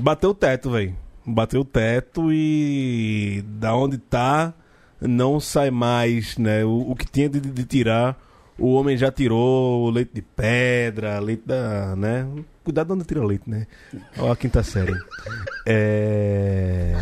bateu 0.00 0.30
o 0.30 0.34
teto, 0.34 0.70
velho. 0.70 0.96
Bateu 1.24 1.60
o 1.60 1.64
teto 1.64 2.32
e 2.32 3.44
da 3.46 3.76
onde 3.76 3.98
tá 3.98 4.54
não 5.02 5.40
sai 5.40 5.70
mais, 5.70 6.36
né? 6.38 6.64
O, 6.64 6.90
o 6.90 6.96
que 6.96 7.06
tinha 7.06 7.28
de, 7.28 7.40
de 7.40 7.64
tirar, 7.64 8.16
o 8.58 8.74
homem 8.74 8.96
já 8.96 9.10
tirou 9.10 9.84
o 9.84 9.90
leite 9.90 10.12
de 10.14 10.22
pedra, 10.22 11.18
leite 11.18 11.42
da, 11.46 11.96
né? 11.96 12.26
Cuidado 12.62 12.88
de 12.88 12.92
onde 12.92 13.04
tira 13.04 13.24
leite, 13.24 13.48
né? 13.48 13.66
Olha 14.18 14.32
a 14.32 14.36
quinta 14.36 14.62
série. 14.62 14.94
É... 15.66 16.94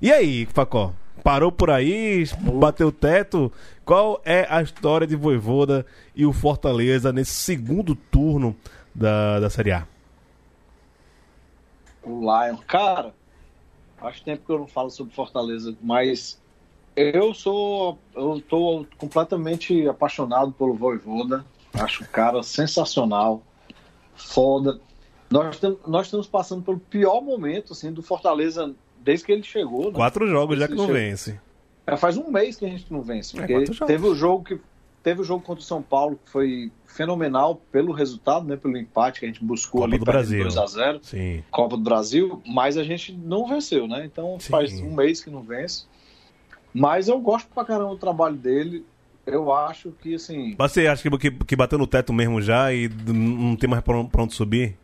E 0.00 0.12
aí, 0.12 0.46
Facó? 0.46 0.92
Parou 1.22 1.50
por 1.50 1.70
aí, 1.70 2.24
bateu 2.60 2.88
o 2.88 2.92
teto. 2.92 3.50
Qual 3.84 4.20
é 4.24 4.46
a 4.50 4.60
história 4.60 5.06
de 5.06 5.16
Voivoda 5.16 5.86
e 6.14 6.26
o 6.26 6.32
Fortaleza 6.32 7.10
nesse 7.10 7.32
segundo 7.32 7.94
turno 7.94 8.54
da, 8.94 9.40
da 9.40 9.48
Série 9.48 9.72
A? 9.72 9.86
O 12.02 12.20
Lion. 12.20 12.58
Cara, 12.66 13.14
faz 13.96 14.20
tempo 14.20 14.44
que 14.44 14.52
eu 14.52 14.58
não 14.58 14.66
falo 14.66 14.90
sobre 14.90 15.14
Fortaleza, 15.14 15.74
mas 15.80 16.38
eu 16.96 17.34
sou. 17.34 17.98
Eu 18.14 18.42
tô 18.48 18.86
completamente 18.98 19.86
apaixonado 19.88 20.52
pelo 20.52 20.74
Voivoda. 20.74 21.44
Acho 21.74 22.04
o 22.04 22.08
cara 22.08 22.42
sensacional. 22.42 23.42
Foda. 24.14 24.80
Nós, 25.30 25.58
tem- 25.58 25.78
nós 25.86 26.06
estamos 26.06 26.26
passando 26.26 26.62
pelo 26.62 26.78
pior 26.78 27.20
momento 27.20 27.72
assim, 27.72 27.92
do 27.92 28.02
Fortaleza 28.02 28.74
desde 29.00 29.26
que 29.26 29.32
ele 29.32 29.42
chegou. 29.42 29.86
né? 29.86 29.92
Quatro 29.92 30.26
jogos 30.28 30.58
já 30.58 30.68
que 30.68 30.74
não 30.74 30.86
Chegou. 30.86 31.00
vence. 31.00 31.40
É, 31.86 31.96
faz 31.96 32.16
um 32.16 32.30
mês 32.30 32.56
que 32.56 32.64
a 32.64 32.68
gente 32.68 32.90
não 32.92 33.02
vence. 33.02 33.36
É, 33.36 33.40
Porque 33.40 33.66
jogos. 33.66 33.78
teve 33.86 34.06
o 34.06 34.14
jogo 34.14 34.44
que. 34.44 34.60
Teve 35.02 35.20
o 35.20 35.24
jogo 35.24 35.44
contra 35.44 35.60
o 35.60 35.66
São 35.66 35.82
Paulo, 35.82 36.18
que 36.24 36.30
foi 36.30 36.72
fenomenal 36.86 37.56
pelo 37.70 37.92
resultado, 37.92 38.46
né? 38.46 38.56
Pelo 38.56 38.74
empate 38.78 39.20
que 39.20 39.26
a 39.26 39.28
gente 39.28 39.44
buscou 39.44 39.82
Copa 39.82 39.90
ali 39.92 39.98
do 39.98 40.04
Brasil. 40.06 40.42
2 40.44 40.56
a 40.56 40.64
0 40.64 41.00
Sim. 41.02 41.44
Copa 41.50 41.76
do 41.76 41.82
Brasil, 41.82 42.40
mas 42.46 42.78
a 42.78 42.82
gente 42.84 43.12
não 43.12 43.46
venceu, 43.46 43.86
né? 43.86 44.06
Então 44.06 44.38
Sim. 44.40 44.48
faz 44.50 44.72
um 44.80 44.94
mês 44.94 45.22
que 45.22 45.28
não 45.28 45.42
vence. 45.42 45.84
Mas 46.74 47.06
eu 47.08 47.18
gosto 47.20 47.48
pra 47.54 47.64
caramba 47.64 47.90
do 47.90 47.96
trabalho 47.98 48.34
dele. 48.36 48.84
Eu 49.24 49.50
acho 49.54 49.90
que, 50.02 50.16
assim. 50.16 50.54
Mas 50.58 50.72
você 50.72 50.86
acha 50.86 51.08
que, 51.08 51.18
que, 51.18 51.30
que 51.30 51.56
bateu 51.56 51.78
no 51.78 51.86
teto 51.86 52.12
mesmo 52.12 52.42
já 52.42 52.72
e 52.74 52.88
não 53.06 53.56
tem 53.56 53.70
mais 53.70 53.82
pra 53.82 53.96
onde 54.22 54.34
subir? 54.34 54.76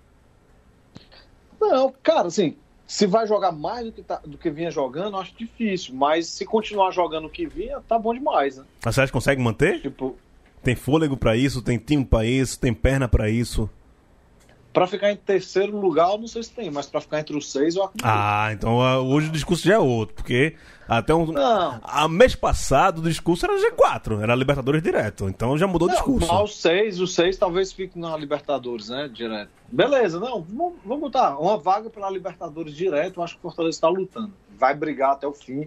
Não, 1.60 1.92
cara, 2.02 2.28
assim. 2.28 2.56
Se 2.86 3.06
vai 3.06 3.24
jogar 3.26 3.52
mais 3.52 3.86
do 3.86 3.92
que, 3.92 4.02
tá- 4.02 4.20
do 4.26 4.36
que 4.36 4.50
vinha 4.50 4.70
jogando, 4.70 5.14
eu 5.14 5.20
acho 5.20 5.32
difícil. 5.36 5.94
Mas 5.94 6.26
se 6.26 6.44
continuar 6.44 6.90
jogando 6.90 7.26
o 7.26 7.30
que 7.30 7.46
vinha, 7.46 7.80
tá 7.86 7.98
bom 7.98 8.12
demais, 8.14 8.56
né? 8.56 8.64
Mas 8.84 8.94
Você 8.94 9.00
acha 9.02 9.08
que 9.08 9.12
consegue 9.12 9.40
manter? 9.42 9.80
Tipo, 9.80 10.16
Tem 10.62 10.74
fôlego 10.74 11.16
pra 11.16 11.36
isso, 11.36 11.62
tem 11.62 11.78
time 11.78 12.04
pra 12.04 12.24
isso, 12.24 12.58
tem 12.58 12.74
perna 12.74 13.06
pra 13.08 13.30
isso. 13.30 13.68
Pra 14.72 14.86
ficar 14.86 15.10
em 15.10 15.16
terceiro 15.16 15.78
lugar, 15.78 16.10
eu 16.10 16.18
não 16.18 16.26
sei 16.28 16.42
se 16.42 16.50
tem, 16.52 16.70
mas 16.70 16.86
pra 16.86 17.00
ficar 17.00 17.20
entre 17.20 17.36
os 17.36 17.50
seis, 17.50 17.76
eu 17.76 17.84
acredito. 17.84 18.06
Ah, 18.06 18.50
então 18.52 18.80
ah, 18.80 19.00
hoje 19.00 19.28
o 19.28 19.32
discurso 19.32 19.66
já 19.66 19.74
é 19.74 19.78
outro, 19.78 20.14
porque 20.14 20.54
até 20.88 21.14
um. 21.14 21.26
Não. 21.26 21.80
A 21.82 22.08
mês 22.08 22.34
passado 22.34 22.98
o 22.98 23.02
discurso 23.02 23.46
era 23.46 23.54
G4, 23.56 24.22
era 24.22 24.34
Libertadores 24.34 24.82
direto. 24.82 25.28
Então 25.28 25.56
já 25.56 25.66
mudou 25.66 25.86
o 25.86 25.90
Não, 25.90 25.96
discurso. 25.96 26.32
mas 26.32 26.50
os 26.50 26.60
seis, 26.60 27.00
os 27.00 27.14
seis 27.14 27.36
talvez 27.36 27.72
fiquem 27.72 28.02
na 28.02 28.16
Libertadores, 28.16 28.88
né? 28.88 29.08
Direto. 29.12 29.50
Beleza, 29.70 30.18
não, 30.18 30.42
vamos, 30.42 30.74
vamos 30.84 31.00
botar 31.00 31.38
uma 31.38 31.56
vaga 31.56 31.88
pela 31.90 32.10
Libertadores 32.10 32.74
direto. 32.74 33.20
Eu 33.20 33.24
acho 33.24 33.34
que 33.34 33.40
o 33.40 33.42
Fortaleza 33.42 33.76
está 33.76 33.88
lutando. 33.88 34.32
Vai 34.58 34.74
brigar 34.74 35.12
até 35.12 35.26
o 35.26 35.32
fim. 35.32 35.66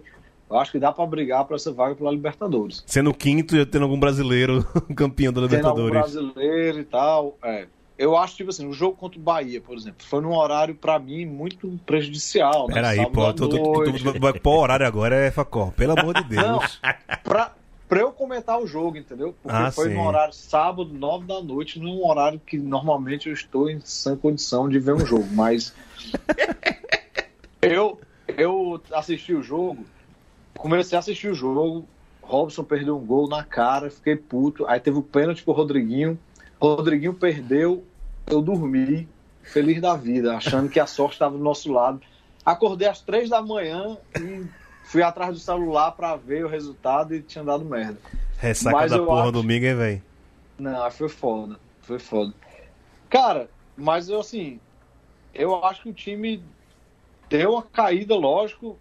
Eu 0.50 0.58
acho 0.58 0.70
que 0.72 0.78
dá 0.78 0.92
para 0.92 1.06
brigar 1.06 1.44
para 1.46 1.56
essa 1.56 1.72
vaga 1.72 1.94
pela 1.94 2.10
Libertadores. 2.10 2.84
Sendo 2.86 3.10
o 3.10 3.14
quinto 3.14 3.56
e 3.56 3.64
tendo 3.64 3.84
algum 3.84 3.98
brasileiro 3.98 4.62
campeão 4.94 5.32
da 5.32 5.48
Tem 5.48 5.58
algum 5.60 5.86
Libertadores. 5.86 6.12
brasileiro 6.14 6.80
e 6.80 6.84
tal. 6.84 7.38
É. 7.42 7.66
Eu 7.96 8.16
acho, 8.16 8.34
tipo 8.36 8.50
assim, 8.50 8.66
o 8.66 8.72
jogo 8.72 8.96
contra 8.96 9.18
o 9.18 9.22
Bahia, 9.22 9.60
por 9.60 9.76
exemplo, 9.76 10.04
foi 10.04 10.20
num 10.20 10.34
horário, 10.34 10.74
para 10.74 10.98
mim, 10.98 11.24
muito 11.24 11.78
prejudicial. 11.86 12.66
Né? 12.66 12.74
Peraí, 12.74 13.06
pô, 13.10 13.22
vai 14.20 14.32
pôr 14.32 14.58
horário 14.58 14.84
agora, 14.86 15.14
é 15.14 15.30
Facó. 15.30 15.72
Pelo 15.76 15.92
amor 15.98 16.14
de 16.14 16.22
Não, 16.36 16.58
Deus. 16.58 16.80
pra, 17.22 17.52
pra 17.88 18.00
eu 18.00 18.10
comentar 18.10 18.60
o 18.60 18.66
jogo, 18.66 18.96
entendeu? 18.96 19.32
Porque 19.40 19.56
Ah, 19.56 19.70
foi 19.70 19.88
sim. 19.90 19.94
no 19.94 20.02
horário 20.04 20.34
sábado, 20.34 20.92
nove 20.92 21.26
da 21.26 21.40
noite, 21.40 21.78
num 21.78 22.04
horário 22.04 22.40
que 22.44 22.58
normalmente 22.58 23.28
eu 23.28 23.32
estou 23.32 23.70
em 23.70 23.78
sã 23.84 24.16
condição 24.16 24.68
de 24.68 24.80
ver 24.80 24.94
um 24.94 25.06
jogo, 25.06 25.28
mas 25.30 25.72
eu, 27.62 28.00
eu 28.36 28.82
assisti 28.92 29.32
o 29.34 29.42
jogo, 29.42 29.84
comecei 30.56 30.96
a 30.96 30.98
assistir 30.98 31.28
o 31.28 31.34
jogo, 31.34 31.84
Robson 32.22 32.64
perdeu 32.64 32.96
um 32.96 33.04
gol 33.04 33.28
na 33.28 33.42
cara, 33.44 33.90
fiquei 33.90 34.16
puto, 34.16 34.66
aí 34.66 34.80
teve 34.80 34.98
o 34.98 35.02
pênalti 35.02 35.42
pro 35.42 35.52
Rodriguinho, 35.52 36.18
Rodriguinho 36.60 37.14
perdeu, 37.14 37.84
eu 38.26 38.40
dormi, 38.40 39.08
feliz 39.42 39.80
da 39.80 39.94
vida, 39.94 40.36
achando 40.36 40.68
que 40.68 40.80
a 40.80 40.86
sorte 40.86 41.14
estava 41.14 41.36
do 41.36 41.42
nosso 41.42 41.70
lado. 41.72 42.00
Acordei 42.44 42.88
às 42.88 43.00
três 43.00 43.28
da 43.28 43.42
manhã 43.42 43.96
e 44.18 44.44
fui 44.84 45.02
atrás 45.02 45.32
do 45.34 45.38
celular 45.40 45.92
pra 45.92 46.16
ver 46.16 46.44
o 46.44 46.48
resultado 46.48 47.14
e 47.14 47.22
tinha 47.22 47.44
dado 47.44 47.64
merda. 47.64 47.98
Ressaca 48.38 48.76
Mas 48.76 48.90
da 48.90 48.98
porra 48.98 49.22
acho- 49.22 49.32
domingo, 49.32 49.64
hein, 49.64 49.74
velho? 49.74 50.02
Não, 50.58 50.90
foi 50.90 51.08
foda. 51.08 51.58
Foi 51.82 51.98
foda. 51.98 52.32
Cara, 53.10 53.48
mas 53.76 54.08
eu 54.08 54.20
assim, 54.20 54.58
eu 55.34 55.64
acho 55.64 55.82
que 55.82 55.88
o 55.90 55.94
time 55.94 56.42
deu 57.28 57.52
uma 57.52 57.62
caída, 57.62 58.14
lógico. 58.14 58.78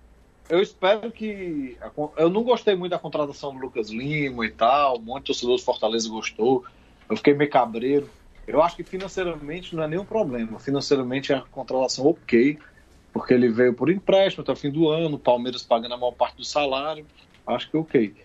Eu 0.50 0.62
espero 0.62 1.12
que. 1.12 1.78
Eu 2.18 2.30
não 2.30 2.44
gostei 2.44 2.76
muito 2.76 2.92
da 2.92 3.00
contratação 3.00 3.54
do 3.54 3.60
Lucas 3.60 3.90
Lima 3.90 4.46
e 4.46 4.52
tal. 4.52 4.98
Um 4.98 5.02
monte 5.02 5.22
de 5.22 5.28
torcedor 5.28 5.56
do 5.56 5.64
Fortaleza 5.64 6.10
gostou. 6.10 6.66
Eu 7.14 7.18
fiquei 7.18 7.36
meio 7.36 7.50
cabreiro. 7.50 8.10
Eu 8.48 8.62
acho 8.62 8.76
que 8.76 8.84
financeiramente 8.84 9.76
não 9.76 9.84
é 9.84 9.88
nenhum 9.88 10.04
problema. 10.04 10.60
Financeiramente 10.60 11.32
é 11.32 11.36
a 11.36 11.42
contratação 11.42 12.08
ok, 12.08 12.58
porque 13.14 13.36
ele 13.36 13.50
veio 13.50 13.74
por 13.76 13.90
empréstimo 13.92 14.42
até 14.42 14.52
o 14.52 14.56
fim 14.56 14.72
do 14.72 14.90
ano, 14.90 15.16
o 15.16 15.20
Palmeiras 15.20 15.62
pagando 15.62 15.94
a 15.94 15.98
maior 15.98 16.14
parte 16.14 16.38
do 16.38 16.44
salário. 16.44 17.06
Acho 17.46 17.70
que 17.70 17.78
ok. 17.78 18.16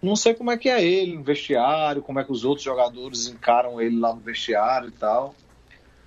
Não 0.00 0.16
sei 0.16 0.32
como 0.32 0.50
é 0.50 0.56
que 0.56 0.70
é 0.70 0.82
ele 0.82 1.14
no 1.14 1.22
vestiário, 1.22 2.00
como 2.00 2.18
é 2.18 2.24
que 2.24 2.32
os 2.32 2.42
outros 2.42 2.64
jogadores 2.64 3.28
encaram 3.28 3.80
ele 3.80 3.98
lá 3.98 4.14
no 4.14 4.20
vestiário 4.20 4.88
e 4.88 4.92
tal. 4.92 5.34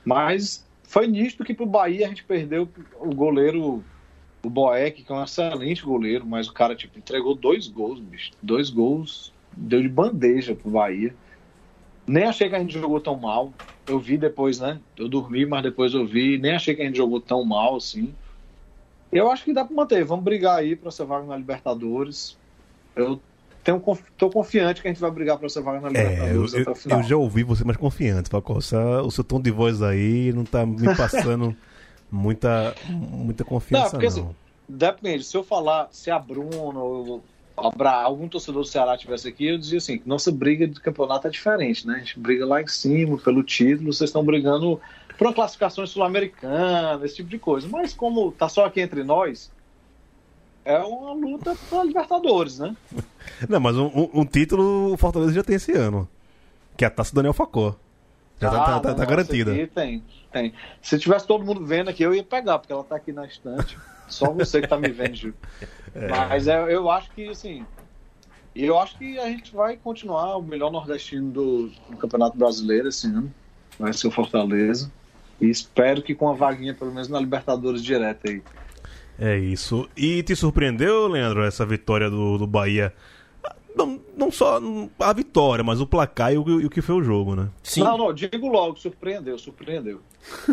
Mas 0.03 0.65
foi 0.83 1.05
nisto 1.05 1.43
que 1.43 1.53
pro 1.53 1.67
Bahia 1.67 2.07
a 2.07 2.09
gente 2.09 2.23
perdeu 2.23 2.67
o 2.99 3.13
goleiro, 3.13 3.83
o 4.43 4.49
Boeck, 4.49 5.03
que 5.03 5.11
é 5.11 5.15
um 5.15 5.23
excelente 5.23 5.83
goleiro, 5.83 6.25
mas 6.25 6.47
o 6.47 6.53
cara 6.53 6.75
tipo, 6.75 6.97
entregou 6.97 7.35
dois 7.35 7.67
gols, 7.67 7.99
bicho. 7.99 8.31
Dois 8.41 8.71
gols, 8.71 9.31
deu 9.55 9.79
de 9.79 9.89
bandeja 9.89 10.55
pro 10.55 10.71
Bahia. 10.71 11.13
Nem 12.07 12.25
achei 12.25 12.49
que 12.49 12.55
a 12.55 12.59
gente 12.59 12.73
jogou 12.77 12.99
tão 12.99 13.15
mal. 13.17 13.51
Eu 13.87 13.99
vi 13.99 14.17
depois, 14.17 14.59
né? 14.59 14.79
Eu 14.97 15.07
dormi, 15.07 15.45
mas 15.45 15.63
depois 15.63 15.93
eu 15.93 16.05
vi. 16.05 16.37
Nem 16.37 16.53
achei 16.55 16.75
que 16.75 16.81
a 16.81 16.85
gente 16.85 16.97
jogou 16.97 17.19
tão 17.19 17.43
mal 17.43 17.75
assim. 17.75 18.13
Eu 19.11 19.31
acho 19.31 19.43
que 19.43 19.53
dá 19.53 19.63
pra 19.65 19.75
manter. 19.75 20.03
Vamos 20.03 20.23
brigar 20.25 20.57
aí 20.59 20.75
pra 20.75 20.89
essa 20.89 21.05
vaga 21.05 21.25
na 21.25 21.37
Libertadores. 21.37 22.37
Eu 22.95 23.19
tenho, 23.63 23.81
tô 24.17 24.29
confiante 24.29 24.81
que 24.81 24.87
a 24.87 24.91
gente 24.91 24.99
vai 25.01 25.09
brigar 25.11 25.37
pra 25.37 25.47
essa 25.47 25.61
vaga 25.61 25.79
na 25.81 25.87
É, 25.99 26.01
eu, 26.03 26.43
Libertadores 26.43 26.53
até 26.55 26.69
eu, 26.69 26.73
o 26.73 26.75
final. 26.75 26.99
eu 26.99 27.03
já 27.03 27.17
ouvi 27.17 27.43
você 27.43 27.63
mais 27.63 27.77
confiante, 27.77 28.29
Facó. 28.29 28.57
Essa- 28.57 29.01
O 29.01 29.09
seu 29.11 29.23
tom 29.23 29.41
de 29.41 29.51
voz 29.51 29.81
aí 29.81 30.31
não 30.33 30.43
tá 30.43 30.65
me 30.65 30.95
passando 30.95 31.55
muita, 32.11 32.75
muita 32.89 33.43
confiança, 33.43 33.83
Não, 33.85 33.91
porque 33.91 34.05
não. 34.05 34.27
assim, 34.27 34.35
Depende, 34.67 35.23
se 35.23 35.37
eu 35.37 35.43
falar, 35.43 35.89
se 35.91 36.09
a 36.09 36.17
Bruno 36.17 36.79
ou 36.79 37.23
a 37.57 37.69
Bra, 37.69 38.01
algum 38.03 38.27
torcedor 38.27 38.61
do 38.63 38.67
Ceará 38.67 38.97
tivesse 38.97 39.27
aqui, 39.27 39.47
eu 39.47 39.57
dizia 39.57 39.77
assim, 39.77 39.97
que 39.97 40.07
nossa 40.07 40.31
briga 40.31 40.67
de 40.67 40.79
campeonato 40.79 41.27
é 41.27 41.29
diferente, 41.29 41.87
né? 41.87 41.95
A 41.95 41.99
gente 41.99 42.19
briga 42.19 42.45
lá 42.45 42.61
em 42.61 42.67
cima 42.67 43.17
pelo 43.17 43.43
título, 43.43 43.93
vocês 43.93 44.09
estão 44.09 44.23
brigando 44.25 44.79
por 45.17 45.27
uma 45.27 45.33
classificação 45.33 45.85
sul-americana, 45.87 47.05
esse 47.05 47.15
tipo 47.15 47.29
de 47.29 47.39
coisa. 47.39 47.67
Mas 47.69 47.93
como 47.93 48.31
tá 48.33 48.49
só 48.49 48.65
aqui 48.65 48.81
entre 48.81 49.03
nós, 49.03 49.49
é 50.65 50.77
uma 50.79 51.13
luta 51.13 51.55
pra 51.69 51.83
Libertadores, 51.83 52.59
né? 52.59 52.75
Não, 53.47 53.59
mas 53.59 53.77
um, 53.77 53.85
um- 53.87 54.09
um 54.21 54.25
título 54.25 54.93
o 54.93 54.97
Fortaleza 54.97 55.33
já 55.33 55.43
tem 55.43 55.55
esse 55.55 55.71
ano. 55.73 56.07
Que 56.75 56.83
é 56.83 56.87
a 56.87 56.91
taça 56.91 57.11
do 57.11 57.15
Daniel 57.15 57.33
Facó. 57.33 57.75
Já 58.41 58.49
tá, 58.49 58.57
Ah, 58.57 58.65
tá- 58.65 58.79
tá- 58.81 58.89
não, 58.89 58.95
tá 58.97 59.05
garantida. 59.05 59.67
Tem, 59.73 60.03
tem. 60.35 60.53
Se 60.81 60.99
tivesse 60.99 61.25
todo 61.25 61.45
mundo 61.45 61.65
vendo 61.65 61.89
aqui, 61.89 62.03
eu 62.03 62.13
ia 62.13 62.23
pegar, 62.23 62.59
porque 62.59 62.73
ela 62.73 62.83
tá 62.83 62.97
aqui 62.97 63.13
na 63.13 63.25
estante. 63.25 63.77
Só 64.09 64.31
você 64.33 64.59
que 64.59 64.67
tá 64.67 64.77
me 64.77 64.89
vendo, 64.89 65.15
Gil. 65.15 65.33
Mas 66.29 66.49
é, 66.49 66.73
eu 66.73 66.91
acho 66.91 67.09
que, 67.11 67.29
assim. 67.29 67.65
E 68.53 68.65
eu 68.65 68.77
acho 68.77 68.97
que 68.97 69.17
a 69.17 69.27
gente 69.27 69.55
vai 69.55 69.77
continuar 69.77 70.37
o 70.37 70.41
melhor 70.41 70.71
nordestino 70.71 71.31
do, 71.31 71.71
do 71.89 71.97
Campeonato 71.97 72.37
Brasileiro 72.37 72.89
esse 72.89 73.07
ano. 73.07 73.33
Vai 73.79 73.93
ser 73.93 74.07
o 74.07 74.11
Fortaleza. 74.11 74.91
E 75.39 75.49
espero 75.49 76.01
que 76.01 76.13
com 76.13 76.29
a 76.29 76.33
vaguinha, 76.33 76.73
pelo 76.73 76.91
menos 76.91 77.07
na 77.07 77.19
Libertadores 77.19 77.81
direta 77.81 78.29
aí. 78.29 78.41
É 79.17 79.37
isso. 79.37 79.89
E 79.95 80.21
te 80.23 80.35
surpreendeu, 80.35 81.07
Leandro, 81.07 81.43
essa 81.43 81.65
vitória 81.65 82.09
do, 82.09 82.37
do 82.37 82.47
Bahia? 82.47 82.93
Não, 83.75 83.99
não 84.15 84.31
só 84.31 84.59
a 84.99 85.11
vitória, 85.11 85.63
mas 85.63 85.81
o 85.81 85.87
placar 85.87 86.33
e 86.33 86.37
o, 86.37 86.61
e 86.61 86.65
o 86.65 86.69
que 86.69 86.81
foi 86.81 86.95
o 86.95 87.03
jogo, 87.03 87.35
né? 87.35 87.49
Sim. 87.61 87.83
Não, 87.83 87.97
não, 87.97 88.13
digo 88.13 88.47
logo, 88.47 88.77
surpreendeu, 88.77 89.37
surpreendeu. 89.37 90.01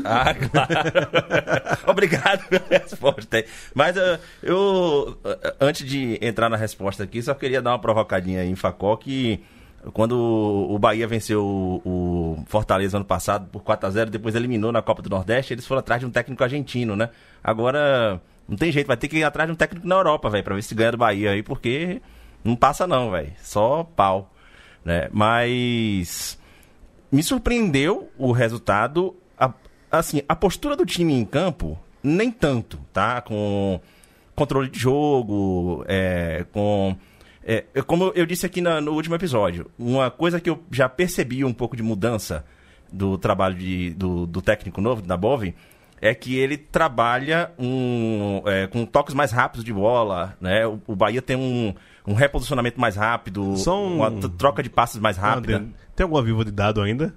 Ah, 0.05 0.35
claro. 0.35 1.81
Obrigado 1.87 2.49
pela 2.49 2.65
resposta. 2.69 3.37
aí. 3.37 3.45
Mas 3.75 3.97
ah, 3.97 4.19
eu, 4.43 5.17
ah, 5.25 5.55
antes 5.61 5.89
de 5.89 6.19
entrar 6.21 6.49
na 6.49 6.57
resposta 6.57 7.05
aqui, 7.05 7.23
só 7.23 7.33
queria 7.33 7.63
dar 7.63 7.71
uma 7.71 7.79
provocadinha 7.79 8.41
aí 8.41 8.49
em 8.49 8.57
Facó 8.57 8.97
que 8.97 9.41
quando 9.93 10.17
o 10.17 10.79
Bahia 10.79 11.07
venceu 11.07 11.45
o 11.45 12.45
Fortaleza 12.47 12.97
ano 12.97 13.05
passado 13.05 13.49
por 13.51 13.63
4 13.63 13.87
a 13.87 13.91
0 13.91 14.11
depois 14.11 14.35
eliminou 14.35 14.71
na 14.71 14.81
Copa 14.81 15.03
do 15.03 15.11
Nordeste, 15.11 15.55
eles 15.55 15.67
foram 15.67 15.81
atrás 15.81 16.01
de 16.01 16.07
um 16.07 16.11
técnico 16.11 16.43
argentino, 16.43 16.95
né? 16.95 17.11
Agora 17.43 18.21
não 18.49 18.57
tem 18.57 18.71
jeito, 18.71 18.87
vai 18.87 18.97
ter 18.97 19.09
que 19.09 19.19
ir 19.19 19.25
atrás 19.25 19.49
de 19.49 19.53
um 19.53 19.57
técnico 19.57 19.87
na 19.87 19.97
Europa, 19.97 20.31
velho, 20.31 20.45
pra 20.45 20.55
ver 20.55 20.63
se 20.63 20.75
ganha 20.75 20.93
do 20.93 20.99
Bahia 20.99 21.33
aí, 21.33 21.43
porque 21.43 22.01
não 22.45 22.57
passa 22.57 22.87
não, 22.87 23.11
velho. 23.11 23.33
Só 23.43 23.85
pau, 23.85 24.33
né? 24.85 25.09
Mas 25.13 26.39
me 27.11 27.23
surpreendeu 27.23 28.11
o 28.19 28.33
resultado. 28.33 29.15
A- 29.39 29.53
assim, 29.91 30.23
a 30.29 30.35
postura 30.37 30.77
do 30.77 30.85
time 30.87 31.13
em 31.15 31.25
campo, 31.25 31.79
nem 32.03 32.31
tanto, 32.31 32.79
tá? 32.93 33.21
Com 33.21 33.81
controle 34.35 34.69
de 34.71 34.79
jogo, 34.79 35.85
é, 35.87 36.45
com. 36.53 36.97
É, 37.45 37.65
como 37.87 38.13
eu 38.15 38.25
disse 38.25 38.47
aqui 38.47 38.61
na- 38.61 38.81
no 38.81 38.93
último 38.93 39.15
episódio, 39.17 39.71
uma 39.79 40.11
coisa 40.11 40.41
que 40.41 40.49
eu 40.49 40.63
já 40.71 40.89
percebi 40.89 41.45
um 41.45 41.53
pouco 41.53 41.77
de 41.77 41.83
mudança 41.83 42.45
do 42.93 43.19
trabalho 43.19 43.57
de- 43.57 43.91
do, 43.95 44.27
do 44.27 44.41
técnico 44.41 44.81
novo, 44.81 45.03
da 45.03 45.17
Bove, 45.17 45.55
é 46.03 46.13
que 46.15 46.37
ele 46.37 46.57
trabalha 46.59 47.53
um, 47.59 48.43
é, 48.45 48.67
com 48.67 48.85
toques 48.85 49.15
mais 49.15 49.31
rápidos 49.31 49.65
de 49.65 49.73
bola, 49.73 50.37
né? 50.41 50.67
O, 50.67 50.81
o 50.89 50.97
Bahia 50.97 51.23
tem 51.23 51.37
um, 51.37 51.73
um 52.05 52.13
reposicionamento 52.13 52.81
mais 52.81 52.97
rápido, 52.97 53.57
um- 53.85 53.97
uma 53.97 54.11
troca 54.37 54.63
de 54.65 54.69
passes 54.69 55.01
mais 55.01 55.17
rápida. 55.17 55.59
André, 55.59 55.73
Tem 55.95 56.03
alguma 56.03 56.21
viva 56.23 56.45
de 56.45 56.51
dado 56.51 56.83
ainda? 56.83 57.15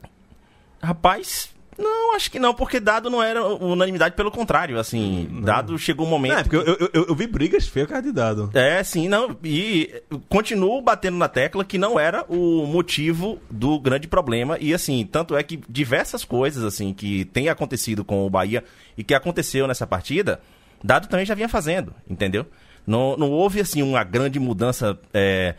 Rapaz, 0.81 1.54
não, 1.78 2.15
acho 2.15 2.32
que 2.32 2.39
não, 2.39 2.53
porque 2.53 2.80
dado 2.80 3.09
não 3.09 3.21
era 3.21 3.43
unanimidade, 3.45 4.15
pelo 4.15 4.32
contrário, 4.32 4.80
assim, 4.80 5.28
dado 5.43 5.78
chegou 5.78 6.05
um 6.05 6.09
momento... 6.09 6.34
Não, 6.34 6.39
é 6.39 6.43
porque 6.43 6.55
eu, 6.57 6.89
eu, 6.93 7.05
eu- 7.07 7.15
vi 7.15 7.28
brigas 7.28 7.67
feias 7.67 7.88
por 7.88 7.93
causa 7.93 8.07
de 8.07 8.13
dado. 8.13 8.49
É, 8.53 8.84
sim, 8.84 9.07
não. 9.07 9.36
E 9.43 10.01
continuo 10.30 10.82
batendo 10.82 11.17
na 11.17 11.28
tecla 11.28 11.63
que 11.65 11.78
não 11.78 11.99
era 11.99 12.23
o 12.30 12.65
motivo 12.65 13.39
do 13.49 13.80
grande 13.80 14.07
problema. 14.07 14.57
E 14.59 14.73
assim, 14.73 15.07
tanto 15.09 15.36
é 15.36 15.43
que 15.43 15.59
diversas 15.69 16.23
coisas 16.23 16.63
assim 16.63 16.93
que 16.93 17.26
tem 17.26 17.49
acontecido 17.49 18.03
com 18.03 18.26
o 18.26 18.30
Bahia 18.30 18.63
e 18.97 19.03
que 19.03 19.13
aconteceu 19.13 19.67
nessa 19.67 19.86
partida, 19.86 20.39
Dado 20.84 21.07
também 21.07 21.26
já 21.26 21.34
vinha 21.34 21.49
fazendo, 21.49 21.93
entendeu? 22.07 22.45
Não, 22.86 23.17
não 23.17 23.32
houve 23.32 23.59
assim 23.59 23.82
uma 23.82 24.03
grande 24.03 24.39
mudança 24.39 24.99
é, 25.11 25.55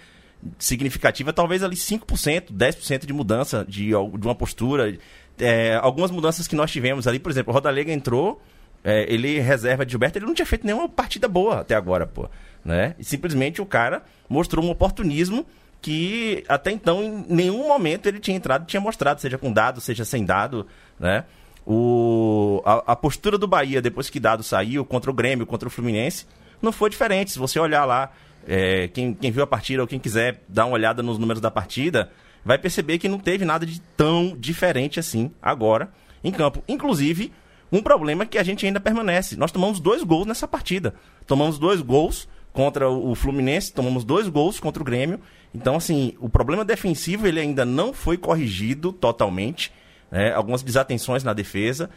significativa, 0.58 1.32
talvez 1.32 1.62
ali 1.62 1.74
5%, 1.74 2.52
10% 2.52 3.06
de 3.06 3.12
mudança 3.12 3.64
de, 3.68 3.86
de 3.88 3.94
uma 3.94 4.34
postura. 4.34 4.96
É, 5.38 5.78
algumas 5.82 6.10
mudanças 6.10 6.46
que 6.46 6.56
nós 6.56 6.70
tivemos 6.70 7.06
ali, 7.06 7.18
por 7.18 7.30
exemplo, 7.30 7.52
o 7.52 7.54
Rodalega 7.54 7.92
entrou, 7.92 8.40
é, 8.82 9.12
ele 9.12 9.38
reserva 9.40 9.84
de 9.84 9.92
Gilberto, 9.92 10.18
ele 10.18 10.26
não 10.26 10.34
tinha 10.34 10.46
feito 10.46 10.66
nenhuma 10.66 10.88
partida 10.88 11.28
boa 11.28 11.60
até 11.60 11.74
agora, 11.74 12.06
pô. 12.06 12.28
Né? 12.64 12.94
E 12.98 13.04
simplesmente 13.04 13.60
o 13.60 13.66
cara 13.66 14.02
mostrou 14.28 14.64
um 14.64 14.70
oportunismo 14.70 15.46
que 15.80 16.42
até 16.48 16.70
então 16.70 17.02
em 17.02 17.24
nenhum 17.28 17.68
momento 17.68 18.06
ele 18.06 18.18
tinha 18.18 18.36
entrado, 18.36 18.66
tinha 18.66 18.80
mostrado, 18.80 19.20
seja 19.20 19.38
com 19.38 19.52
dado, 19.52 19.80
seja 19.80 20.04
sem 20.04 20.24
dado, 20.24 20.66
né? 20.98 21.24
O, 21.64 22.62
a, 22.64 22.92
a 22.92 22.96
postura 22.96 23.36
do 23.36 23.46
Bahia 23.46 23.82
depois 23.82 24.08
que 24.08 24.20
dado 24.20 24.42
saiu 24.42 24.84
contra 24.84 25.10
o 25.10 25.14
Grêmio, 25.14 25.46
contra 25.46 25.68
o 25.68 25.70
Fluminense, 25.70 26.26
não 26.62 26.72
foi 26.72 26.90
diferente. 26.90 27.32
Se 27.32 27.38
você 27.38 27.58
olhar 27.58 27.84
lá, 27.84 28.12
é, 28.46 28.88
quem, 28.88 29.12
quem 29.14 29.30
viu 29.30 29.42
a 29.42 29.46
partida 29.46 29.82
ou 29.82 29.88
quem 29.88 29.98
quiser 29.98 30.42
dar 30.48 30.66
uma 30.66 30.74
olhada 30.74 31.02
nos 31.02 31.18
números 31.18 31.40
da 31.40 31.50
partida, 31.50 32.10
vai 32.46 32.56
perceber 32.56 32.98
que 32.98 33.08
não 33.08 33.18
teve 33.18 33.44
nada 33.44 33.66
de 33.66 33.80
tão 33.96 34.36
diferente 34.38 35.00
assim 35.00 35.32
agora 35.42 35.90
em 36.22 36.30
campo. 36.30 36.62
Inclusive, 36.68 37.32
um 37.72 37.82
problema 37.82 38.24
que 38.24 38.38
a 38.38 38.42
gente 38.44 38.64
ainda 38.64 38.78
permanece. 38.78 39.36
Nós 39.36 39.50
tomamos 39.50 39.80
dois 39.80 40.04
gols 40.04 40.28
nessa 40.28 40.46
partida. 40.46 40.94
Tomamos 41.26 41.58
dois 41.58 41.82
gols 41.82 42.28
contra 42.52 42.88
o 42.88 43.16
Fluminense, 43.16 43.72
tomamos 43.72 44.04
dois 44.04 44.28
gols 44.28 44.60
contra 44.60 44.80
o 44.80 44.84
Grêmio. 44.86 45.18
Então, 45.52 45.74
assim, 45.74 46.14
o 46.20 46.28
problema 46.28 46.64
defensivo 46.64 47.26
ele 47.26 47.40
ainda 47.40 47.64
não 47.64 47.92
foi 47.92 48.16
corrigido 48.16 48.92
totalmente. 48.92 49.72
né? 50.08 50.32
Algumas 50.32 50.62
desatenções 50.62 51.24
na 51.24 51.32
defesa. 51.32 51.90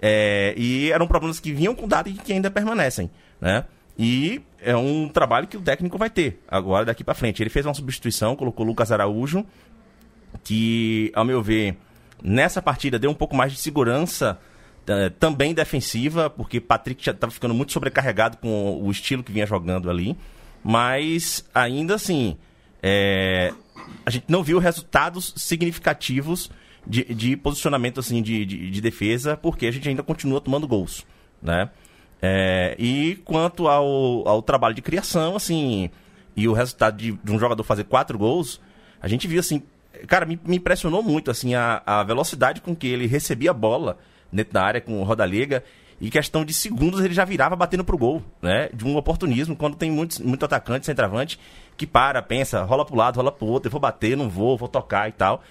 é, 0.00 0.54
e 0.56 0.92
eram 0.92 1.08
problemas 1.08 1.40
que 1.40 1.52
vinham 1.52 1.74
com 1.74 1.88
dado 1.88 2.08
e 2.08 2.12
que 2.12 2.32
ainda 2.32 2.48
permanecem. 2.50 3.10
Né? 3.40 3.64
E 3.98 4.40
é 4.60 4.76
um 4.76 5.08
trabalho 5.08 5.48
que 5.48 5.56
o 5.56 5.60
técnico 5.60 5.98
vai 5.98 6.10
ter 6.10 6.40
agora 6.46 6.84
daqui 6.84 7.02
para 7.02 7.14
frente. 7.14 7.42
Ele 7.42 7.50
fez 7.50 7.66
uma 7.66 7.74
substituição, 7.74 8.36
colocou 8.36 8.64
o 8.64 8.68
Lucas 8.68 8.92
Araújo, 8.92 9.44
que, 10.42 11.10
ao 11.14 11.24
meu 11.24 11.42
ver, 11.42 11.76
nessa 12.22 12.60
partida 12.60 12.98
deu 12.98 13.10
um 13.10 13.14
pouco 13.14 13.36
mais 13.36 13.52
de 13.52 13.58
segurança 13.58 14.38
eh, 14.86 15.10
também 15.18 15.52
defensiva, 15.52 16.30
porque 16.30 16.60
Patrick 16.60 17.04
já 17.04 17.12
estava 17.12 17.32
ficando 17.32 17.54
muito 17.54 17.72
sobrecarregado 17.72 18.36
com 18.36 18.80
o 18.82 18.90
estilo 18.90 19.22
que 19.22 19.32
vinha 19.32 19.46
jogando 19.46 19.90
ali. 19.90 20.16
Mas, 20.62 21.44
ainda 21.54 21.94
assim, 21.94 22.36
eh, 22.82 23.52
a 24.04 24.10
gente 24.10 24.26
não 24.28 24.42
viu 24.42 24.58
resultados 24.58 25.32
significativos 25.36 26.50
de, 26.86 27.04
de 27.14 27.36
posicionamento 27.36 28.00
assim, 28.00 28.22
de, 28.22 28.44
de, 28.44 28.70
de 28.70 28.80
defesa, 28.80 29.36
porque 29.36 29.66
a 29.66 29.70
gente 29.70 29.88
ainda 29.88 30.02
continua 30.02 30.40
tomando 30.40 30.66
gols. 30.66 31.04
Né? 31.42 31.68
É, 32.22 32.74
e 32.78 33.16
quanto 33.24 33.68
ao, 33.68 34.26
ao 34.26 34.42
trabalho 34.42 34.74
de 34.74 34.82
criação, 34.82 35.36
assim, 35.36 35.90
e 36.36 36.48
o 36.48 36.52
resultado 36.52 36.96
de, 36.96 37.12
de 37.12 37.32
um 37.32 37.38
jogador 37.38 37.62
fazer 37.64 37.84
quatro 37.84 38.16
gols, 38.18 38.60
a 39.00 39.08
gente 39.08 39.26
viu 39.26 39.40
assim, 39.40 39.62
cara, 40.06 40.26
me, 40.26 40.38
me 40.44 40.56
impressionou 40.56 41.02
muito 41.02 41.30
assim 41.30 41.54
a, 41.54 41.82
a 41.84 42.02
velocidade 42.02 42.60
com 42.60 42.74
que 42.74 42.86
ele 42.86 43.06
recebia 43.06 43.50
a 43.50 43.54
bola 43.54 43.98
dentro 44.32 44.52
da 44.52 44.62
área 44.62 44.80
com 44.80 45.00
o 45.00 45.04
Rodalega 45.04 45.62
e 46.00 46.10
questão 46.10 46.44
de 46.44 46.52
segundos 46.52 47.02
ele 47.04 47.14
já 47.14 47.24
virava 47.24 47.56
batendo 47.56 47.84
pro 47.84 47.96
gol, 47.96 48.22
né? 48.42 48.68
De 48.72 48.84
um 48.84 48.96
oportunismo 48.96 49.56
quando 49.56 49.76
tem 49.76 49.90
muitos, 49.90 50.18
muito 50.18 50.44
atacante, 50.44 50.86
centroavante 50.86 51.38
que 51.76 51.86
para, 51.86 52.22
pensa, 52.22 52.62
rola 52.62 52.84
pro 52.84 52.96
lado, 52.96 53.16
rola 53.16 53.32
pro 53.32 53.46
outro, 53.46 53.68
eu 53.68 53.72
vou 53.72 53.80
bater, 53.80 54.16
não 54.16 54.28
vou, 54.28 54.56
vou 54.56 54.68
tocar 54.68 55.08
e 55.08 55.12
tal. 55.12 55.42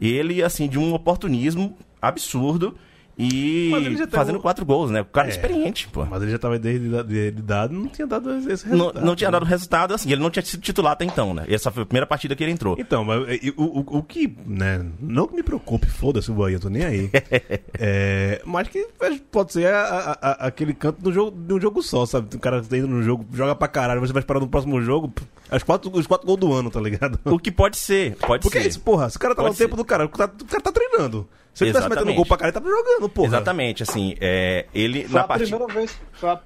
Ele 0.00 0.42
assim 0.42 0.68
de 0.68 0.78
um 0.78 0.92
oportunismo 0.94 1.76
absurdo 2.00 2.76
e 3.18 3.72
fazendo 4.10 4.38
um- 4.38 4.42
quatro 4.42 4.64
gols, 4.66 4.90
né? 4.90 5.00
O 5.00 5.04
cara 5.06 5.28
é 5.28 5.30
É. 5.30 5.32
experiente, 5.34 5.88
pô. 5.88 6.04
Mas 6.04 6.22
ele 6.22 6.30
já 6.32 6.38
tava 6.38 6.58
desde 6.58 6.88
de, 7.04 7.30
de 7.30 7.42
dado, 7.42 7.72
não 7.72 7.88
tinha 7.88 8.06
dado 8.06 8.30
esse 8.50 8.66
Não, 8.68 8.76
resultado. 8.76 9.04
não 9.06 9.16
tinha 9.16 9.30
dado 9.30 9.44
resultado, 9.46 9.94
assim, 9.94 10.12
ele 10.12 10.20
não 10.20 10.28
tinha 10.30 10.44
sido 10.44 10.60
titular 10.60 10.92
até 10.92 11.04
então, 11.04 11.32
né? 11.32 11.44
Essa 11.48 11.70
foi 11.70 11.82
a 11.84 11.86
primeira 11.86 12.06
partida 12.06 12.36
que 12.36 12.44
ele 12.44 12.52
entrou. 12.52 12.76
Então, 12.78 13.04
mas 13.04 13.22
e, 13.42 13.54
o, 13.56 13.62
o, 13.80 13.98
o 13.98 14.02
que, 14.02 14.36
né, 14.46 14.84
não 15.00 15.26
que 15.26 15.34
me 15.34 15.42
preocupe, 15.42 15.86
foda-se 15.86 16.30
o 16.30 16.34
Bahia, 16.34 16.58
tô 16.58 16.68
nem 16.68 16.84
aí. 16.84 17.10
é, 17.78 18.42
mas 18.44 18.68
que 18.68 18.86
pode 19.30 19.52
ser 19.52 19.66
a- 19.72 19.80
a- 19.86 20.18
a- 20.30 20.46
aquele 20.48 20.74
canto 20.74 21.00
do 21.00 21.12
jogo, 21.12 21.36
de 21.36 21.54
um 21.54 21.60
jogo 21.60 21.82
só, 21.82 22.04
sabe? 22.06 22.36
O 22.36 22.38
cara 22.38 22.62
tá 22.62 22.76
indo 22.76 22.86
no 22.88 23.02
jogo, 23.02 23.26
joga 23.32 23.54
pra 23.54 23.68
caralho, 23.68 24.00
você 24.00 24.12
vai 24.12 24.20
esperar 24.20 24.40
no 24.40 24.48
próximo 24.48 24.80
jogo, 24.82 25.12
as 25.50 25.62
quatro, 25.62 25.90
os 25.94 26.06
quatro 26.06 26.26
gols 26.26 26.38
do 26.40 26.52
ano, 26.52 26.70
tá 26.70 26.80
ligado? 26.80 27.18
O 27.24 27.38
que 27.38 27.50
pode 27.50 27.76
ser, 27.78 28.16
pode 28.16 28.42
Porque 28.42 28.58
ser. 28.58 28.64
é 28.64 28.68
isso, 28.68 28.80
porra, 28.80 29.08
se 29.08 29.16
o 29.16 29.20
cara 29.20 29.34
tá 29.34 29.42
lá 29.42 29.48
Pode 29.48 29.58
no 29.60 29.64
tempo 29.64 29.76
ser. 29.76 29.82
do 29.82 29.84
cara, 29.86 30.04
o 30.04 30.08
cara, 30.08 30.32
o 30.40 30.44
cara 30.44 30.62
tá 30.62 30.72
treinando. 30.72 31.26
Se 31.56 31.64
ele 31.64 31.70
tivesse 31.72 31.88
metendo 31.88 32.10
Exatamente. 32.10 32.16
gol 32.16 32.26
pra 32.26 32.36
caralho, 32.36 32.56
ele 32.56 32.64
tava 32.64 32.76
jogando, 32.76 33.08
porra. 33.08 33.26
Exatamente, 33.28 33.82
assim, 33.82 34.14
é, 34.20 34.66
ele 34.74 35.04
Foi 35.04 35.14
na 35.14 35.20
a 35.22 35.24
partida... 35.28 35.50
primeira 35.56 35.72
vez. 35.74 35.98
Foi 36.12 36.28
a... 36.28 36.40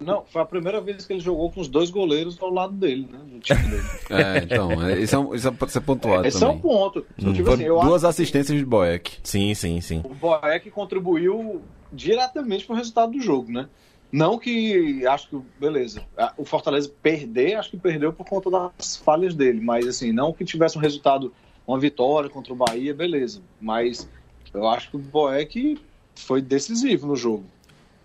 Não, 0.00 0.24
foi 0.26 0.42
a 0.42 0.44
primeira 0.44 0.80
vez 0.80 1.04
que 1.06 1.12
ele 1.12 1.20
jogou 1.20 1.50
com 1.50 1.60
os 1.60 1.66
dois 1.68 1.90
goleiros 1.90 2.36
ao 2.40 2.50
lado 2.52 2.72
dele, 2.72 3.08
né? 3.10 3.18
No 3.30 3.40
time 3.40 3.62
dele. 3.68 3.82
É, 4.10 4.38
então, 4.44 4.70
é, 4.88 4.98
isso, 5.00 5.14
é, 5.14 5.18
um- 5.18 5.34
isso 5.34 5.52
pode 5.52 5.72
ser 5.72 5.80
pontuado 5.80 6.26
Esse 6.26 6.42
é 6.42 6.46
um 6.46 6.50
também. 6.58 6.62
ponto. 6.62 7.06
Tipo 7.16 7.44
Foi 7.44 7.54
assim, 7.54 7.64
eu 7.64 7.80
duas 7.80 8.04
acho 8.04 8.10
assistências 8.10 8.56
de 8.58 8.64
Boeck. 8.64 9.18
Sim, 9.24 9.54
sim, 9.54 9.80
sim. 9.80 10.00
o 10.04 10.14
Boeck 10.14 10.70
contribuiu 10.70 11.62
diretamente 11.92 12.64
pro 12.66 12.74
resultado 12.76 13.12
do 13.12 13.20
jogo, 13.20 13.50
né? 13.52 13.68
Não 14.10 14.38
que 14.38 15.04
acho 15.06 15.28
que, 15.28 15.38
beleza, 15.60 16.02
a- 16.16 16.32
o 16.36 16.44
Fortaleza 16.44 16.90
perder, 17.02 17.56
acho 17.56 17.70
que 17.70 17.76
perdeu 17.76 18.12
por 18.12 18.24
conta 18.26 18.50
das 18.50 18.96
falhas 18.96 19.34
dele, 19.34 19.60
mas 19.60 19.86
assim, 19.86 20.12
não 20.12 20.32
que 20.32 20.44
tivesse 20.44 20.78
um 20.78 20.80
resultado, 20.80 21.32
uma 21.68 21.78
vitória 21.78 22.30
contra 22.30 22.50
o 22.50 22.56
Bahia, 22.56 22.94
beleza. 22.94 23.42
Mas 23.60 24.08
eu 24.54 24.66
acho 24.66 24.90
que 24.90 24.96
o 24.96 24.98
Boeck 24.98 25.78
foi 26.16 26.40
decisivo 26.40 27.06
no 27.06 27.14
jogo. 27.14 27.44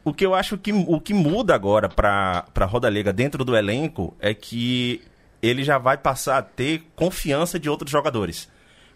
O 0.03 0.13
que 0.13 0.25
eu 0.25 0.35
acho 0.35 0.57
que 0.57 0.73
o 0.73 0.99
que 0.99 1.13
muda 1.13 1.55
agora 1.55 1.87
pra, 1.87 2.45
pra 2.53 2.65
Rodalega 2.65 3.13
dentro 3.13 3.45
do 3.45 3.55
elenco 3.55 4.13
é 4.19 4.33
que 4.33 5.01
ele 5.41 5.63
já 5.63 5.77
vai 5.77 5.97
passar 5.97 6.39
a 6.39 6.41
ter 6.41 6.83
confiança 6.93 7.57
de 7.57 7.69
outros 7.69 7.89
jogadores. 7.89 8.51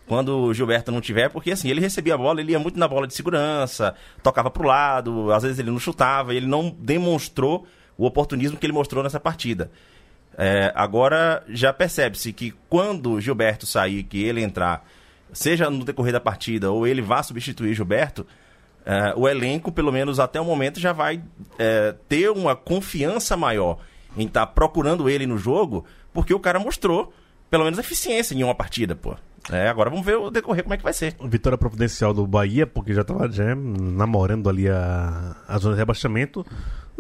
Quando 0.06 0.38
o 0.38 0.54
Gilberto 0.54 0.92
não 0.92 1.00
tiver, 1.00 1.30
porque 1.30 1.52
assim, 1.52 1.70
ele 1.70 1.80
recebia 1.80 2.16
a 2.16 2.18
bola, 2.18 2.42
ele 2.42 2.52
ia 2.52 2.60
muito 2.60 2.78
na 2.78 2.88
bola 2.88 3.08
de 3.08 3.14
segurança, 3.14 3.96
tocava 4.22 4.50
pro 4.50 4.68
lado, 4.68 5.32
às 5.32 5.44
vezes 5.44 5.60
ele 5.60 5.72
não 5.72 5.80
chutava, 5.80 6.34
ele 6.34 6.46
não 6.46 6.70
demonstrou 6.70 7.66
o 7.98 8.06
oportunismo 8.06 8.58
que 8.58 8.66
ele 8.66 8.74
mostrou 8.74 9.02
nessa 9.02 9.20
partida. 9.20 9.72
É, 10.38 10.72
agora 10.76 11.44
já 11.50 11.74
percebe-se 11.74 12.32
que 12.32 12.54
quando 12.70 13.20
Gilberto 13.20 13.66
sair, 13.66 14.04
que 14.04 14.24
ele 14.24 14.44
entrar, 14.44 14.86
seja 15.34 15.70
no 15.70 15.84
decorrer 15.84 16.14
da 16.14 16.20
partida 16.20 16.72
ou 16.72 16.86
ele 16.86 17.02
vá 17.02 17.24
substituir 17.24 17.74
Gilberto, 17.74 18.26
é, 18.86 19.14
o 19.18 19.28
elenco, 19.28 19.72
pelo 19.72 19.92
menos 19.92 20.20
até 20.20 20.40
o 20.40 20.46
momento, 20.46 20.80
já 20.80 20.94
vai 20.94 21.22
é, 21.58 21.96
ter 22.08 22.30
uma 22.30 22.56
confiança 22.56 23.36
maior 23.36 23.80
em 24.16 24.28
estar 24.28 24.48
procurando 24.48 25.10
ele 25.10 25.26
no 25.26 25.38
jogo, 25.38 25.86
porque 26.14 26.34
o 26.34 26.40
cara 26.40 26.60
mostrou, 26.60 27.12
pelo 27.50 27.64
menos, 27.64 27.80
eficiência 27.80 28.34
em 28.34 28.44
uma 28.44 28.56
partida, 28.56 28.96
pô. 28.96 29.16
É, 29.52 29.68
agora 29.70 29.90
vamos 29.90 30.06
ver 30.06 30.18
o 30.18 30.30
decorrer 30.30 30.64
como 30.64 30.74
é 30.74 30.78
que 30.78 30.84
vai 30.84 30.94
ser. 30.94 31.16
Vitória 31.24 31.58
providencial 31.58 32.14
do 32.14 32.28
Bahia, 32.28 32.68
porque 32.68 32.94
já 32.94 33.04
tava 33.04 33.30
já, 33.32 33.56
namorando 33.56 34.50
ali 34.50 34.70
a, 34.70 35.36
a 35.48 35.58
zona 35.58 35.76
de 35.76 35.80
rebaixamento. 35.80 36.46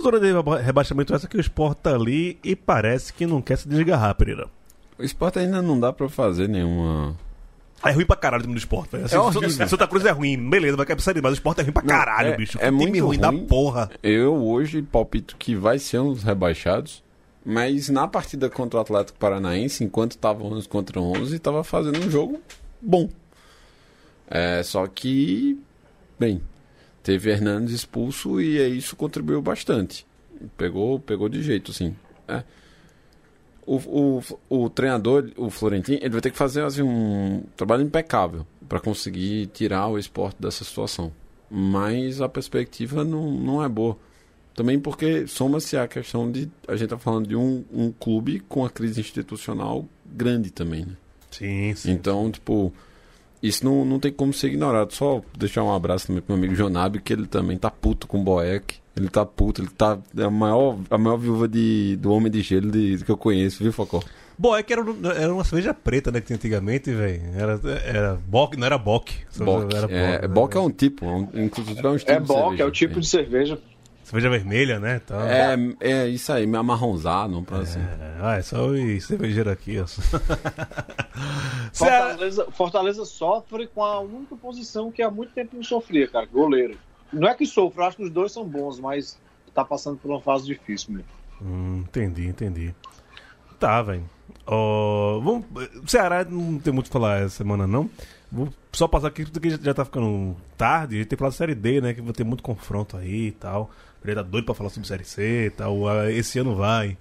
Zona 0.02 0.20
de 0.20 0.32
reba- 0.32 0.60
rebaixamento 0.60 1.14
essa 1.16 1.28
que 1.28 1.38
o 1.38 1.42
Sport 1.42 1.78
tá 1.80 1.94
ali 1.96 2.38
e 2.44 2.56
parece 2.56 3.12
que 3.14 3.26
não 3.26 3.42
quer 3.42 3.58
se 3.58 3.68
desgarrar, 3.68 4.14
Pereira. 4.16 4.48
O 5.00 5.04
esporte 5.04 5.40
ainda 5.40 5.62
não 5.62 5.80
dá 5.80 5.92
pra 5.94 6.08
fazer 6.10 6.48
nenhuma. 6.50 7.16
É 7.84 7.92
ruim 7.92 8.06
pra 8.06 8.16
caralho 8.16 8.42
o 8.42 8.44
time 8.44 8.56
do 8.56 8.60
Sport, 8.60 8.90
velho. 8.92 9.06
Assim, 9.06 9.16
É 9.16 9.20
horrível. 9.20 9.50
Santa- 9.52 9.68
Santa 9.68 9.88
Cruz 9.88 10.04
é 10.06 10.10
ruim, 10.12 10.50
beleza, 10.50 10.76
vai 10.76 10.86
cair 10.86 10.96
pra 10.96 11.04
série, 11.06 11.22
mas 11.22 11.32
o 11.32 11.36
Sport 11.36 11.60
é 11.60 11.62
ruim 11.62 11.72
pra 11.72 11.84
Não, 11.84 11.90
caralho, 11.90 12.30
é- 12.30 12.38
bicho. 12.38 12.58
é 12.60 12.66
time 12.72 12.78
muito 12.90 13.06
ruim 13.06 13.20
da 13.20 13.30
ruim. 13.30 13.46
porra. 13.46 13.90
Eu 14.02 14.36
hoje 14.36 14.82
palpito 14.82 15.36
que 15.38 15.56
vai 15.56 15.78
ser 15.78 16.00
um 16.00 16.12
dos 16.14 16.24
rebaixados, 16.24 17.04
mas 17.46 17.90
na 17.90 18.08
partida 18.08 18.50
contra 18.50 18.80
o 18.80 18.82
Atlético 18.82 19.20
Paranaense, 19.20 19.84
enquanto 19.84 20.18
tava 20.18 20.44
11 20.44 20.68
contra 20.68 21.00
11, 21.00 21.38
tava 21.38 21.64
fazendo 21.64 22.00
um 22.00 22.10
jogo 22.10 22.42
bom. 22.82 23.08
É, 24.30 24.62
só 24.64 24.86
que, 24.88 25.58
bem, 26.20 26.42
teve 27.08 27.32
Hernandes 27.32 27.74
expulso 27.74 28.42
e 28.42 28.60
aí 28.60 28.78
isso 28.78 28.94
contribuiu 28.94 29.42
bastante. 29.42 30.06
Pegou, 30.58 31.00
pegou 31.00 31.30
de 31.30 31.42
jeito, 31.42 31.72
assim. 31.72 31.96
É. 32.28 32.44
O, 33.66 33.78
o, 33.78 34.24
o 34.50 34.70
treinador, 34.70 35.32
o 35.38 35.50
Florentino, 35.50 36.00
ele 36.02 36.10
vai 36.10 36.20
ter 36.20 36.32
que 36.32 36.38
fazer 36.38 36.64
assim, 36.64 36.82
um 36.82 37.44
trabalho 37.56 37.84
impecável 37.84 38.46
para 38.68 38.82
conseguir 38.82 39.48
tirar 39.48 39.88
o 39.88 39.98
esporte 39.98 40.36
dessa 40.38 40.66
situação. 40.66 41.14
Mas 41.50 42.20
a 42.20 42.28
perspectiva 42.28 43.06
não, 43.06 43.32
não 43.32 43.64
é 43.64 43.70
boa. 43.70 43.98
Também 44.54 44.78
porque 44.78 45.26
soma-se 45.28 45.78
a 45.78 45.88
questão 45.88 46.30
de. 46.30 46.52
A 46.68 46.76
gente 46.76 46.90
tá 46.90 46.98
falando 46.98 47.26
de 47.26 47.38
um, 47.38 47.64
um 47.72 47.90
clube 47.90 48.42
com 48.50 48.66
a 48.66 48.70
crise 48.70 49.00
institucional 49.00 49.88
grande 50.06 50.52
também, 50.52 50.86
né? 50.86 50.98
Sim, 51.32 51.74
sim. 51.74 51.92
Então, 51.92 52.30
tipo, 52.30 52.74
isso 53.42 53.64
não, 53.66 53.86
não 53.86 54.00
tem 54.00 54.12
como 54.12 54.34
ser 54.34 54.48
ignorado. 54.48 54.94
Só 54.94 55.22
deixar 55.38 55.64
um 55.64 55.74
abraço 55.74 56.08
também 56.08 56.22
pro 56.22 56.36
meu 56.36 56.44
amigo 56.44 56.56
Jonabi, 56.56 57.02
que 57.02 57.14
ele 57.14 57.26
também 57.28 57.58
tá 57.58 57.70
puto 57.72 58.08
com 58.08 58.20
o 58.20 58.24
Boeck. 58.24 58.76
Ele 58.96 59.10
tá 59.10 59.24
puto, 59.26 59.62
ele 59.62 59.70
tá. 59.70 59.98
É 60.18 60.24
a 60.24 60.30
maior, 60.30 60.78
a 60.90 60.98
maior 60.98 61.18
viúva 61.18 61.48
de, 61.48 61.96
do 61.98 62.12
Homem 62.12 62.32
de 62.32 62.42
Gelo 62.42 62.72
de, 62.72 62.98
que 63.06 63.12
eu 63.12 63.18
conheço, 63.18 63.62
viu, 63.64 63.72
Focó? 63.72 64.02
Boeck 64.40 64.72
era, 64.72 64.82
era 65.16 65.34
uma 65.34 65.44
cerveja 65.44 65.74
preta, 65.74 66.12
né, 66.12 66.20
que 66.20 66.28
tinha 66.28 66.38
antigamente, 66.38 66.92
velho. 66.92 67.22
Era, 67.36 67.60
era 67.86 68.20
Bock, 68.28 68.58
não 68.58 68.66
era 68.66 68.78
Bock. 68.78 69.14
Bock. 69.38 69.76
Era 69.76 69.92
é, 69.92 70.22
né? 70.22 70.28
Bock 70.28 70.56
é 70.56 70.60
um 70.60 70.70
tipo, 70.72 71.06
é 71.06 71.10
um- 71.10 71.30
inclusive 71.46 71.80
é 71.84 71.90
um 71.90 71.96
estilo 71.96 72.18
É 72.18 72.20
de 72.22 72.28
bom, 72.28 72.34
cerveja. 72.36 72.56
que 72.56 72.62
é 72.62 72.66
o 72.66 72.72
tipo 72.72 73.00
de 73.00 73.08
cerveja. 73.08 73.60
Cerveja 74.08 74.30
vermelha, 74.30 74.80
né? 74.80 75.02
Então, 75.04 75.20
É, 75.20 75.58
é 75.82 76.08
isso 76.08 76.32
aí, 76.32 76.48
meio 76.48 76.62
amarronzado, 76.62 77.44
pra 77.44 77.58
assim. 77.58 77.82
É, 77.82 78.18
ah, 78.22 78.38
é 78.38 78.42
só 78.42 78.66
os 78.68 79.06
cervejeiros 79.06 79.52
aqui, 79.52 79.78
ó. 79.82 79.86
Fortaleza, 81.76 82.48
Fortaleza 82.54 83.04
sofre 83.04 83.68
com 83.68 83.84
a 83.84 84.00
única 84.00 84.34
posição 84.38 84.90
que 84.94 85.02
há 85.02 85.12
muito 85.12 85.34
tempo 85.34 85.58
não 85.58 85.64
sofria, 85.64 86.08
cara, 86.08 86.26
goleiro. 86.26 86.78
Não 87.12 87.28
é 87.28 87.36
que 87.36 87.46
sofre, 87.46 87.82
eu 87.82 87.86
acho 87.86 87.98
que 87.98 88.04
os 88.04 88.10
dois 88.10 88.32
são 88.32 88.46
bons, 88.46 88.80
mas 88.80 89.20
tá 89.54 89.66
passando 89.66 89.98
por 89.98 90.10
uma 90.10 90.22
fase 90.22 90.46
difícil 90.46 90.94
mesmo. 90.94 91.10
Hum, 91.42 91.84
entendi, 91.86 92.28
entendi. 92.28 92.74
Tá, 93.60 93.82
velho. 93.82 94.10
Ó, 94.46 95.20
vamos... 95.20 95.46
Ceará 95.86 96.24
não 96.24 96.58
tem 96.60 96.72
muito 96.72 96.86
o 96.86 96.90
que 96.90 96.94
falar 96.94 97.24
essa 97.24 97.36
semana, 97.36 97.68
não. 97.68 97.90
Vou 98.32 98.48
só 98.72 98.88
passar 98.88 99.08
aqui 99.08 99.26
porque 99.26 99.50
já 99.50 99.74
tá 99.74 99.84
ficando 99.84 100.36
tarde. 100.58 100.96
A 100.96 100.98
gente 101.00 101.10
tem 101.10 101.18
que 101.18 101.20
falar 101.20 101.32
de 101.32 101.36
Série 101.36 101.56
D, 101.56 101.82
né? 101.82 101.94
Que 101.94 102.02
vai 102.02 102.14
ter 102.14 102.24
muito 102.24 102.44
confronto 102.44 102.96
aí 102.96 103.28
e 103.28 103.32
tal. 103.32 103.70
Ele 104.06 104.16
tá 104.16 104.22
doido 104.22 104.46
pra 104.46 104.56
falar 104.56 104.70
sobre 104.70 104.88
Série 104.88 105.04
C 105.04 105.48
e 105.48 105.50
tal. 105.50 105.88
Ah, 105.88 106.10
Esse 106.10 106.40
ano 106.40 106.56
vai. 106.56 106.98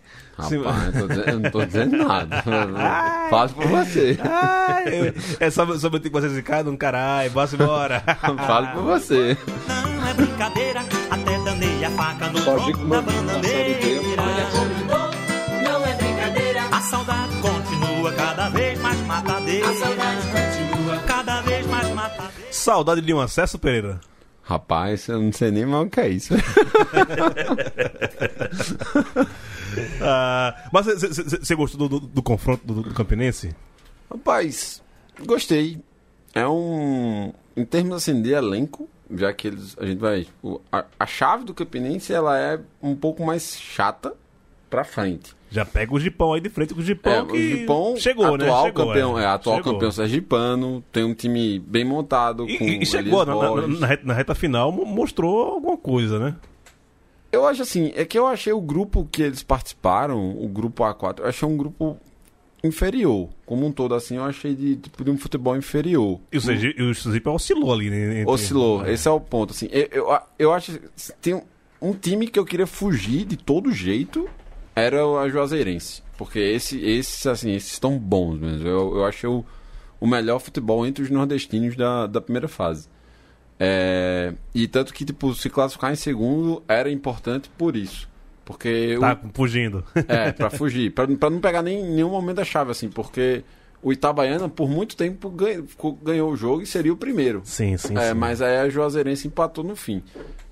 Sim, 0.49 0.63
Rapaz, 0.63 0.97
eu, 0.97 1.09
dizendo- 1.09 1.29
eu 1.31 1.39
não 1.41 1.51
tô 1.51 1.65
dizendo 1.65 1.97
nada. 1.99 2.43
Faz 3.31 3.53
por 3.53 3.65
você. 3.67 4.19
Ai, 4.23 5.15
é 5.39 5.51
só, 5.51 5.65
só 5.79 5.87
eu 5.87 5.91
ter 6.01 6.09
que 6.09 6.11
fazer 6.11 6.27
esse 6.29 6.43
cara, 6.43 6.69
um 6.69 6.77
caralho. 6.77 7.31
Bora 7.31 7.49
embora. 7.53 8.01
Fale 8.47 8.67
por 8.75 8.83
você. 8.83 9.37
Não 9.69 10.09
é 10.09 10.15
brincadeira, 10.15 10.81
até 11.11 11.39
danei 11.45 11.85
a 11.85 11.91
faca 11.93 12.29
no 12.29 12.41
tronco 12.43 12.87
da 12.87 13.01
bananeira. 13.03 13.81
Não 15.63 15.87
é 15.87 15.95
brincadeira, 15.95 16.63
A 16.73 16.81
saudade 16.81 17.37
continua 17.41 18.13
cada 18.13 18.49
vez 18.51 18.81
mais 18.81 19.01
matadeira. 19.07 19.69
a 19.69 19.75
saudade 19.75 20.21
continua. 20.27 20.97
Cada 21.07 21.41
vez 21.43 21.67
mais 21.67 21.89
matadeira. 21.95 22.33
Saudade 22.53 23.01
de 23.01 23.15
um 23.15 23.21
acesso, 23.21 23.59
Pereira? 23.59 24.01
Rapaz, 24.49 25.09
eu 25.09 25.21
não 25.21 25.33
sei 25.33 25.51
nem 25.51 25.67
mais 25.67 25.87
o 25.87 25.91
que 25.91 26.01
é 26.01 26.09
isso. 26.09 26.33
Ah, 30.01 30.69
mas 30.73 30.87
você 30.87 31.55
gostou 31.55 31.89
do, 31.89 32.01
do- 32.01 32.07
do 32.07 32.23
confronto 32.23 32.65
do, 32.67 32.83
do 32.83 32.95
Campinense? 32.95 33.55
Rapaz, 34.11 34.83
gostei. 35.27 35.81
É 36.35 36.47
um. 36.47 37.33
Em 37.57 37.65
termos 37.65 37.97
assim 37.97 38.23
de 38.23 38.33
elenco, 38.33 38.89
já 39.15 39.33
que 39.33 39.49
eles. 39.49 39.77
A 39.79 39.85
gente 39.85 39.99
vai. 39.99 40.27
o- 40.43 40.61
a, 40.73 40.85
a 40.99 41.07
chave 41.07 41.45
do 41.45 41.53
Campinense 41.53 42.13
ela 42.13 42.39
é 42.39 42.59
um 42.83 42.95
pouco 42.95 43.25
mais 43.25 43.59
chata 43.59 44.15
pra 44.77 44.85
frente. 44.85 45.35
Já 45.51 45.65
pega 45.65 45.95
o 45.95 45.99
Gipão 45.99 46.35
aí 46.35 46.41
de 46.41 46.51
frente 46.51 46.75
com 46.75 46.81
o 46.81 46.83
Gipão 46.83 47.13
É, 47.13 47.25
que 47.25 47.33
o 47.33 47.37
Gipão, 47.59 47.97
chegou, 47.97 48.37
né? 48.37 48.45
atual 48.45 48.67
Chegou, 48.67 48.87
campeão, 48.87 49.19
é, 49.19 49.25
atual 49.27 49.57
Chegou. 49.57 49.73
campeão 49.73 49.91
sergipano, 49.91 50.85
tem 50.93 51.03
um 51.05 51.15
time 51.15 51.59
bem 51.61 51.83
montado 51.85 52.47
E, 52.49 52.59
com 52.59 52.65
e- 52.65 52.85
chegou, 52.85 53.25
na, 53.25 53.35
na- 53.35 53.67
na 53.67 53.87
reta, 53.87 54.07
na 54.07 54.13
reta 54.13 54.35
final, 54.35 54.71
mo- 54.71 54.85
mostrou 54.85 55.53
alguma 55.55 55.79
coisa, 55.79 56.19
né? 56.19 56.35
Eu 57.33 57.47
acho 57.47 57.63
assim, 57.63 57.91
é 57.97 58.05
que 58.05 58.19
eu 58.19 58.27
achei 58.27 58.53
o 58.53 58.61
grupo 58.61 59.09
que 59.11 59.23
eles 59.23 59.43
participaram, 59.43 60.31
o 60.37 60.47
grupo 60.49 60.83
A4, 60.85 61.21
eu 61.21 61.27
achei 61.27 61.49
um 61.49 61.57
grupo 61.57 61.97
inferior. 62.63 63.29
Como 63.47 63.65
um 63.67 63.73
todo, 63.73 63.95
assim, 63.95 64.17
eu 64.17 64.25
achei 64.25 64.55
de, 64.55 64.77
tipo, 64.77 65.05
de 65.05 65.11
um 65.11 65.17
futebol 65.17 65.57
inferior. 65.57 66.21
E 66.33 66.37
o, 66.37 66.91
o 66.91 66.95
Sergipe 66.95 67.29
oscilou 67.29 67.73
ali, 67.73 67.89
né? 67.89 68.21
entre- 68.21 68.31
Oscilou, 68.31 68.87
esse 68.87 69.07
é 69.09 69.11
o 69.11 69.21
ponto. 69.21 69.53
Assim, 69.53 69.69
eu, 69.71 69.89
eu, 69.93 70.19
eu 70.39 70.53
acho 70.53 70.73
que 70.73 70.81
tem 71.23 71.41
um 71.81 71.93
time 71.93 72.27
que 72.27 72.39
eu 72.39 72.45
queria 72.45 72.67
fugir 72.67 73.25
de 73.25 73.37
todo 73.37 73.71
jeito 73.73 74.29
era 74.77 75.03
a 75.21 75.29
Juazeirense. 75.29 76.03
Porque 76.19 76.39
esse, 76.39 76.79
esses, 76.85 77.27
assim, 77.27 77.53
esses 77.55 77.73
estão 77.73 77.99
bons 77.99 78.39
mesmo. 78.39 78.69
Eu, 78.69 78.97
eu 78.99 79.05
achei 79.07 79.29
o, 79.29 79.45
o 79.99 80.07
melhor 80.07 80.39
futebol 80.39 80.87
entre 80.87 81.03
os 81.03 81.11
nordestinos 81.11 81.75
da, 81.77 82.07
da 82.07 82.21
primeira 82.21 82.47
fase. 82.47 82.89
É, 83.59 84.35
e 84.55 84.69
tanto 84.69 84.93
que, 84.93 85.05
tipo, 85.05 85.35
se 85.35 85.49
classificar 85.49 85.93
em 85.93 85.97
segundo 85.97 86.63
era 86.69 86.91
importante 86.91 87.51
por 87.57 87.75
isso. 87.77 88.09
Porque 88.45 88.97
o- 88.97 89.01
Tá 89.01 89.19
fugindo. 89.35 89.83
é, 90.07 90.31
pra 90.33 90.51
fugir. 90.51 90.91
Pra, 90.93 91.07
pra 91.09 91.31
não 91.31 91.41
pegar 91.41 91.63
nem 91.63 91.83
nenhum 91.83 92.11
momento 92.11 92.37
da 92.37 92.45
chave, 92.45 92.71
assim, 92.71 92.89
porque 92.89 93.43
o 93.83 93.93
Itabaiana, 93.93 94.49
por 94.49 94.69
muito 94.69 94.97
tempo, 94.97 95.29
ganhou, 95.31 95.65
ganhou 96.03 96.31
o 96.33 96.37
jogo 96.37 96.63
e 96.63 96.67
seria 96.67 96.93
o 96.93 96.97
primeiro. 96.97 97.41
sim, 97.45 97.77
sim, 97.77 97.97
É, 97.97 98.09
sim. 98.13 98.15
mas 98.15 98.41
aí 98.43 98.59
a 98.59 98.69
Juazeirense 98.69 99.27
empatou 99.27 99.65
no 99.65 99.75
fim. 99.75 100.03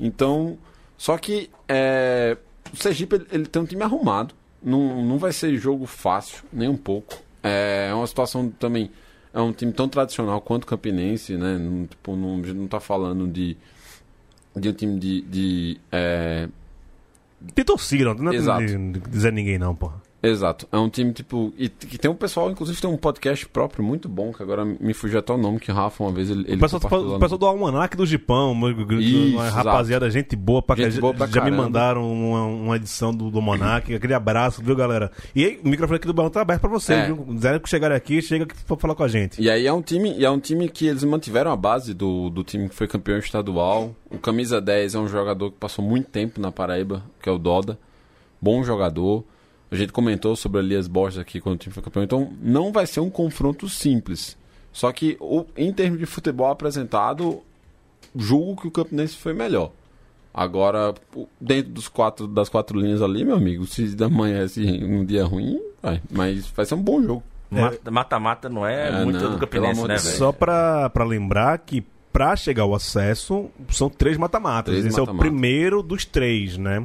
Então, 0.01 0.59
só 0.97 1.17
que 1.19 1.51
é, 1.69 2.37
o 2.73 2.77
Sergipe 2.77 3.17
ele, 3.17 3.27
ele 3.31 3.47
tem 3.47 3.63
um 3.63 3.67
time 3.67 3.83
arrumado. 3.83 4.35
Não, 4.63 5.05
não 5.05 5.19
vai 5.19 5.33
ser 5.33 5.57
jogo 5.57 5.87
fácil, 5.87 6.43
nem 6.53 6.69
um 6.69 6.77
pouco. 6.77 7.23
É, 7.43 7.89
é 7.91 7.95
uma 7.95 8.07
situação 8.07 8.51
também. 8.51 8.91
É 9.33 9.41
um 9.41 9.53
time 9.53 9.73
tão 9.73 9.89
tradicional 9.89 10.41
quanto 10.41 10.65
o 10.65 10.67
Campinense, 10.67 11.37
né? 11.37 11.59
Não, 11.59 11.87
tipo, 11.87 12.17
não, 12.17 12.35
a 12.35 12.43
gente 12.43 12.55
não 12.55 12.69
tá 12.69 12.81
falando 12.81 13.27
de, 13.27 13.57
de 14.57 14.69
um 14.69 14.73
time 14.73 14.99
de. 14.99 15.21
de 15.23 15.81
é, 15.93 16.49
Tem 17.55 17.65
torcida, 17.65 18.15
não 18.15 18.33
é 18.33 18.39
de, 18.39 18.93
de 18.93 19.01
dizer 19.11 19.33
ninguém 19.33 19.59
não, 19.59 19.75
porra. 19.75 20.04
Exato. 20.29 20.67
É 20.73 20.79
um 20.79 20.89
time, 20.89 21.13
tipo. 21.13 21.53
E 21.59 21.69
que 21.69 21.99
tem 21.99 22.11
um 22.11 22.15
pessoal, 22.15 22.51
inclusive 22.51 22.81
tem 22.81 22.89
um 22.91 22.97
podcast 22.97 23.47
próprio 23.49 23.85
muito 23.85 24.09
bom, 24.09 24.33
que 24.33 24.43
agora 24.43 24.65
me 24.65 24.95
fugiu 24.95 25.19
até 25.19 25.33
o 25.33 25.37
nome, 25.37 25.61
que 25.61 25.71
o 25.71 25.75
Rafa 25.75 26.03
uma 26.03 26.13
vez 26.13 26.31
ele. 26.31 26.45
ele 26.49 26.57
O 26.57 26.61
pessoal, 26.61 26.81
lá 26.83 27.17
o 27.17 27.21
pessoal 27.21 27.39
do 27.39 27.47
Almanac 27.47 27.97
do 27.97 28.07
Gipão, 28.07 28.53
uma, 28.53 28.69
uma 28.71 29.49
rapaziada, 29.51 30.09
gente 30.11 30.35
boa 30.37 30.63
pra 30.63 30.77
Gente 30.77 30.93
já, 30.93 31.01
boa 31.01 31.13
pra 31.13 31.27
já 31.27 31.33
me 31.33 31.51
caramba. 31.51 31.63
mandaram 31.63 32.11
uma, 32.13 32.45
uma 32.47 32.77
edição 32.77 33.15
do, 33.15 33.31
do 33.31 33.39
Almanac. 33.39 33.95
Aquele 33.95 34.15
abraço, 34.15 34.63
viu, 34.63 34.75
galera? 34.75 35.11
E 35.35 35.45
aí, 35.45 35.61
o 35.65 35.69
microfone 35.69 35.97
aqui 35.97 36.07
do 36.07 36.15
Balão 36.15 36.31
tá 36.31 36.41
aberto 36.41 36.61
pra 36.63 36.71
vocês, 36.71 36.99
É. 36.99 37.07
viu? 37.07 37.17
Quiserem 37.17 37.61
que 37.61 37.69
chegarem 37.69 37.97
aqui, 37.97 38.23
chega 38.23 38.45
aqui 38.45 38.55
pra 38.67 38.77
falar 38.77 38.95
com 38.95 39.03
a 39.05 39.09
gente. 39.09 39.41
E 39.43 39.51
aí 39.51 39.67
é 39.67 39.73
um 39.73 39.83
time, 39.83 40.15
e 40.17 40.25
é 40.25 40.31
um 40.31 40.39
time 40.41 40.69
que 40.69 40.87
eles 40.87 41.05
mantiveram 41.05 41.51
a 41.53 41.57
base 41.57 41.93
do, 41.93 42.31
do 42.31 42.43
time 42.43 42.69
que 42.69 42.75
foi 42.75 42.87
campeão 42.89 43.19
estadual. 43.19 43.95
O 44.11 44.19
camisa 44.19 44.61
10 44.61 44.95
é 44.95 44.99
um 44.99 45.09
jogador 45.09 45.51
que 45.51 45.59
passou 45.59 45.85
muito 45.85 46.09
tempo 46.11 46.41
na 46.41 46.51
Paraíba, 46.51 47.03
que 47.23 47.29
é 47.29 47.33
o 47.33 47.39
Doda. 47.39 47.79
Bom 48.41 48.63
jogador. 48.65 49.25
A 49.75 49.79
gente 49.79 49.93
comentou 49.93 50.35
sobre 50.37 50.59
o 50.59 50.63
Elias 50.63 50.87
Borges 50.87 51.19
aqui 51.19 51.41
quando 51.41 51.57
o 51.57 51.59
time 51.59 51.73
foi 51.75 51.83
campeão. 51.83 52.03
Então 52.03 52.33
não 52.41 52.71
vai 52.73 52.87
ser 52.87 53.01
um 53.01 53.11
confronto 53.11 53.69
simples. 53.69 54.37
Só 54.73 54.91
que 54.93 55.17
o- 55.21 55.45
em 55.57 55.73
termos 55.73 55.99
de 55.99 56.07
futebol 56.07 56.49
apresentado, 56.51 57.41
julgo 58.17 58.61
que 58.63 58.69
o 58.69 58.71
Campinense 58.71 59.17
foi 59.17 59.33
melhor. 59.33 59.71
Agora, 60.33 60.93
dentro 61.41 61.71
dos 61.73 61.87
quatro, 61.87 62.27
das 62.27 62.49
quatro 62.49 62.79
linhas 62.79 63.01
ali, 63.01 63.25
meu 63.25 63.37
amigo, 63.37 63.67
se 63.67 63.95
amanhece 64.03 64.61
um 64.83 65.05
dia 65.05 65.25
ruim, 65.25 65.61
vai. 65.81 66.03
Mas 66.11 66.47
vai 66.49 66.67
ser 66.67 66.75
um 66.75 66.83
bom 66.83 67.01
jogo. 67.03 67.23
Mata- 67.51 67.91
Mata-mata 67.91 68.49
não 68.49 68.67
é, 68.67 68.89
É, 68.89 69.05
muito 69.05 69.21
não, 69.21 69.31
do 69.33 69.39
Campinense, 69.39 69.87
né? 69.87 69.97
Só 70.17 70.33
pra, 70.33 70.91
pra 70.91 71.05
lembrar 71.05 71.57
que 71.59 71.85
pra 72.13 72.35
chegar 72.35 72.65
ao 72.65 72.75
acesso, 72.75 73.49
são 73.71 73.89
três 73.89 74.17
mata-matas. 74.17 74.75
Esse 74.75 74.99
é 74.99 75.03
o 75.03 75.07
primeiro 75.21 75.83
dos 75.83 76.05
três, 76.05 76.57
né? 76.59 76.85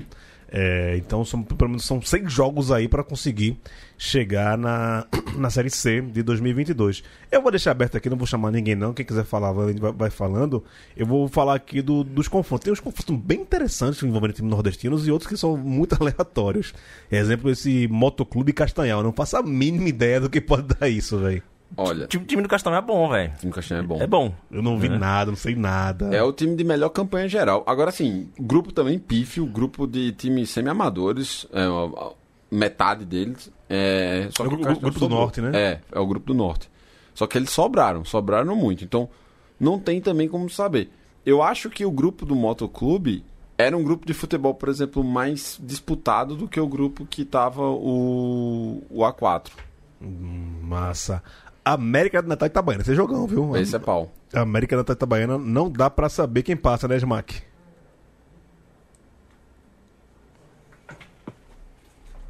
É, 0.51 0.95
então 0.97 1.23
são, 1.23 1.43
pelo 1.43 1.69
menos 1.69 1.85
são 1.85 2.01
seis 2.01 2.31
jogos 2.31 2.71
aí 2.71 2.87
pra 2.87 3.03
conseguir 3.03 3.59
chegar 3.97 4.57
na, 4.57 5.05
na 5.37 5.49
Série 5.49 5.69
C 5.69 6.01
de 6.01 6.23
2022. 6.23 7.03
Eu 7.31 7.41
vou 7.41 7.51
deixar 7.51 7.71
aberto 7.71 7.95
aqui, 7.97 8.09
não 8.09 8.17
vou 8.17 8.25
chamar 8.25 8.49
ninguém 8.51 8.73
não. 8.75 8.93
Quem 8.93 9.05
quiser 9.05 9.25
falar 9.25 9.51
vai, 9.51 9.73
vai- 9.73 10.09
falando. 10.09 10.63
Eu 10.97 11.05
vou 11.05 11.27
falar 11.27 11.53
aqui 11.55 11.81
do- 11.81 12.03
dos 12.03 12.27
confrontos. 12.27 12.63
Tem 12.63 12.73
uns 12.73 12.79
confrontos 12.79 13.15
bem 13.23 13.41
interessantes 13.41 14.01
envolvendo 14.01 14.33
times 14.33 14.49
nordestinos 14.49 15.05
e 15.07 15.11
outros 15.11 15.29
que 15.29 15.37
são 15.37 15.55
muito 15.55 15.95
aleatórios. 16.01 16.73
Exemplo, 17.11 17.51
esse 17.51 17.87
Motoclube 17.87 18.51
Castanhal. 18.53 19.03
Não 19.03 19.13
faço 19.13 19.37
a 19.37 19.43
mínima 19.43 19.87
ideia 19.89 20.19
do 20.19 20.29
que 20.29 20.41
pode 20.41 20.67
dar 20.75 20.89
isso, 20.89 21.19
velho. 21.19 21.43
Olha, 21.77 22.05
O 22.05 22.07
time, 22.07 22.25
time 22.25 22.41
do 22.41 22.49
Castelão 22.49 22.77
é 22.77 22.81
bom, 22.81 23.07
velho. 23.09 23.31
o 23.35 23.37
time 23.39 23.53
Castanha 23.53 23.81
é 23.81 23.83
bom. 23.83 24.01
É 24.01 24.07
bom. 24.07 24.33
Eu 24.51 24.61
não 24.61 24.77
vi 24.79 24.87
É. 24.87 24.97
nada, 24.97 25.31
não 25.31 25.37
sei 25.37 25.55
nada. 25.55 26.13
É 26.15 26.21
o 26.23 26.33
time 26.33 26.55
de 26.55 26.63
melhor 26.63 26.89
campanha 26.89 27.27
geral. 27.29 27.63
Agora 27.67 27.91
sim, 27.91 28.29
grupo 28.39 28.71
também 28.73 28.97
pífio, 28.99 29.45
grupo 29.45 29.85
de 29.87 30.11
times 30.13 30.49
semi-amadores, 30.49 31.45
é, 31.53 31.65
metade 32.51 33.05
deles. 33.05 33.51
É, 33.69 34.27
só 34.35 34.43
É 34.43 34.47
o 34.47 34.51
Castanha 34.51 34.75
grupo 34.75 34.89
do 34.91 34.99
sobrou. 34.99 35.19
Norte, 35.19 35.41
né? 35.41 35.51
É, 35.53 35.79
é 35.91 35.99
o 35.99 36.05
grupo 36.07 36.25
do 36.27 36.33
Norte. 36.33 36.69
Só 37.13 37.27
que 37.27 37.37
eles 37.37 37.49
sobraram, 37.51 38.03
sobraram 38.03 38.55
muito. 38.55 38.83
Então, 38.83 39.07
não 39.59 39.77
tem 39.79 40.01
também 40.01 40.27
como 40.27 40.49
saber. 40.49 40.89
Eu 41.25 41.43
acho 41.43 41.69
que 41.69 41.85
o 41.85 41.91
grupo 41.91 42.25
do 42.25 42.35
Motoclube 42.35 43.23
era 43.57 43.77
um 43.77 43.83
grupo 43.83 44.07
de 44.07 44.13
futebol, 44.13 44.53
por 44.55 44.69
exemplo, 44.69 45.03
mais 45.03 45.59
disputado 45.61 46.35
do 46.35 46.47
que 46.47 46.59
o 46.59 46.65
grupo 46.67 47.05
que 47.05 47.25
tava 47.25 47.61
o, 47.61 48.81
o 48.89 49.01
A4. 49.01 49.51
Massa. 50.01 51.21
América 51.63 52.21
do 52.21 52.27
Natal 52.27 52.47
e 52.47 52.49
Itabaiana, 52.49 52.81
esse 52.81 52.91
é 52.91 52.95
jogão, 52.95 53.27
viu? 53.27 53.55
Esse 53.55 53.75
é 53.75 53.79
pau. 53.79 54.11
América 54.33 54.75
do 54.75 54.79
Natal 54.79 54.93
e 54.93 54.97
Itabaiana 54.97 55.37
não 55.37 55.69
dá 55.69 55.89
pra 55.89 56.09
saber 56.09 56.43
quem 56.43 56.55
passa, 56.55 56.87
né, 56.87 56.97
Smack? 56.97 57.41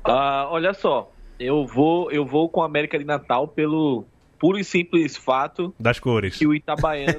Ah, 0.03 0.47
olha 0.49 0.73
só, 0.73 1.11
eu 1.39 1.65
vou, 1.65 2.11
eu 2.11 2.25
vou 2.25 2.49
com 2.49 2.61
a 2.61 2.65
América 2.65 2.97
de 2.97 3.05
Natal 3.05 3.47
pelo 3.47 4.05
puro 4.39 4.57
e 4.57 4.63
simples 4.63 5.17
fato 5.17 5.73
Das 5.79 5.99
cores. 5.99 6.37
que 6.37 6.47
o 6.47 6.55
Itabaiana. 6.55 7.13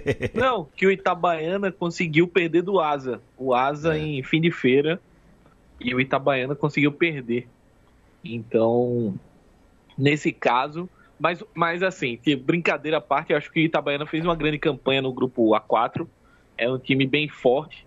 não, 0.32 0.64
que 0.76 0.86
o 0.86 0.90
Itabaiana 0.90 1.72
conseguiu 1.72 2.26
perder 2.28 2.62
do 2.62 2.80
Asa. 2.80 3.20
O 3.36 3.52
Asa 3.54 3.98
em 3.98 4.22
fim 4.22 4.40
de 4.40 4.50
feira. 4.50 5.00
E 5.80 5.94
o 5.94 6.00
Itabaiana 6.00 6.54
conseguiu 6.54 6.92
perder. 6.92 7.48
Então, 8.24 9.14
nesse 9.98 10.30
caso. 10.32 10.88
Mas, 11.20 11.44
mas 11.54 11.82
assim, 11.82 12.16
que 12.16 12.34
brincadeira 12.34 12.96
à 12.96 13.00
parte, 13.00 13.30
eu 13.32 13.36
acho 13.36 13.52
que 13.52 13.60
o 13.60 13.62
Itabaiana 13.62 14.06
fez 14.06 14.24
uma 14.24 14.34
grande 14.34 14.58
campanha 14.58 15.02
no 15.02 15.12
grupo 15.12 15.50
A4. 15.54 16.06
É 16.56 16.68
um 16.70 16.78
time 16.78 17.06
bem 17.06 17.28
forte, 17.28 17.86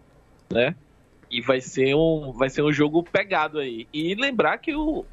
né? 0.52 0.76
E 1.32 1.42
vai 1.42 1.60
ser 1.60 1.96
um, 1.96 2.32
vai 2.32 2.50
ser 2.50 2.62
um 2.62 2.72
jogo 2.72 3.02
pegado 3.04 3.58
aí. 3.58 3.88
E 3.92 4.14
lembrar 4.14 4.60
que 4.60 4.76
o, 4.76 5.04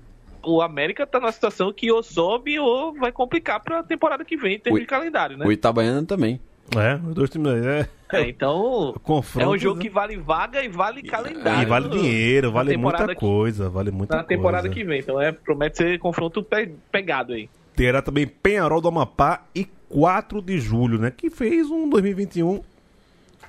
o 0.45 0.61
América 0.61 1.07
tá 1.07 1.19
numa 1.19 1.33
situação 1.33 1.73
que 1.73 1.91
ou 1.91 2.03
sobe 2.03 2.59
ou 2.59 2.93
vai 2.93 3.11
complicar 3.11 3.59
pra 3.61 3.83
temporada 3.83 4.23
que 4.25 4.37
vem, 4.37 4.57
em 4.57 4.59
termos 4.59 4.79
O- 4.79 4.83
de 4.83 4.87
calendário, 4.87 5.39
né? 5.39 5.47
O 5.47 5.51
Itabaiana 5.53 6.05
também. 6.05 6.39
É, 6.77 6.95
os 7.09 7.15
dois 7.15 7.31
times 7.31 7.51
aí. 7.53 7.67
É, 7.67 7.89
É, 8.13 8.29
então, 8.29 8.95
confronto. 9.03 9.45
é 9.45 9.49
um 9.49 9.59
jogo 9.59 9.77
né? 9.77 9.83
que 9.83 9.89
vale 9.91 10.17
vaga 10.19 10.63
e 10.63 10.69
vale 10.69 11.03
calendário. 11.03 11.63
E 11.63 11.67
vale 11.67 11.89
dinheiro, 11.89 12.49
na 12.49 12.53
vale 12.53 12.71
temporada 12.73 13.05
muita 13.07 13.15
que- 13.15 13.21
coisa, 13.27 13.71
vale 13.71 13.91
muita 13.91 14.17
Na 14.17 14.23
temporada 14.25 14.69
coisa. 14.69 14.75
que 14.75 14.85
vem. 14.85 15.01
Então, 15.01 15.19
é, 15.21 15.33
promete 15.33 15.79
ser 15.79 15.99
confronto 15.99 16.43
pe- 16.43 16.75
pegado 16.93 17.33
aí. 17.33 17.49
Terá 17.75 18.03
também 18.03 18.27
Penharol 18.27 18.81
do 18.81 18.89
Amapá 18.89 19.45
e 19.55 19.67
4 19.89 20.41
de 20.41 20.59
julho, 20.61 20.99
né? 20.99 21.11
Que 21.11 21.31
fez 21.31 21.71
um 21.71 21.89
2021 21.89 22.63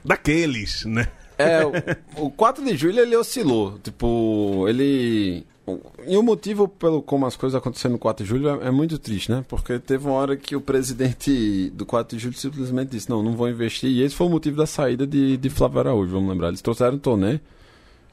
daqueles, 0.03 0.85
né? 0.85 1.07
É, 1.37 1.65
o, 2.17 2.25
o 2.25 2.31
4 2.31 2.63
de 2.63 2.75
julho 2.77 2.99
ele 2.99 3.15
oscilou. 3.15 3.79
Tipo, 3.83 4.65
ele. 4.67 5.45
E 6.05 6.17
o 6.17 6.23
motivo 6.23 6.67
pelo 6.67 7.01
como 7.01 7.25
as 7.25 7.35
coisas 7.35 7.57
aconteceram 7.57 7.93
no 7.93 7.99
4 7.99 8.23
de 8.23 8.29
julho 8.29 8.49
é, 8.49 8.67
é 8.67 8.71
muito 8.71 8.97
triste, 8.97 9.31
né? 9.31 9.45
Porque 9.47 9.79
teve 9.79 10.05
uma 10.05 10.15
hora 10.15 10.35
que 10.35 10.55
o 10.55 10.61
presidente 10.61 11.69
do 11.71 11.85
4 11.85 12.17
de 12.17 12.23
julho 12.23 12.35
simplesmente 12.35 12.89
disse: 12.89 13.09
Não, 13.09 13.23
não 13.23 13.33
vou 13.33 13.49
investir. 13.49 13.89
E 13.89 14.01
esse 14.01 14.15
foi 14.15 14.27
o 14.27 14.29
motivo 14.29 14.57
da 14.57 14.65
saída 14.65 15.05
de, 15.07 15.37
de 15.37 15.49
Flávio 15.49 15.79
Araújo, 15.79 16.11
vamos 16.11 16.29
lembrar. 16.29 16.49
Eles 16.49 16.61
trouxeram 16.61 16.95
o 16.97 16.99
Toné, 16.99 17.39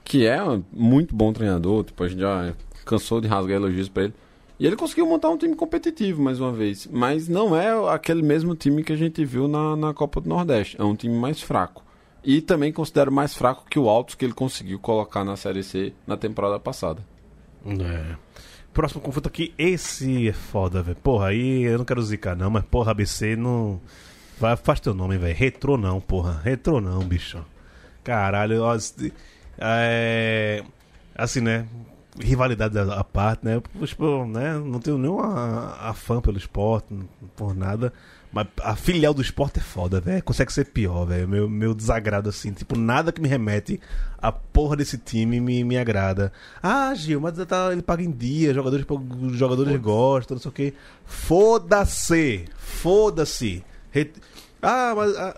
que 0.04 0.26
é 0.26 0.42
um 0.42 0.62
muito 0.72 1.14
bom 1.14 1.32
treinador. 1.32 1.84
Tipo, 1.84 2.04
a 2.04 2.08
gente 2.08 2.20
já 2.20 2.54
cansou 2.84 3.20
de 3.20 3.28
rasgar 3.28 3.56
elogios 3.56 3.88
pra 3.88 4.04
ele. 4.04 4.14
E 4.58 4.66
ele 4.66 4.76
conseguiu 4.76 5.06
montar 5.06 5.30
um 5.30 5.36
time 5.36 5.54
competitivo 5.54 6.20
mais 6.20 6.40
uma 6.40 6.52
vez. 6.52 6.88
Mas 6.90 7.28
não 7.28 7.54
é 7.54 7.94
aquele 7.94 8.22
mesmo 8.22 8.56
time 8.56 8.82
que 8.82 8.92
a 8.92 8.96
gente 8.96 9.24
viu 9.24 9.46
na, 9.46 9.76
na 9.76 9.94
Copa 9.94 10.20
do 10.20 10.28
Nordeste. 10.28 10.80
É 10.80 10.84
um 10.84 10.96
time 10.96 11.14
mais 11.14 11.40
fraco. 11.40 11.84
E 12.24 12.40
também 12.40 12.72
considero 12.72 13.12
mais 13.12 13.34
fraco 13.34 13.64
que 13.70 13.78
o 13.78 13.88
Altos 13.88 14.16
que 14.16 14.24
ele 14.24 14.32
conseguiu 14.34 14.78
colocar 14.78 15.24
na 15.24 15.36
Série 15.36 15.62
C 15.62 15.92
na 16.06 16.16
temporada 16.16 16.58
passada. 16.58 17.00
É. 17.64 18.16
Próximo 18.72 19.00
confronto 19.00 19.28
aqui, 19.28 19.54
esse 19.56 20.28
é 20.28 20.32
foda, 20.32 20.82
velho. 20.82 20.96
Porra, 20.96 21.28
aí 21.28 21.62
eu 21.62 21.78
não 21.78 21.84
quero 21.84 22.02
zicar 22.02 22.36
não, 22.36 22.50
mas 22.50 22.64
porra, 22.64 22.90
ABC 22.90 23.36
não. 23.36 23.80
Vai, 24.38 24.56
faz 24.56 24.80
teu 24.80 24.92
nome, 24.92 25.18
velho. 25.18 25.34
Retrô 25.36 25.76
não, 25.76 26.00
porra. 26.00 26.40
Retrô 26.44 26.80
não, 26.80 27.00
bicho. 27.00 27.44
Caralho, 28.04 28.62
ó, 28.62 28.76
é. 29.58 30.62
Assim, 31.14 31.40
né? 31.40 31.66
Rivalidade 32.18 32.78
à 32.78 33.04
parte, 33.04 33.44
né? 33.44 33.60
Tipo, 33.84 34.24
né? 34.26 34.54
Não 34.58 34.80
tenho 34.80 34.98
nenhuma 34.98 35.76
afã 35.80 36.20
pelo 36.20 36.38
esporte, 36.38 36.94
por 37.36 37.54
nada. 37.54 37.92
Mas 38.32 38.46
a 38.62 38.76
filial 38.76 39.14
do 39.14 39.22
esporte 39.22 39.58
é 39.58 39.62
foda, 39.62 40.00
velho. 40.00 40.22
Consegue 40.22 40.52
ser 40.52 40.66
pior, 40.66 41.06
velho. 41.06 41.26
Meu, 41.28 41.48
meu 41.48 41.72
desagrado, 41.74 42.28
assim. 42.28 42.52
Tipo, 42.52 42.76
nada 42.76 43.10
que 43.12 43.20
me 43.22 43.28
remete 43.28 43.80
a 44.20 44.30
porra 44.32 44.76
desse 44.76 44.98
time 44.98 45.40
me, 45.40 45.64
me 45.64 45.78
agrada. 45.78 46.32
Ah, 46.62 46.92
Gil, 46.94 47.20
mas 47.20 47.38
tá, 47.46 47.70
ele 47.72 47.80
paga 47.82 48.02
em 48.02 48.10
dia, 48.10 48.52
jogadores, 48.52 48.84
os 49.22 49.36
jogadores 49.36 49.80
gostam, 49.80 50.34
não 50.34 50.42
sei 50.42 50.48
o 50.50 50.52
quê. 50.52 50.74
Foda-se! 51.06 52.44
Foda-se! 52.58 53.64
Re- 53.90 54.12
Ah, 54.60 54.92
mas. 54.96 55.16
ah, 55.16 55.36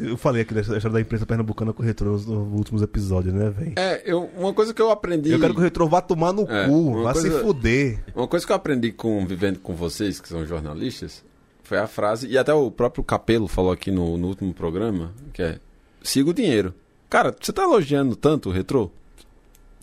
eu 0.00 0.16
falei 0.16 0.42
aqui 0.42 0.52
da 0.54 0.60
história 0.60 0.90
da 0.90 1.00
imprensa 1.00 1.24
pernambucana 1.26 1.72
com 1.72 1.82
o 1.82 1.84
Retrô 1.86 2.12
nos 2.12 2.26
últimos 2.26 2.82
episódios, 2.82 3.32
né, 3.34 3.50
velho? 3.50 3.72
É, 3.76 4.02
eu, 4.04 4.24
uma 4.36 4.52
coisa 4.54 4.72
que 4.74 4.80
eu 4.82 4.90
aprendi. 4.90 5.30
Eu 5.32 5.40
quero 5.40 5.54
que 5.54 5.60
o 5.60 5.62
Retrô 5.62 5.86
vá 5.88 6.00
tomar 6.00 6.32
no 6.32 6.42
É, 6.50 6.66
cu, 6.68 7.02
vá 7.02 7.12
coisa- 7.12 7.30
se 7.38 7.42
fuder. 7.44 8.04
Uma 8.14 8.28
coisa 8.28 8.44
que 8.46 8.52
eu 8.52 8.56
aprendi 8.56 8.92
com 8.92 9.24
vivendo 9.26 9.58
com 9.60 9.74
vocês, 9.74 10.20
que 10.20 10.28
são 10.28 10.44
jornalistas, 10.46 11.24
foi 11.62 11.78
a 11.78 11.86
frase, 11.86 12.28
e 12.28 12.38
até 12.38 12.52
o 12.54 12.70
próprio 12.70 13.02
Capelo 13.02 13.48
falou 13.48 13.72
aqui 13.72 13.90
no, 13.90 14.16
no 14.16 14.28
último 14.28 14.52
programa, 14.54 15.12
que 15.32 15.42
é 15.42 15.58
siga 16.02 16.30
o 16.30 16.34
dinheiro. 16.34 16.72
Cara, 17.10 17.34
você 17.40 17.52
tá 17.52 17.62
elogiando 17.62 18.14
tanto 18.16 18.48
o 18.48 18.52
retrô? 18.52 18.90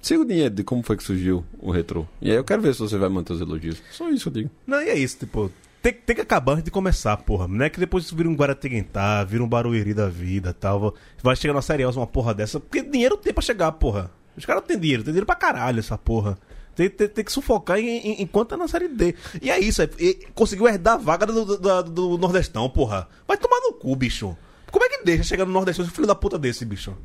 Siga 0.02 0.22
o 0.22 0.26
dinheiro 0.26 0.54
de 0.54 0.64
como 0.64 0.84
foi 0.84 0.98
que 0.98 1.04
surgiu 1.04 1.46
o 1.60 1.72
retrô. 1.72 2.06
E 2.22 2.30
aí 2.30 2.36
eu 2.36 2.44
quero 2.44 2.62
ver 2.62 2.74
se 2.74 2.80
você 2.82 2.98
vai 2.98 3.08
manter 3.08 3.32
os 3.34 3.40
elogios. 3.42 3.82
Só 3.92 4.10
isso 4.10 4.28
eu 4.28 4.34
digo. 4.34 4.50
Não, 4.68 4.82
e 4.82 4.90
é 4.90 4.98
isso, 4.98 5.18
tipo, 5.20 5.50
tem, 5.84 5.94
tem 5.94 6.16
que 6.16 6.22
acabar 6.22 6.54
antes 6.54 6.64
de 6.64 6.72
começar, 6.72 7.16
porra. 7.18 7.48
Não 7.48 7.64
é 7.66 7.70
que 7.70 7.80
depois 7.80 8.10
vira 8.10 8.28
um 8.30 8.34
Guaratinguetá, 8.36 9.24
vira 9.24 9.44
um 9.44 9.48
Barueri 9.48 9.94
da 9.94 10.08
vida 10.10 10.54
tal. 10.54 10.96
Vai 11.22 11.36
chegar 11.36 11.54
na 11.54 11.62
Série 11.62 11.84
A 11.84 11.90
uma 11.90 12.08
porra 12.08 12.34
dessa, 12.34 12.60
porque 12.60 12.82
dinheiro 12.82 13.18
tem 13.18 13.34
pra 13.34 13.44
chegar, 13.44 13.72
porra. 13.74 14.10
Os 14.36 14.46
caras 14.46 14.64
têm 14.66 14.80
dinheiro, 14.80 15.04
tem 15.04 15.12
dinheiro 15.12 15.26
pra 15.28 15.36
caralho 15.36 15.78
essa 15.80 15.98
porra. 15.98 16.38
Tem, 16.76 16.90
tem, 16.90 17.08
tem 17.08 17.24
que 17.24 17.32
sufocar 17.32 17.78
em- 17.78 17.98
em- 18.00 18.22
enquanto 18.24 18.50
tá 18.50 18.58
na 18.58 18.68
Série 18.68 18.88
D. 18.88 19.14
E 19.42 19.52
é 19.52 19.60
isso, 19.60 19.82
é, 19.84 19.90
e 20.00 20.26
conseguiu 20.34 20.68
herdar 20.68 20.96
a 20.96 20.98
vaga 20.98 21.26
do, 21.28 21.46
do, 21.58 21.84
do- 21.84 22.18
Nordestão, 22.18 22.68
porra. 22.70 23.08
Vai 23.28 23.38
tomar 23.38 23.60
no 23.60 23.74
cu, 23.74 23.96
bicho. 23.96 24.36
Como 24.72 24.84
é 24.84 24.90
que 24.90 25.04
deixa 25.06 25.24
chegar 25.24 25.46
no 25.46 25.52
Nordestão 25.52 25.86
esse 25.86 25.94
filho 25.94 26.08
da 26.08 26.16
puta 26.16 26.40
desse, 26.40 26.66
bicho? 26.66 26.98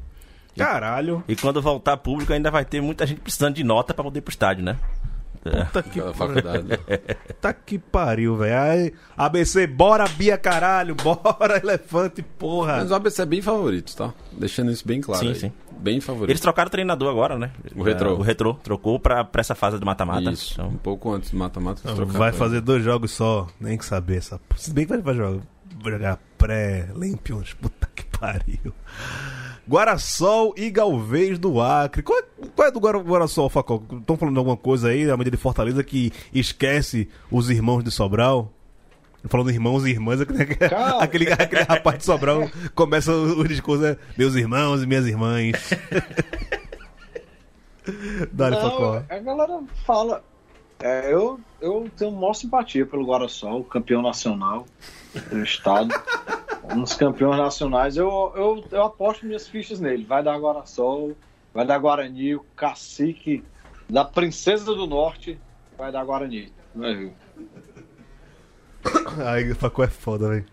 Caralho. 0.56 1.22
E 1.28 1.36
quando 1.36 1.60
voltar 1.60 1.96
público, 1.98 2.32
ainda 2.32 2.50
vai 2.50 2.64
ter 2.64 2.80
muita 2.80 3.06
gente 3.06 3.20
precisando 3.20 3.54
de 3.54 3.62
nota 3.62 3.92
pra 3.92 4.02
poder 4.02 4.18
ir 4.20 4.22
pro 4.22 4.32
estádio, 4.32 4.64
né? 4.64 4.76
É. 5.44 5.64
Puta 5.64 5.82
que, 5.82 6.00
faculdade. 6.12 6.78
puta 7.26 7.52
que 7.52 7.78
pariu, 7.78 8.36
velho. 8.36 8.56
Ai, 8.56 8.92
ABC, 9.16 9.66
bora 9.66 10.06
Bia, 10.08 10.36
caralho. 10.38 10.94
Bora 10.94 11.58
Elefante, 11.62 12.22
porra. 12.22 12.78
Mas 12.78 12.90
o 12.90 12.94
ABC 12.94 13.22
é 13.22 13.26
bem 13.26 13.42
favorito, 13.42 13.96
tá? 13.96 14.12
Deixando 14.32 14.70
isso 14.70 14.86
bem 14.86 15.00
claro. 15.00 15.20
Sim, 15.22 15.28
aí. 15.28 15.34
sim. 15.34 15.52
Bem 15.78 16.00
favorito. 16.00 16.30
Eles 16.30 16.40
trocaram 16.40 16.66
o 16.66 16.70
treinador 16.70 17.08
agora, 17.08 17.38
né? 17.38 17.52
O 17.76 17.82
Retrô. 17.82 18.10
É, 18.10 18.12
o 18.14 18.22
Retrô. 18.22 18.54
Trocou 18.54 18.98
pra, 18.98 19.24
pra 19.24 19.40
essa 19.40 19.54
fase 19.54 19.78
do 19.78 19.86
mata-mata. 19.86 20.30
Isso. 20.30 20.54
Então, 20.54 20.68
Um 20.68 20.76
pouco 20.76 21.12
antes 21.12 21.30
do 21.30 21.36
mata-mata. 21.36 21.94
Vai 22.06 22.32
fazer 22.32 22.60
dois 22.60 22.82
jogos 22.82 23.12
só, 23.12 23.46
nem 23.60 23.78
que 23.78 23.84
saber 23.84 24.16
essa. 24.16 24.40
Se 24.56 24.72
bem 24.72 24.86
que 24.86 24.96
vai, 24.96 25.14
jogar, 25.14 25.40
jogar 25.84 26.18
pré-Lampions, 26.36 27.54
puta 27.54 27.88
que 27.94 28.04
pariu. 28.06 28.74
Guarassol 29.68 30.54
e 30.56 30.70
Galvez 30.70 31.38
do 31.38 31.60
Acre. 31.60 32.02
Qual 32.02 32.18
é, 32.18 32.22
qual 32.56 32.68
é 32.68 32.70
do 32.70 32.80
Guara, 32.80 32.98
Guarassol, 32.98 33.50
Facol? 33.50 33.84
Estão 34.00 34.16
falando 34.16 34.34
de 34.34 34.38
alguma 34.38 34.56
coisa 34.56 34.88
aí, 34.88 35.06
da 35.06 35.16
medida 35.16 35.36
de 35.36 35.42
Fortaleza, 35.42 35.84
que 35.84 36.10
esquece 36.32 37.08
os 37.30 37.50
irmãos 37.50 37.84
de 37.84 37.90
Sobral? 37.90 38.50
Falando 39.28 39.50
irmãos 39.50 39.84
e 39.84 39.90
irmãs, 39.90 40.20
aquele, 41.00 41.30
aquele, 41.30 41.62
rapaz 41.62 41.98
de 41.98 42.04
Sobral 42.04 42.48
começa 42.74 43.12
o, 43.12 43.40
o 43.40 43.48
discurso, 43.48 43.84
é, 43.84 43.96
meus 44.16 44.34
irmãos 44.34 44.82
e 44.82 44.86
minhas 44.86 45.06
irmãs. 45.06 45.52
Dá-lhe, 48.32 48.56
Facol. 48.56 49.02
A 49.08 49.18
galera 49.18 49.60
fala. 49.84 50.24
É, 50.80 51.12
eu, 51.12 51.40
eu 51.60 51.90
tenho 51.96 52.12
maior 52.12 52.34
simpatia 52.34 52.86
pelo 52.86 53.04
Guarasol, 53.04 53.64
campeão 53.64 54.00
nacional 54.00 54.64
do 55.30 55.42
estado. 55.42 55.94
um 56.74 56.82
dos 56.82 56.94
campeões 56.94 57.36
nacionais. 57.36 57.96
Eu, 57.96 58.32
eu, 58.36 58.64
eu 58.70 58.84
aposto 58.84 59.26
minhas 59.26 59.48
fichas 59.48 59.80
nele. 59.80 60.04
Vai 60.04 60.22
dar 60.22 60.38
Guarasol, 60.38 61.16
vai 61.52 61.66
dar 61.66 61.78
Guarani, 61.78 62.34
o 62.34 62.44
cacique 62.54 63.44
da 63.88 64.04
Princesa 64.04 64.74
do 64.74 64.86
Norte 64.86 65.38
vai 65.76 65.90
dar 65.90 66.04
Guarani. 66.04 66.52
Ver. 66.74 67.12
Ai, 69.24 69.54
Facol 69.54 69.84
é 69.84 69.88
foda, 69.88 70.28
velho. 70.28 70.44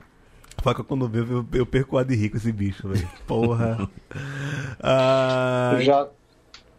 Facol 0.61 0.85
quando 0.85 1.07
vê, 1.07 1.19
eu, 1.19 1.45
eu 1.53 1.65
perco 1.65 1.97
ar 1.97 2.05
de 2.05 2.15
rico 2.15 2.37
esse 2.37 2.51
bicho, 2.51 2.87
velho. 2.87 3.07
Porra. 3.27 3.89
Ah, 4.87 5.77
já, 5.81 6.07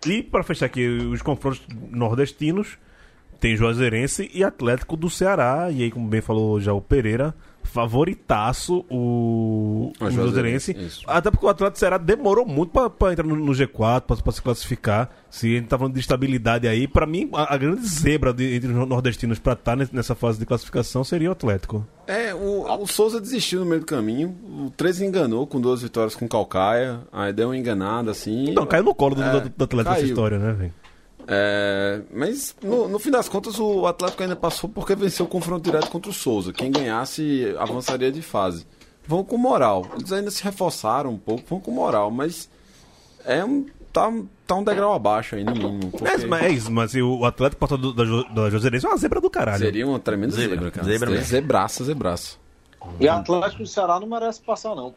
E 0.07 0.23
para 0.23 0.45
fechar 0.45 0.67
aqui 0.67 0.87
os 0.87 1.23
confrontos 1.23 1.63
nordestinos, 1.91 2.79
tem 3.41 3.57
Juazeirense 3.57 4.31
e 4.33 4.45
Atlético 4.45 4.97
do 4.97 5.11
Ceará. 5.11 5.69
E 5.71 5.83
aí, 5.83 5.91
como 5.91 6.07
bem 6.07 6.21
falou 6.21 6.61
já 6.61 6.73
o 6.73 6.81
Pereira, 6.81 7.35
favoritaço 7.67 8.85
o, 8.91 9.93
O 10.01 10.05
o 10.05 10.11
Juazeirense. 10.11 10.77
Até 11.07 11.31
porque 11.31 11.45
o 11.47 11.49
Atlético 11.49 11.79
Ceará 11.79 11.99
demorou 11.99 12.47
muito 12.47 12.71
pra, 12.71 12.89
pra 12.89 13.13
entrar 13.13 13.27
no, 13.27 13.37
no 13.37 13.53
G4, 13.53 14.03
pra, 14.03 14.17
pra 14.17 14.33
se 14.33 14.41
classificar. 14.43 15.11
Se 15.31 15.47
a 15.55 15.59
gente 15.59 15.69
tá 15.69 15.77
falando 15.77 15.95
de 15.95 16.01
estabilidade 16.01 16.67
aí, 16.67 16.89
pra 16.89 17.07
mim, 17.07 17.29
a, 17.33 17.55
a 17.55 17.57
grande 17.59 17.87
zebra 17.87 18.33
de- 18.33 18.55
entre 18.57 18.71
os 18.73 18.89
nordestinos 18.89 19.39
pra 19.39 19.53
estar 19.53 19.77
nessa 19.77 20.15
fase 20.15 20.39
de 20.39 20.47
classificação 20.47 21.05
seria 21.05 21.29
o 21.29 21.33
Atlético. 21.33 21.87
É, 22.07 22.35
o, 22.35 22.63
o 22.83 22.87
Souza 22.87 23.21
desistiu 23.21 23.61
no 23.61 23.67
meio 23.67 23.81
do 23.81 23.87
caminho. 23.87 24.35
O 24.45 24.71
13 24.77 25.05
enganou 25.05 25.47
com 25.47 25.61
duas 25.61 25.83
vitórias 25.83 26.15
com 26.15 26.27
Calcaia. 26.29 27.01
Aí 27.13 27.33
deu 27.33 27.49
uma 27.49 27.57
enganada 27.57 28.11
assim. 28.11 28.53
Não, 28.55 28.65
caiu 28.65 28.85
no 28.85 28.95
colo 28.95 29.15
do, 29.15 29.23
É, 29.23 29.41
do, 29.41 29.49
do 29.51 29.65
Atlético 29.65 29.81
essa 29.81 30.01
caiu. 30.01 30.07
história, 30.07 30.39
né, 30.39 30.53
velho? 30.53 30.73
É, 31.29 32.01
mas 32.13 32.55
no, 32.63 32.89
no 32.89 32.99
fim 32.99 33.11
das 33.11 33.29
contas 33.29 33.59
o 33.59 33.87
Atlético 33.87 34.23
ainda 34.23 34.37
passou 34.37 34.71
porque 34.71 34.95
venceu 34.95 35.27
o 35.27 35.29
confronto 35.29 35.65
direto 35.65 35.91
contra 35.91 36.11
o 36.11 36.15
Souza. 36.15 36.53
Quem 36.53 36.71
ganhasse 36.71 37.55
avançaria 37.59 38.13
de 38.13 38.23
fase. 38.23 38.67
Vão 39.07 39.25
com 39.25 39.37
moral. 39.37 39.87
Eles 39.97 40.13
ainda 40.13 40.31
se 40.31 40.43
reforçaram 40.43 41.11
um 41.11 41.19
pouco, 41.19 41.45
vão 41.49 41.61
com 41.61 41.71
moral, 41.71 42.11
mas 42.11 42.49
é 43.25 43.45
um 43.45 43.67
tá, 43.93 44.13
tá 44.47 44.55
um 44.55 44.63
degrau 44.65 44.93
abaixo 44.93 45.37
aí 45.37 45.45
no 45.45 45.53
mínimo. 45.53 45.91
porque 45.91 46.07
É, 46.07 46.27
mas 46.27 46.43
é 46.43 46.49
isso, 46.51 46.71
mas 46.71 46.95
e 46.95 47.03
o 47.03 47.25
Atlético 47.25 47.61
passou 47.61 47.79
do, 47.79 47.93
da, 47.93 48.05
da 48.05 48.49
é 48.49 48.87
uma 48.87 48.97
zebra 48.97 49.21
do 49.21 49.31
caralho. 49.31 49.59
seria 49.59 49.87
uma 49.87 49.99
tremenda 49.99 50.35
Zebra, 50.35 50.57
zebra, 50.57 50.71
cara. 50.71 50.87
zebra 50.87 51.23
zebraça, 51.23 51.85
zebraça. 51.85 52.37
E 53.01 53.09
Atlético 53.09 53.63
do 53.63 53.69
Ceará 53.69 53.99
não 53.99 54.07
merece 54.07 54.41
passar, 54.41 54.75
não. 54.75 54.95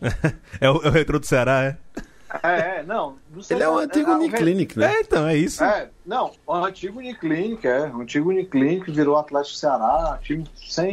É 0.60 0.70
o, 0.70 0.82
é 0.82 0.88
o 0.88 0.90
retrô 0.90 1.18
do 1.18 1.24
Ceará, 1.24 1.64
é? 1.64 1.76
É, 2.42 2.78
é, 2.78 2.82
não. 2.82 3.16
não 3.34 3.42
sei 3.42 3.56
Ele 3.56 3.62
é 3.64 3.66
se- 3.66 3.72
um 3.72 3.78
antigo 3.78 4.10
é, 4.10 4.14
Uniclinic, 4.16 4.78
né? 4.78 4.94
É, 4.94 5.00
então, 5.00 5.26
é 5.26 5.36
isso. 5.36 5.62
É, 5.62 5.88
não, 6.04 6.32
o 6.46 6.52
antigo 6.54 6.98
Uniclinic, 6.98 7.66
é. 7.66 7.86
O 7.88 8.00
antigo 8.00 8.30
Uniclinic 8.30 8.90
virou 8.90 9.16
Atlético 9.16 9.54
do 9.54 9.58
Ceará, 9.58 10.18
time 10.22 10.44
sem. 10.56 10.92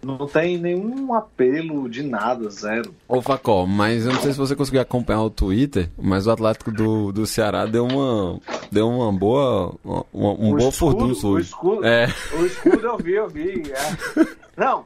Não 0.00 0.28
tem 0.28 0.56
nenhum 0.58 1.12
apelo 1.12 1.88
de 1.88 2.04
nada, 2.04 2.48
zero. 2.50 2.94
Ô 3.08 3.20
Facó, 3.20 3.66
mas 3.66 4.06
eu 4.06 4.12
não 4.12 4.20
sei 4.20 4.30
se 4.32 4.38
você 4.38 4.54
conseguiu 4.54 4.80
acompanhar 4.80 5.22
o 5.22 5.30
Twitter, 5.30 5.90
mas 5.98 6.28
o 6.28 6.30
Atlético 6.30 6.70
do, 6.70 7.10
do 7.10 7.26
Ceará 7.26 7.66
deu 7.66 7.84
uma. 7.84 8.38
Deu 8.70 8.88
uma 8.88 9.12
boa. 9.12 9.74
Uma, 9.84 10.04
um 10.12 10.52
O 10.52 10.56
bom 10.56 10.68
escudo- 10.68 10.72
furdunço 10.72 11.26
o 11.28 11.30
hoje. 11.32 11.48
escudo- 11.48 11.84
É. 11.84 12.06
O 12.38 12.46
escudo 12.46 12.86
eu 12.86 12.96
vi, 12.98 13.12
eu 13.14 13.28
vi. 13.28 13.62
é. 13.72 14.26
Não, 14.56 14.84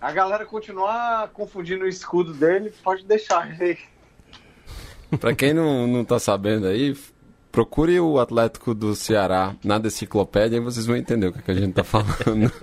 a 0.00 0.12
galera 0.12 0.44
continuar 0.44 1.28
confundindo 1.28 1.84
o 1.84 1.88
escudo 1.88 2.34
dele, 2.34 2.70
pode 2.84 3.04
deixar 3.06 3.58
ele. 3.58 3.78
Pra 5.20 5.34
quem 5.34 5.52
não, 5.54 5.86
não 5.86 6.04
tá 6.04 6.18
sabendo 6.18 6.66
aí, 6.66 6.96
procure 7.50 8.00
o 8.00 8.18
Atlético 8.18 8.74
do 8.74 8.94
Ceará 8.94 9.54
na 9.62 9.76
enciclopédia 9.76 10.56
e 10.56 10.60
vocês 10.60 10.86
vão 10.86 10.96
entender 10.96 11.26
o 11.26 11.32
que, 11.34 11.42
que 11.42 11.50
a 11.50 11.54
gente 11.54 11.72
tá 11.74 11.84
falando. 11.84 12.50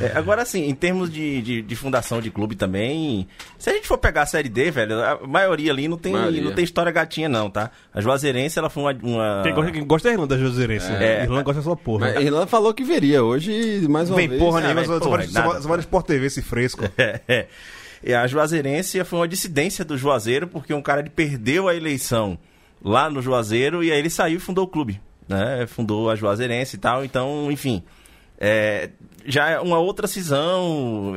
É, 0.00 0.16
agora, 0.16 0.42
assim, 0.42 0.64
em 0.68 0.74
termos 0.74 1.10
de, 1.10 1.40
de, 1.40 1.62
de 1.62 1.74
fundação 1.76 2.20
de 2.20 2.30
clube 2.30 2.54
também, 2.54 3.26
se 3.58 3.70
a 3.70 3.72
gente 3.72 3.88
for 3.88 3.96
pegar 3.96 4.22
a 4.22 4.26
Série 4.26 4.48
D, 4.50 4.70
velho, 4.70 5.02
a 5.02 5.26
maioria 5.26 5.72
ali 5.72 5.88
não 5.88 5.96
tem, 5.96 6.12
Maioria. 6.12 6.42
não 6.42 6.52
tem 6.52 6.62
história 6.62 6.92
gatinha, 6.92 7.28
não, 7.28 7.48
tá? 7.50 7.70
A 7.92 8.00
Juazeirense, 8.00 8.58
ela 8.58 8.68
foi 8.68 8.82
uma... 8.82 8.92
uma- 9.02 9.42
Quem 9.42 9.54
gosta, 9.54 9.72
quem 9.72 9.86
gosta 9.86 10.08
é 10.08 10.10
a 10.10 10.14
Irlanda 10.14 10.36
da 10.36 10.40
Juazeirense. 10.40 10.92
É. 10.92 11.22
Irlanda 11.22 11.42
gosta 11.42 11.62
dessa 11.62 11.74
porra. 11.76 12.06
Mas 12.08 12.16
a 12.18 12.20
Irlanda 12.22 12.46
falou 12.46 12.72
que 12.74 12.84
veria 12.84 13.24
hoje, 13.24 13.86
mais 13.88 14.10
uma 14.10 14.16
Vem 14.16 14.28
vez. 14.28 14.40
porra 14.40 14.60
é, 14.60 14.62
nenhuma, 14.64 14.80
vem 14.82 14.90
só, 14.90 14.98
só, 14.98 15.04
porra, 15.04 15.16
vai- 15.18 15.26
nada. 15.28 15.52
só, 15.54 15.60
só 15.62 15.68
no 15.74 15.80
Sport 15.80 16.06
TV 16.06 16.26
esse 16.26 16.42
fresco. 16.42 16.84
É, 16.98 17.20
é. 17.26 17.46
E 17.46 17.48
a 18.14 18.26
Juazeirense 18.26 19.02
foi 19.04 19.18
uma 19.18 19.28
dissidência 19.28 19.84
do 19.84 19.96
Juazeiro, 19.98 20.46
porque 20.46 20.72
um 20.72 20.82
cara 20.82 21.00
ele 21.00 21.10
perdeu 21.10 21.68
a 21.68 21.74
eleição 21.74 22.38
lá 22.82 23.10
no 23.10 23.20
Juazeiro 23.20 23.82
e 23.82 23.90
aí 23.90 23.98
ele 23.98 24.10
saiu 24.10 24.36
e 24.36 24.40
fundou 24.40 24.64
o 24.64 24.68
clube. 24.68 25.00
Né? 25.28 25.66
Fundou 25.66 26.10
a 26.10 26.16
Juazeirense 26.16 26.76
e 26.76 26.78
tal. 26.78 27.04
Então, 27.04 27.50
enfim. 27.50 27.82
é, 28.40 28.90
já 29.26 29.50
é 29.50 29.60
uma 29.60 29.78
outra 29.78 30.06
cisão. 30.06 31.12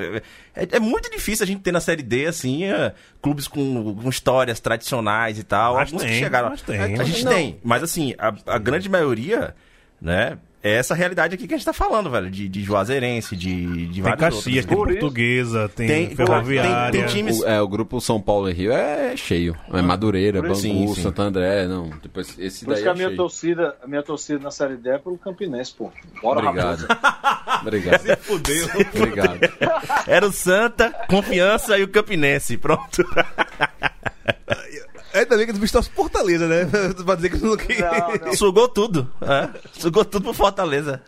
É, 0.53 0.67
é 0.75 0.79
muito 0.79 1.09
difícil 1.09 1.43
a 1.43 1.47
gente 1.47 1.61
ter 1.61 1.71
na 1.71 1.79
Série 1.79 2.03
D, 2.03 2.25
assim, 2.25 2.65
é, 2.65 2.93
clubes 3.21 3.47
com, 3.47 3.95
com 3.95 4.09
histórias 4.09 4.59
tradicionais 4.59 5.39
e 5.39 5.43
tal. 5.43 5.75
Mas 5.75 5.89
Alguns 5.89 6.03
que 6.03 6.09
tem, 6.09 6.19
chegaram. 6.19 6.49
mas 6.49 6.61
tem. 6.61 6.79
A 6.79 7.03
gente 7.03 7.23
Não. 7.23 7.31
tem, 7.31 7.59
mas 7.63 7.83
assim, 7.83 8.13
a, 8.17 8.33
a 8.47 8.57
grande 8.57 8.89
maioria, 8.89 9.55
né? 10.01 10.37
É 10.63 10.75
essa 10.75 10.93
realidade 10.93 11.33
aqui 11.33 11.47
que 11.47 11.53
a 11.55 11.57
gente 11.57 11.65
tá 11.65 11.73
falando, 11.73 12.09
velho. 12.11 12.29
De, 12.29 12.47
de 12.47 12.61
Juazeirense, 12.61 13.35
de, 13.35 13.87
de 13.87 13.93
Tem 13.93 14.03
vários 14.03 14.19
Caxias, 14.19 14.65
outros. 14.65 14.87
tem 14.89 14.99
Portuguesa, 14.99 15.69
tem, 15.75 15.87
Tem- 15.87 16.15
Ferroviária. 16.15 16.91
tem- 16.91 17.01
tem 17.03 17.09
time- 17.09 17.31
O, 17.31 17.47
é, 17.47 17.59
o 17.61 17.67
grupo 17.67 17.99
São 17.99 18.21
Paulo 18.21 18.47
e 18.47 18.53
Rio 18.53 18.71
é 18.71 19.17
cheio. 19.17 19.55
É 19.73 19.81
Madureira, 19.81 20.39
Por 20.39 20.51
isso- 20.51 20.67
Bangu, 20.67 20.87
Sim, 20.89 20.93
sim. 20.95 21.01
Santo 21.01 21.21
André, 21.21 21.67
não. 21.67 21.89
Tipo, 21.99 22.19
esse 22.19 22.63
Por 22.63 22.73
daí 22.73 22.75
isso 22.75 22.83
que 22.83 22.87
é 22.87 22.91
a 22.91 22.93
minha 22.93 23.07
cheio. 23.07 23.17
torcida, 23.17 23.75
a 23.83 23.87
minha 23.87 24.03
torcida 24.03 24.39
na 24.39 24.51
Série 24.51 24.77
D 24.77 24.89
é 24.91 24.97
pelo 24.99 25.17
Campinense, 25.17 25.73
pô. 25.75 25.91
Bora, 26.21 26.41
Obrigado. 26.47 26.85
Obrigado. 27.63 28.17
Fudeu. 28.21 28.67
Obrigado. 28.95 29.39
Era 30.07 30.27
o 30.27 30.31
Santa, 30.31 30.91
Confiança 31.09 31.75
e 31.77 31.83
o 31.83 31.87
Campinense. 31.87 32.55
Pronto. 32.57 33.03
Ainda 35.13 35.35
bem 35.35 35.45
que 35.45 35.51
eles 35.51 35.59
bichos 35.59 35.87
Fortaleza, 35.87 36.47
né? 36.47 36.65
pra 37.05 37.15
dizer 37.15 37.29
que 37.29 37.37
não... 37.37 37.55
Não, 37.55 38.25
não. 38.27 38.35
Sugou 38.35 38.67
tudo. 38.67 39.11
é. 39.21 39.49
Sugou 39.73 40.05
tudo 40.05 40.23
pro 40.23 40.33
Fortaleza. 40.33 41.01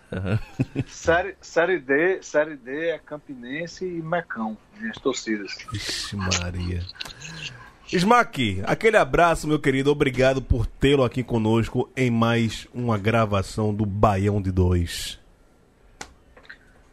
Série, 0.87 1.35
série 1.41 1.79
D, 1.79 2.21
Série 2.21 2.55
D 2.55 2.89
é 2.89 2.99
Campinense 2.99 3.85
e 3.85 4.01
Mecão, 4.01 4.57
minhas 4.79 4.97
torcidas. 4.97 5.57
Vixe 5.71 6.15
Maria. 6.15 6.83
Smack, 7.91 8.63
aquele 8.65 8.97
abraço, 8.97 9.47
meu 9.47 9.59
querido. 9.59 9.91
Obrigado 9.91 10.41
por 10.41 10.65
tê-lo 10.65 11.03
aqui 11.03 11.23
conosco 11.23 11.89
em 11.95 12.09
mais 12.09 12.67
uma 12.73 12.97
gravação 12.97 13.73
do 13.73 13.85
Baião 13.85 14.41
de 14.41 14.51
Dois. 14.51 15.19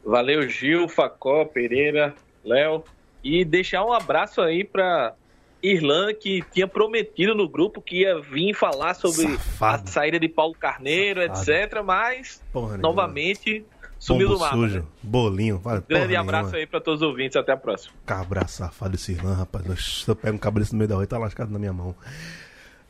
Valeu, 0.05 0.49
Gil, 0.49 0.89
Facó, 0.89 1.45
Pereira, 1.45 2.15
Léo. 2.45 2.85
E 3.23 3.45
deixar 3.45 3.85
um 3.85 3.93
abraço 3.93 4.41
aí 4.41 4.65
pra 4.65 5.15
Irlan, 5.63 6.13
que 6.15 6.43
tinha 6.53 6.67
prometido 6.69 7.35
no 7.35 7.49
grupo 7.49 7.81
que 7.83 8.03
ia 8.03 8.21
vir 8.21 8.55
falar 8.55 8.95
sobre 8.95 9.29
Safado. 9.37 9.83
a 9.85 9.87
saída 9.91 10.19
de 10.19 10.29
Paulo 10.29 10.55
Carneiro, 10.59 11.21
Safado. 11.35 11.51
etc. 11.51 11.83
Mas, 11.85 12.43
Porra 12.53 12.67
nenhuma. 12.77 12.83
novamente, 12.89 13.65
sumiu 13.99 14.29
Pombo 14.29 14.39
do 14.39 14.41
mapa. 14.45 14.57
sujo, 14.57 14.79
né? 14.81 14.85
bolinho. 15.03 15.61
Fala, 15.61 15.85
Grande 15.89 16.17
abraço 16.17 16.45
nenhuma. 16.45 16.59
aí 16.59 16.67
pra 16.67 16.81
todos 16.81 17.03
os 17.03 17.09
ouvintes. 17.09 17.37
Até 17.37 17.53
a 17.53 17.57
próxima. 17.57 17.93
Cabra 18.07 18.47
safado 18.49 18.95
esse 18.95 19.13
Irlan, 19.13 19.35
rapaz. 19.35 20.03
Se 20.05 20.09
eu 20.11 20.17
pego 20.17 20.37
um 20.37 20.39
cabeça 20.39 20.73
no 20.73 20.79
meio 20.79 20.89
da 20.89 20.95
rua, 20.97 21.07
tá 21.07 21.19
lascado 21.19 21.51
na 21.53 21.59
minha 21.59 21.73
mão. 21.73 21.95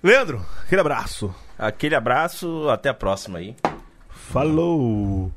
Leandro, 0.03 0.41
aquele 0.65 0.81
abraço. 0.81 1.35
Aquele 1.59 1.95
abraço, 1.95 2.69
até 2.71 2.89
a 2.89 2.95
próxima 2.95 3.39
aí. 3.39 3.55
Falou. 4.09 5.33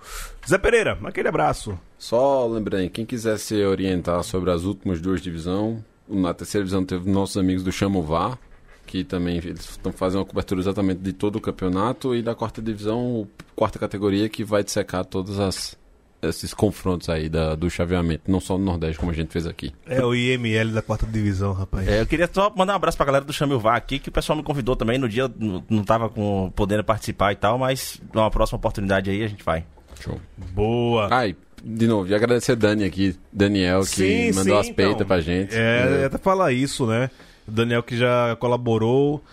Zé 0.47 0.57
Pereira, 0.57 0.97
aquele 1.03 1.27
abraço. 1.27 1.77
Só 1.97 2.45
lembrando, 2.47 2.89
quem 2.89 3.05
quiser 3.05 3.37
se 3.39 3.63
orientar 3.63 4.21
sobre 4.23 4.51
as 4.51 4.63
últimas 4.63 5.01
duas 5.01 5.21
divisões, 5.21 5.79
na 6.07 6.33
terceira 6.33 6.63
divisão 6.65 6.83
teve 6.85 7.09
nossos 7.09 7.37
amigos 7.37 7.63
do 7.63 7.71
Chamová, 7.71 8.37
que 8.85 9.03
também 9.03 9.37
eles 9.37 9.61
estão 9.71 9.91
fazendo 9.91 10.19
uma 10.19 10.25
cobertura 10.25 10.59
exatamente 10.61 10.99
de 11.01 11.13
todo 11.13 11.37
o 11.37 11.41
campeonato, 11.41 12.13
e 12.15 12.21
da 12.21 12.35
quarta 12.35 12.61
divisão, 12.61 12.99
o- 13.21 13.27
quarta 13.55 13.79
categoria, 13.79 14.27
que 14.29 14.43
vai 14.43 14.63
dissecar 14.63 15.05
todos 15.05 15.39
as, 15.39 15.77
esses 16.21 16.53
confrontos 16.53 17.09
aí 17.09 17.27
da, 17.29 17.55
do 17.55 17.69
chaveamento, 17.69 18.29
não 18.29 18.39
só 18.39 18.57
no 18.57 18.65
Nordeste, 18.65 18.99
como 18.99 19.11
a 19.11 19.15
gente 19.15 19.31
fez 19.31 19.47
aqui. 19.47 19.73
É 19.85 20.03
o 20.03 20.13
IML 20.13 20.71
da 20.71 20.81
quarta 20.81 21.05
divisão, 21.05 21.53
rapaz. 21.53 21.87
É, 21.87 22.01
eu 22.01 22.05
queria 22.05 22.29
só 22.31 22.51
mandar 22.55 22.73
um 22.73 22.75
abraço 22.75 22.97
pra 22.97 23.05
galera 23.05 23.25
do 23.25 23.33
Chamilvá 23.33 23.75
aqui, 23.75 23.99
que 23.99 24.09
o 24.09 24.11
pessoal 24.11 24.37
me 24.37 24.43
convidou 24.43 24.75
também. 24.75 24.97
No 24.97 25.07
dia 25.09 25.31
não, 25.39 25.63
não 25.69 25.83
tava 25.83 26.09
com, 26.09 26.51
podendo 26.55 26.83
participar 26.83 27.31
e 27.31 27.35
tal, 27.35 27.57
mas 27.57 28.01
numa 28.13 28.29
próxima 28.29 28.57
oportunidade 28.57 29.09
aí 29.09 29.23
a 29.23 29.27
gente 29.27 29.43
vai. 29.43 29.65
Show. 30.01 30.19
Boa. 30.53 31.07
Ai, 31.11 31.35
de 31.63 31.87
novo, 31.87 32.09
e 32.09 32.13
agradecer 32.13 32.51
a 32.51 32.55
Dani 32.55 32.83
aqui, 32.83 33.15
Daniel, 33.31 33.81
que 33.81 33.87
Sim, 33.87 34.31
mandou 34.33 34.61
sim, 34.61 34.69
as 34.69 34.75
peitas 34.75 34.95
então. 34.95 35.07
pra 35.07 35.21
gente. 35.21 35.55
É, 35.55 36.01
é 36.01 36.05
até 36.05 36.17
falar 36.17 36.51
isso, 36.51 36.85
né? 36.85 37.09
O 37.47 37.51
Daniel 37.51 37.81
que 37.81 37.97
já 37.97 38.35
colaborou. 38.37 39.23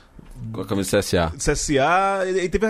Com 0.52 0.60
a 0.60 0.64
camisa 0.64 1.00
CSA. 1.00 1.32
CSA, 1.36 2.30
e 2.42 2.48
teve, 2.48 2.66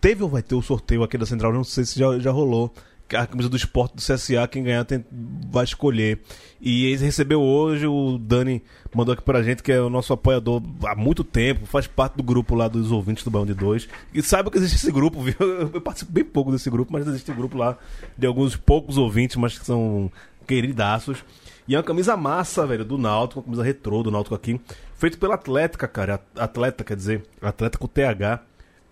teve 0.00 0.22
ou 0.22 0.28
vai 0.30 0.42
ter 0.42 0.54
o 0.54 0.62
sorteio 0.62 1.02
aqui 1.02 1.18
da 1.18 1.26
Central, 1.26 1.52
não 1.52 1.62
sei 1.62 1.84
se 1.84 1.98
já, 1.98 2.18
já 2.18 2.30
rolou. 2.30 2.72
A 3.14 3.26
camisa 3.26 3.48
do 3.48 3.56
esporte 3.56 3.94
do 3.96 4.00
CSA, 4.02 4.46
quem 4.48 4.62
ganhar 4.62 4.84
tem- 4.84 5.04
vai 5.50 5.64
escolher. 5.64 6.20
E 6.60 6.86
ele 6.86 7.04
recebeu 7.04 7.40
hoje, 7.40 7.86
o 7.86 8.18
Dani 8.18 8.62
mandou 8.94 9.12
aqui 9.12 9.22
pra 9.22 9.42
gente, 9.42 9.62
que 9.62 9.72
é 9.72 9.80
o 9.80 9.90
nosso 9.90 10.12
apoiador 10.12 10.62
há 10.86 10.94
muito 10.94 11.24
tempo, 11.24 11.66
faz 11.66 11.86
parte 11.86 12.16
do 12.16 12.22
grupo 12.22 12.54
lá 12.54 12.68
dos 12.68 12.92
ouvintes 12.92 13.24
do 13.24 13.30
Baião 13.30 13.44
de 13.46 13.54
Dois. 13.54 13.88
E 14.14 14.22
saiba 14.22 14.50
que 14.50 14.58
existe 14.58 14.76
esse 14.76 14.92
grupo, 14.92 15.20
viu? 15.20 15.34
Eu 15.74 15.80
participo 15.80 16.12
bem 16.12 16.24
pouco 16.24 16.52
desse 16.52 16.70
grupo, 16.70 16.92
mas 16.92 17.06
existe 17.06 17.30
um 17.30 17.34
grupo 17.34 17.56
lá 17.58 17.76
de 18.16 18.26
alguns 18.26 18.54
poucos 18.56 18.96
ouvintes, 18.96 19.36
mas 19.36 19.58
que 19.58 19.66
são 19.66 20.10
queridaços. 20.46 21.24
E 21.66 21.74
é 21.74 21.78
uma 21.78 21.84
camisa 21.84 22.16
massa, 22.16 22.66
velho, 22.66 22.84
do 22.84 22.98
Náutico, 22.98 23.40
uma 23.40 23.44
camisa 23.44 23.62
retrô 23.62 24.02
do 24.02 24.10
Náutico 24.10 24.34
aqui. 24.34 24.60
Feito 24.96 25.18
pela 25.18 25.34
Atlética, 25.34 25.88
cara. 25.88 26.20
Atleta, 26.36 26.84
quer 26.84 26.96
dizer, 26.96 27.24
Atleta 27.40 27.78
com 27.78 27.86
TH. 27.86 28.40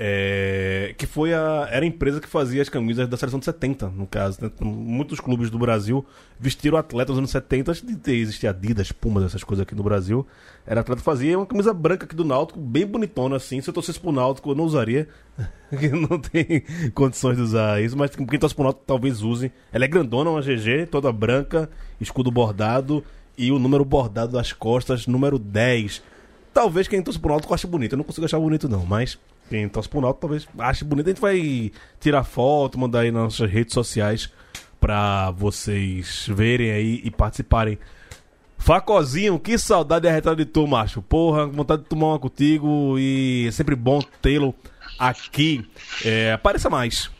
É, 0.02 0.94
que 0.96 1.06
foi 1.06 1.34
a, 1.34 1.68
era 1.70 1.84
a 1.84 1.86
empresa 1.86 2.22
que 2.22 2.26
fazia 2.26 2.62
as 2.62 2.70
camisas 2.70 3.06
da 3.06 3.18
seleção 3.18 3.38
de 3.38 3.44
70, 3.44 3.90
no 3.90 4.06
caso. 4.06 4.38
Né? 4.40 4.50
Muitos 4.58 5.20
clubes 5.20 5.50
do 5.50 5.58
Brasil 5.58 6.06
vestiram 6.38 6.78
atletas 6.78 7.10
nos 7.10 7.18
anos 7.18 7.30
70, 7.30 7.70
antes 7.70 7.84
de 7.84 8.12
existir 8.14 8.46
Adidas, 8.46 8.90
Pumas, 8.92 9.24
essas 9.24 9.44
coisas 9.44 9.62
aqui 9.62 9.74
no 9.74 9.82
Brasil. 9.82 10.26
Era 10.66 10.80
atleta 10.80 11.02
fazia 11.02 11.36
uma 11.36 11.44
camisa 11.44 11.74
branca 11.74 12.06
aqui 12.06 12.16
do 12.16 12.24
Náutico, 12.24 12.58
bem 12.58 12.86
bonitona 12.86 13.36
assim. 13.36 13.60
Se 13.60 13.68
eu 13.68 13.74
torcesse 13.74 14.00
pro 14.00 14.10
Náutico, 14.10 14.50
eu 14.50 14.54
não 14.54 14.64
usaria, 14.64 15.06
não 16.08 16.18
tem 16.18 16.62
condições 16.94 17.36
de 17.36 17.42
usar 17.42 17.82
isso, 17.82 17.94
mas 17.94 18.10
quem 18.16 18.38
torce 18.38 18.54
pro 18.54 18.64
Náutico 18.64 18.86
talvez 18.86 19.20
use. 19.20 19.52
Ela 19.70 19.84
é 19.84 19.88
grandona, 19.88 20.30
uma 20.30 20.40
GG, 20.40 20.86
toda 20.90 21.12
branca, 21.12 21.68
escudo 22.00 22.30
bordado 22.30 23.04
e 23.36 23.52
o 23.52 23.58
número 23.58 23.84
bordado 23.84 24.32
das 24.32 24.50
costas, 24.50 25.06
número 25.06 25.38
10. 25.38 26.02
Talvez 26.54 26.88
quem 26.88 27.02
torce 27.02 27.18
pro 27.18 27.32
Náutico 27.32 27.52
ache 27.52 27.66
bonito. 27.66 27.92
Eu 27.92 27.98
não 27.98 28.04
consigo 28.04 28.24
achar 28.24 28.40
bonito, 28.40 28.66
não, 28.66 28.86
mas 28.86 29.18
quem 29.50 29.68
torce 29.68 29.88
pro 29.88 30.00
Náutico 30.00 30.20
talvez 30.20 30.48
ache 30.58 30.84
bonito. 30.84 31.08
A 31.08 31.10
gente 31.10 31.20
vai 31.20 31.72
tirar 31.98 32.22
foto, 32.22 32.78
mandar 32.78 33.00
aí 33.00 33.10
nas 33.10 33.22
nossas 33.24 33.50
redes 33.50 33.74
sociais 33.74 34.32
pra 34.80 35.32
vocês 35.32 36.26
verem 36.28 36.70
aí 36.70 37.00
e 37.04 37.10
participarem. 37.10 37.78
Facozinho, 38.56 39.38
que 39.40 39.58
saudade 39.58 40.06
arretada 40.06 40.36
de 40.36 40.44
tu, 40.44 40.66
macho. 40.66 41.02
Porra, 41.02 41.46
vontade 41.46 41.82
de 41.82 41.88
tomar 41.88 42.08
uma 42.08 42.18
contigo 42.18 42.96
e 42.98 43.46
é 43.48 43.50
sempre 43.50 43.74
bom 43.74 44.00
tê-lo 44.22 44.54
aqui. 44.98 45.68
É, 46.04 46.32
apareça 46.32 46.70
mais. 46.70 47.10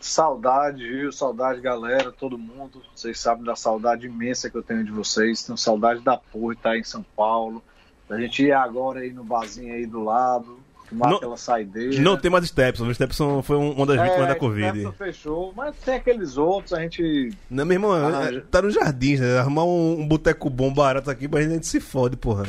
Saudade, 0.00 0.88
viu? 0.88 1.12
Saudade, 1.12 1.60
galera, 1.60 2.10
todo 2.10 2.38
mundo. 2.38 2.82
Vocês 2.94 3.20
sabem 3.20 3.44
da 3.44 3.54
saudade 3.54 4.06
imensa 4.06 4.50
que 4.50 4.56
eu 4.56 4.62
tenho 4.62 4.82
de 4.82 4.90
vocês. 4.90 5.44
Tenho 5.44 5.56
saudade 5.56 6.00
da 6.00 6.16
porra 6.16 6.54
de 6.54 6.58
estar 6.58 6.78
em 6.78 6.84
São 6.84 7.04
Paulo. 7.14 7.62
Da 8.08 8.18
gente 8.18 8.42
ir 8.42 8.52
agora 8.52 9.00
aí 9.00 9.12
no 9.12 9.22
barzinho 9.22 9.74
aí 9.74 9.84
do 9.86 10.02
lado, 10.02 10.58
tomar 10.88 11.10
Não- 11.10 11.16
aquela 11.18 11.36
saideira. 11.36 12.00
Não 12.00 12.16
tem 12.16 12.30
mais 12.30 12.46
Stepson. 12.46 12.86
O 12.86 12.94
Stepson 12.94 13.42
foi 13.42 13.56
um- 13.56 13.72
uma 13.72 13.84
das 13.86 14.00
vítimas 14.00 14.24
é, 14.24 14.28
da 14.28 14.34
Covid. 14.34 14.80
Stepson 14.80 14.92
fechou, 14.92 15.52
mas 15.54 15.76
tem 15.76 15.94
aqueles 15.96 16.36
outros, 16.38 16.72
a 16.72 16.80
gente. 16.80 17.30
Não, 17.50 17.64
meu 17.66 17.74
irmão, 17.74 17.92
Ah, 17.92 18.32
é- 18.32 18.40
tá 18.40 18.62
no 18.62 18.70
jardim, 18.70 19.16
né? 19.18 19.38
Arrumar 19.38 19.64
um, 19.64 20.00
um 20.00 20.08
boteco 20.08 20.48
bom 20.48 20.72
barato 20.72 21.10
aqui 21.10 21.28
pra 21.28 21.42
gente 21.42 21.66
se 21.66 21.80
fode, 21.80 22.16
porra. 22.16 22.44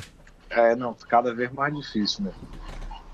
É, 0.49 0.75
não, 0.75 0.95
cada 1.07 1.33
vez 1.33 1.51
mais 1.51 1.75
difícil, 1.75 2.23
né? 2.23 2.31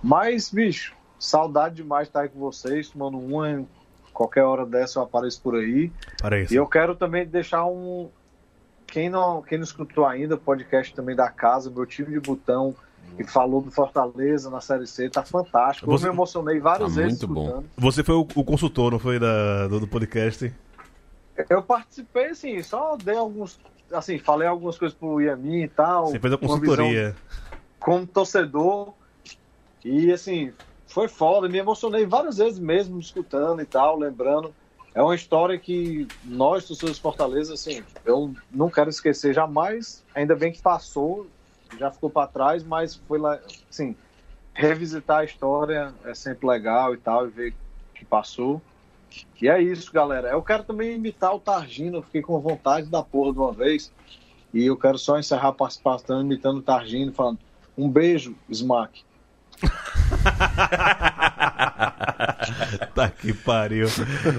Mas, 0.04 0.50
bicho, 0.52 0.93
saudade 1.18 1.76
demais 1.76 2.04
de 2.04 2.10
estar 2.10 2.22
aí 2.22 2.30
com 2.30 2.39
vocês, 2.39 2.89
tomando 2.89 3.18
uma. 3.18 3.64
Qualquer 4.14 4.43
hora 4.43 4.66
dessa 4.66 5.00
eu 5.00 5.04
apareço 5.04 5.41
por 5.41 5.56
aí. 5.56 5.91
Parece. 6.22 6.54
E 6.54 6.58
eu 6.58 6.66
quero 6.68 6.96
também 6.96 7.26
deixar 7.26 7.66
um. 7.66 8.10
Quem 8.88 9.09
não, 9.09 9.41
quem 9.41 9.57
não 9.57 9.65
escutou 9.65 10.05
ainda, 10.05 10.36
o 10.36 10.38
podcast 10.38 10.93
também 10.93 11.15
da 11.15 11.29
casa, 11.29 11.69
meu 11.69 11.86
time 11.86 12.11
de 12.11 12.19
botão, 12.19 12.75
que 13.17 13.23
falou 13.23 13.61
do 13.61 13.71
Fortaleza 13.71 14.49
na 14.49 14.61
Série 14.61 14.88
C, 14.88 15.09
tá 15.09 15.23
fantástico. 15.23 15.88
Você- 15.89 16.05
Eu 16.07 16.09
me 16.11 16.15
emocionei 16.15 16.59
várias 16.59 16.93
Tá 16.93 17.01
vezes 17.01 17.19
muito 17.21 17.33
bom. 17.33 17.43
escutando. 17.45 17.69
Você 17.77 18.03
foi 18.03 18.15
o, 18.15 18.27
o 18.36 18.43
consultor, 18.43 18.91
não 18.91 18.99
foi, 18.99 19.19
da, 19.19 19.67
do, 19.67 19.79
do 19.81 19.88
podcast? 19.88 20.53
Eu 21.49 21.61
participei, 21.61 22.27
assim, 22.27 22.61
só 22.63 22.95
dei 22.95 23.17
alguns. 23.17 23.59
Assim, 23.91 24.17
falei 24.17 24.47
algumas 24.47 24.77
coisas 24.77 24.97
pro 24.97 25.19
Yamin 25.21 25.63
e 25.63 25.67
tal. 25.67 26.07
Você 26.07 26.19
fez 26.19 26.33
a 26.33 26.38
consultoria. 26.38 27.15
como 27.79 28.07
torcedor. 28.07 28.93
E 29.83 30.11
assim, 30.11 30.51
foi 30.88 31.07
foda, 31.07 31.47
me 31.47 31.57
emocionei 31.59 32.05
várias 32.05 32.38
vezes 32.38 32.57
mesmo 32.57 32.99
escutando 32.99 33.61
e 33.61 33.65
tal, 33.65 33.97
lembrando. 33.99 34.53
É 34.96 35.04
uma 35.04 35.14
história 35.14 35.60
que 35.60 36.08
nós, 36.24 36.66
torcedores 36.66 36.98
Fortaleza, 36.98 37.54
assim, 37.54 37.84
eu 38.06 38.34
não 38.50 38.70
quero 38.70 38.89
esquecer 38.89 39.34
jamais. 39.34 40.02
Ainda 40.16 40.34
bem 40.38 40.54
que 40.54 40.62
passou, 40.62 41.28
já 41.78 41.91
ficou 41.91 42.10
para 42.10 42.28
trás, 42.28 42.64
mas 42.64 42.96
foi 42.96 43.20
lá, 43.20 43.38
assim, 43.70 43.93
revisitar 44.54 45.20
a 45.20 45.26
história 45.26 45.93
é 46.06 46.14
sempre 46.14 46.48
legal 46.48 46.93
e 46.93 46.98
tal, 46.98 47.28
e 47.28 47.30
ver 47.30 47.54
que 47.93 48.06
passou. 48.06 48.62
E 49.41 49.50
é 49.50 49.62
isso, 49.62 49.91
galera. 49.91 50.30
Eu 50.30 50.41
quero 50.41 50.64
também 50.64 50.96
imitar 50.96 51.36
o 51.36 51.41
Targino, 51.41 51.98
eu 51.98 52.02
fiquei 52.02 52.22
com 52.22 52.39
vontade 52.39 52.88
da 52.88 53.04
porra 53.04 53.34
de 53.34 53.39
uma 53.39 53.52
vez. 53.52 53.91
E 54.54 54.66
eu 54.66 54.78
quero 54.78 54.98
só 54.98 55.20
encerrar 55.20 55.50
a 55.50 55.54
participação 55.54 56.22
imitando 56.22 56.60
o 56.60 56.64
Targino, 56.64 57.12
falando 57.12 57.39
um 57.78 57.89
beijo, 57.89 58.34
Smack. 58.50 59.04
tá 62.93 63.10
que 63.10 63.34
pariu. 63.34 63.88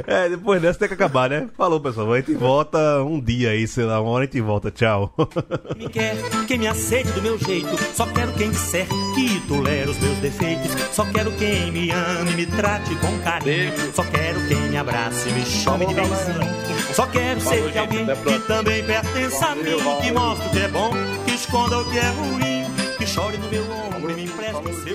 É, 0.07 0.29
depois 0.29 0.61
dessa 0.61 0.79
tem 0.79 0.89
que 0.89 0.95
acabar, 0.95 1.29
né? 1.29 1.49
Falou, 1.57 1.81
pessoal. 1.81 2.13
A 2.13 2.17
gente 2.19 2.35
volta 2.35 3.03
um 3.03 3.21
dia 3.21 3.51
aí, 3.51 3.67
sei 3.67 3.85
lá, 3.85 4.01
uma 4.01 4.11
hora 4.11 4.25
a 4.25 4.27
gente 4.27 4.41
volta. 4.41 4.71
Tchau. 4.71 5.13
me 5.77 5.89
quer, 5.89 6.17
quem 6.47 6.59
me 6.59 6.67
aceite 6.67 7.11
do 7.13 7.23
meu 7.23 7.39
jeito. 7.39 7.69
Só 7.95 8.07
quero 8.07 8.33
quem 8.33 8.51
disser 8.51 8.87
que 9.15 9.41
tolera 9.47 9.91
os 9.91 9.99
meus 9.99 10.19
defeitos. 10.19 10.73
Só 10.93 11.05
quero 11.07 11.31
quem 11.33 11.71
me 11.73 11.91
ame, 11.91 12.35
me 12.35 12.47
trate 12.47 12.95
com 12.97 13.19
carinho. 13.21 13.73
Só 13.93 14.03
quero 14.05 14.47
quem 14.49 14.61
me 14.71 14.77
abrace, 14.77 15.31
me 15.31 15.45
chame 15.45 15.87
de 15.87 15.95
benzinho. 15.95 16.57
Só 16.95 17.07
quero 17.07 17.41
ser 17.41 17.71
de 17.71 17.79
alguém 17.79 18.07
que 18.07 18.39
também 18.47 18.85
pertence 18.85 19.45
a 19.45 19.55
mim. 19.55 19.77
Que 20.03 20.13
mostre 20.13 20.49
o 20.49 20.51
que 20.51 20.59
é 20.61 20.69
bom, 20.69 20.91
que 21.25 21.35
esconda 21.35 21.79
o 21.79 21.91
que 21.91 21.99
é 21.99 22.09
ruim. 22.11 22.67
Que 22.97 23.07
chore 23.07 23.37
no 23.37 23.49
meu 23.49 23.63
ombro 23.71 24.11
e 24.11 24.15
me 24.15 24.25
empreste 24.25 24.57
o 24.57 24.63
seu 24.65 24.75
sorriso. 24.75 24.86